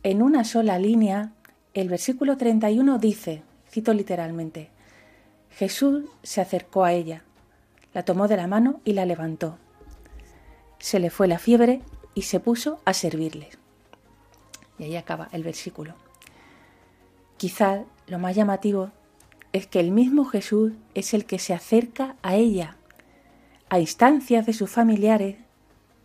En 0.03 0.23
una 0.23 0.45
sola 0.45 0.79
línea, 0.79 1.33
el 1.75 1.89
versículo 1.89 2.37
31 2.37 2.99
dice, 2.99 3.43
cito 3.71 3.95
literalmente, 3.95 4.71
Jesús 5.51 6.05
se 6.23 6.41
acercó 6.41 6.85
a 6.85 6.93
ella, 6.93 7.25
la 7.95 8.05
tomó 8.05 8.29
de 8.29 8.37
la 8.37 8.47
mano 8.47 8.81
y 8.85 8.93
la 8.93 9.07
levantó. 9.07 9.59
Se 10.79 11.01
le 11.01 11.11
fue 11.11 11.29
la 11.29 11.39
fiebre 11.39 11.81
y 12.15 12.23
se 12.23 12.41
puso 12.41 12.81
a 12.85 12.93
servirle. 12.93 13.49
Y 14.79 14.85
ahí 14.85 14.97
acaba 14.97 15.29
el 15.33 15.43
versículo. 15.43 15.95
Quizá 17.37 17.85
lo 18.07 18.19
más 18.19 18.35
llamativo 18.35 18.91
es 19.53 19.67
que 19.67 19.81
el 19.81 19.91
mismo 19.91 20.25
Jesús 20.25 20.73
es 20.95 21.15
el 21.15 21.25
que 21.25 21.39
se 21.39 21.55
acerca 21.55 22.17
a 22.23 22.35
ella, 22.35 22.77
a 23.71 23.79
instancias 23.81 24.47
de 24.47 24.53
sus 24.53 24.71
familiares 24.71 25.37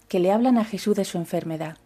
que 0.07 0.19
le 0.19 0.31
hablan 0.31 0.57
a 0.57 0.65
Jesús 0.65 0.95
de 0.95 1.05
su 1.05 1.17
enfermedad. 1.17 1.77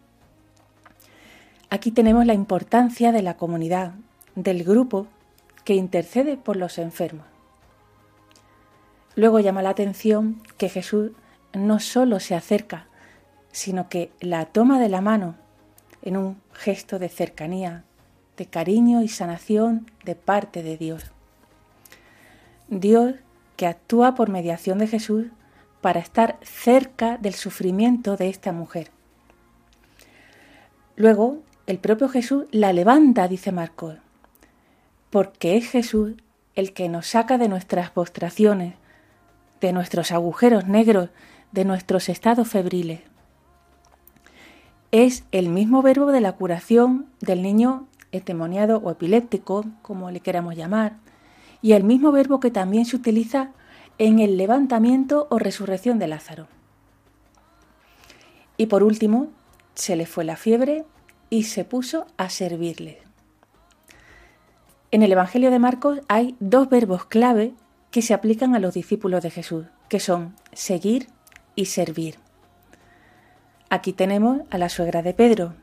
Aquí 1.70 1.90
tenemos 1.90 2.26
la 2.26 2.34
importancia 2.34 3.12
de 3.12 3.22
la 3.22 3.36
comunidad, 3.36 3.94
del 4.34 4.64
grupo 4.64 5.06
que 5.64 5.74
intercede 5.74 6.36
por 6.36 6.56
los 6.56 6.78
enfermos. 6.78 7.26
Luego 9.16 9.40
llama 9.40 9.62
la 9.62 9.70
atención 9.70 10.42
que 10.56 10.68
Jesús 10.68 11.10
no 11.52 11.80
solo 11.80 12.20
se 12.20 12.34
acerca, 12.34 12.86
sino 13.50 13.88
que 13.88 14.12
la 14.20 14.46
toma 14.46 14.78
de 14.78 14.88
la 14.88 15.00
mano 15.00 15.34
en 16.02 16.16
un 16.16 16.40
gesto 16.52 16.98
de 16.98 17.08
cercanía, 17.08 17.84
de 18.36 18.46
cariño 18.46 19.02
y 19.02 19.08
sanación 19.08 19.90
de 20.04 20.14
parte 20.14 20.62
de 20.62 20.76
Dios. 20.76 21.12
Dios 22.68 23.14
que 23.56 23.66
actúa 23.66 24.14
por 24.14 24.28
mediación 24.28 24.78
de 24.78 24.86
Jesús 24.86 25.26
para 25.80 26.00
estar 26.00 26.38
cerca 26.42 27.18
del 27.18 27.34
sufrimiento 27.34 28.16
de 28.16 28.28
esta 28.28 28.52
mujer. 28.52 28.90
Luego, 30.96 31.42
el 31.66 31.78
propio 31.78 32.08
Jesús 32.08 32.46
la 32.50 32.72
levanta, 32.72 33.28
dice 33.28 33.52
Marcos, 33.52 33.96
porque 35.10 35.56
es 35.56 35.68
Jesús 35.70 36.14
el 36.54 36.72
que 36.72 36.88
nos 36.88 37.06
saca 37.06 37.38
de 37.38 37.48
nuestras 37.48 37.90
postraciones, 37.90 38.74
de 39.60 39.72
nuestros 39.72 40.12
agujeros 40.12 40.66
negros, 40.66 41.10
de 41.52 41.64
nuestros 41.64 42.08
estados 42.08 42.48
febriles. 42.48 43.00
Es 44.90 45.24
el 45.32 45.50
mismo 45.50 45.82
verbo 45.82 46.12
de 46.12 46.22
la 46.22 46.32
curación 46.32 47.06
del 47.20 47.42
niño 47.42 47.86
endemoniado 48.10 48.78
o 48.78 48.90
epiléptico, 48.90 49.66
como 49.82 50.10
le 50.10 50.20
queramos 50.20 50.56
llamar, 50.56 50.96
y 51.60 51.72
el 51.72 51.84
mismo 51.84 52.10
verbo 52.10 52.40
que 52.40 52.50
también 52.50 52.86
se 52.86 52.96
utiliza 52.96 53.50
en 53.98 54.18
el 54.18 54.38
levantamiento 54.38 55.26
o 55.30 55.38
resurrección 55.38 55.98
de 55.98 56.08
Lázaro. 56.08 56.46
Y 58.56 58.66
por 58.66 58.82
último, 58.82 59.28
se 59.74 59.94
le 59.94 60.06
fue 60.06 60.24
la 60.24 60.36
fiebre 60.36 60.84
y 61.28 61.44
se 61.44 61.64
puso 61.64 62.06
a 62.16 62.30
servirle. 62.30 63.02
En 64.90 65.02
el 65.02 65.12
Evangelio 65.12 65.50
de 65.50 65.58
Marcos 65.58 66.00
hay 66.08 66.34
dos 66.40 66.70
verbos 66.70 67.04
clave 67.04 67.52
que 67.90 68.00
se 68.00 68.14
aplican 68.14 68.54
a 68.54 68.58
los 68.58 68.72
discípulos 68.72 69.22
de 69.22 69.30
Jesús, 69.30 69.66
que 69.90 70.00
son 70.00 70.34
seguir 70.52 71.08
y 71.54 71.66
servir. 71.66 72.16
Aquí 73.70 73.92
tenemos 73.92 74.40
a 74.50 74.56
la 74.56 74.70
suegra 74.70 75.02
de 75.02 75.12
Pedro, 75.12 75.54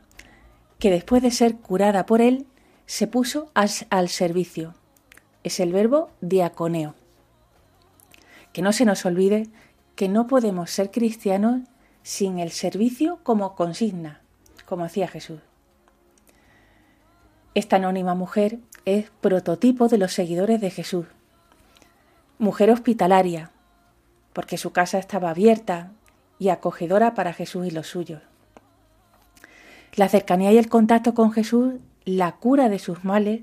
que 0.78 0.90
después 0.90 1.22
de 1.22 1.32
ser 1.32 1.56
curada 1.56 2.06
por 2.06 2.20
él, 2.20 2.46
se 2.86 3.08
puso 3.08 3.50
al, 3.54 4.08
servicio. 4.08 4.74
Es 5.42 5.58
el 5.58 5.72
verbo 5.72 6.10
diaconeo. 6.20 6.94
Que 8.52 8.62
no 8.62 8.72
se 8.72 8.84
nos 8.84 9.04
olvide 9.04 9.48
que 9.96 10.08
no 10.08 10.28
podemos 10.28 10.70
ser 10.70 10.92
cristianos 10.92 11.62
sin 12.04 12.38
el 12.38 12.52
servicio 12.52 13.18
como 13.24 13.56
consigna, 13.56 14.20
como 14.66 14.84
hacía 14.84 15.08
Jesús. 15.08 15.40
Esta 17.54 17.76
anónima 17.76 18.14
mujer 18.14 18.60
es 18.84 19.10
prototipo 19.20 19.88
de 19.88 19.98
los 19.98 20.12
seguidores 20.12 20.60
de 20.60 20.70
Jesús. 20.70 21.06
Mujer 22.38 22.70
hospitalaria, 22.70 23.50
porque 24.32 24.58
su 24.58 24.70
casa 24.70 24.98
estaba 24.98 25.30
abierta 25.30 25.90
y 26.38 26.48
acogedora 26.48 27.14
para 27.14 27.32
Jesús 27.32 27.66
y 27.66 27.70
los 27.70 27.86
suyos. 27.86 28.22
La 29.94 30.08
cercanía 30.08 30.52
y 30.52 30.58
el 30.58 30.68
contacto 30.68 31.14
con 31.14 31.32
Jesús 31.32 31.74
la 32.06 32.32
cura 32.36 32.68
de 32.68 32.78
sus 32.78 33.04
males 33.04 33.42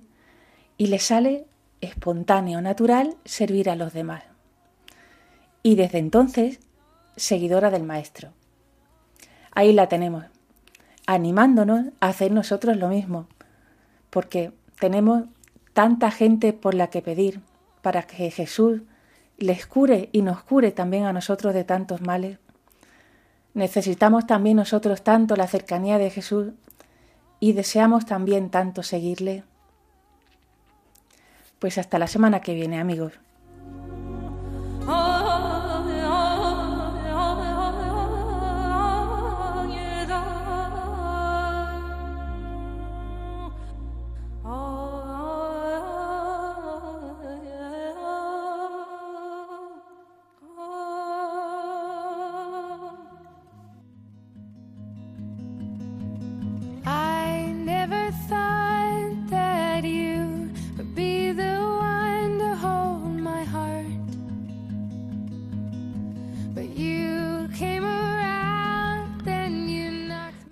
y 0.77 0.87
le 0.87 0.97
sale 0.97 1.45
espontáneo, 1.81 2.61
natural, 2.61 3.15
servir 3.25 3.69
a 3.69 3.75
los 3.75 3.93
demás. 3.93 4.23
Y 5.61 5.75
desde 5.75 5.99
entonces, 5.99 6.59
seguidora 7.15 7.69
del 7.69 7.83
Maestro. 7.83 8.29
Ahí 9.51 9.73
la 9.73 9.87
tenemos, 9.87 10.25
animándonos 11.05 11.87
a 11.99 12.07
hacer 12.07 12.31
nosotros 12.31 12.77
lo 12.77 12.87
mismo, 12.87 13.27
porque 14.09 14.51
tenemos 14.79 15.25
tanta 15.73 16.09
gente 16.09 16.53
por 16.53 16.73
la 16.73 16.87
que 16.87 17.01
pedir 17.01 17.41
para 17.81 18.03
que 18.03 18.31
Jesús 18.31 18.81
les 19.37 19.67
cure 19.67 20.09
y 20.11 20.21
nos 20.21 20.43
cure 20.43 20.71
también 20.71 21.05
a 21.05 21.13
nosotros 21.13 21.53
de 21.53 21.65
tantos 21.65 22.01
males. 22.01 22.39
Necesitamos 23.53 24.25
también 24.25 24.57
nosotros 24.57 25.03
tanto 25.03 25.35
la 25.35 25.47
cercanía 25.47 25.97
de 25.97 26.09
Jesús 26.09 26.53
y 27.39 27.53
deseamos 27.53 28.05
también 28.05 28.49
tanto 28.49 28.83
seguirle. 28.83 29.43
Pues 31.59 31.77
hasta 31.77 31.99
la 31.99 32.07
semana 32.07 32.41
que 32.41 32.55
viene, 32.55 32.79
amigos. 32.79 33.13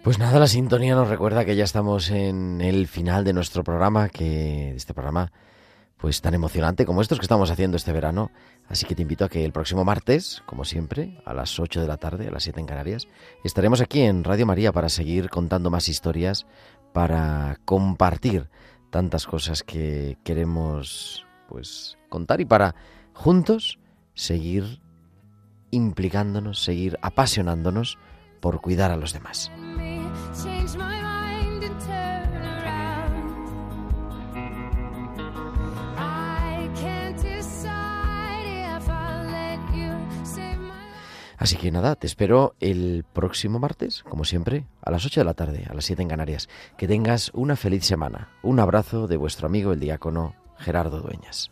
Pues 0.03 0.17
nada, 0.17 0.39
la 0.39 0.47
sintonía 0.47 0.95
nos 0.95 1.09
recuerda 1.09 1.45
que 1.45 1.55
ya 1.55 1.63
estamos 1.63 2.09
en 2.09 2.59
el 2.59 2.87
final 2.87 3.23
de 3.23 3.33
nuestro 3.33 3.63
programa, 3.63 4.09
que 4.09 4.73
este 4.75 4.95
programa 4.95 5.31
pues 5.97 6.21
tan 6.21 6.33
emocionante 6.33 6.87
como 6.87 7.03
estos 7.03 7.19
que 7.19 7.25
estamos 7.25 7.51
haciendo 7.51 7.77
este 7.77 7.93
verano. 7.93 8.31
Así 8.67 8.87
que 8.87 8.95
te 8.95 9.03
invito 9.03 9.25
a 9.25 9.29
que 9.29 9.45
el 9.45 9.51
próximo 9.51 9.85
martes, 9.85 10.41
como 10.47 10.65
siempre, 10.65 11.21
a 11.23 11.35
las 11.35 11.59
8 11.59 11.81
de 11.81 11.87
la 11.87 11.97
tarde, 11.97 12.27
a 12.27 12.31
las 12.31 12.41
7 12.41 12.59
en 12.59 12.65
Canarias, 12.65 13.07
estaremos 13.43 13.79
aquí 13.79 14.01
en 14.01 14.23
Radio 14.23 14.47
María 14.47 14.71
para 14.71 14.89
seguir 14.89 15.29
contando 15.29 15.69
más 15.69 15.87
historias, 15.87 16.47
para 16.93 17.59
compartir 17.65 18.49
tantas 18.89 19.27
cosas 19.27 19.61
que 19.61 20.17
queremos 20.23 21.27
pues 21.47 21.99
contar 22.09 22.41
y 22.41 22.45
para 22.45 22.73
juntos 23.13 23.77
seguir 24.15 24.81
implicándonos, 25.69 26.63
seguir 26.63 26.97
apasionándonos 27.03 27.99
por 28.39 28.61
cuidar 28.61 28.89
a 28.89 28.97
los 28.97 29.13
demás. 29.13 29.51
Así 41.41 41.57
que 41.57 41.71
nada, 41.71 41.95
te 41.95 42.05
espero 42.05 42.53
el 42.59 43.03
próximo 43.13 43.57
martes, 43.57 44.03
como 44.03 44.25
siempre, 44.25 44.67
a 44.79 44.91
las 44.91 45.07
8 45.07 45.21
de 45.21 45.25
la 45.25 45.33
tarde, 45.33 45.65
a 45.67 45.73
las 45.73 45.85
7 45.85 46.03
en 46.03 46.07
Canarias. 46.07 46.49
Que 46.77 46.87
tengas 46.87 47.31
una 47.33 47.55
feliz 47.55 47.83
semana. 47.83 48.29
Un 48.43 48.59
abrazo 48.59 49.07
de 49.07 49.17
vuestro 49.17 49.47
amigo 49.47 49.73
el 49.73 49.79
diácono 49.79 50.35
Gerardo 50.59 51.01
Dueñas. 51.01 51.51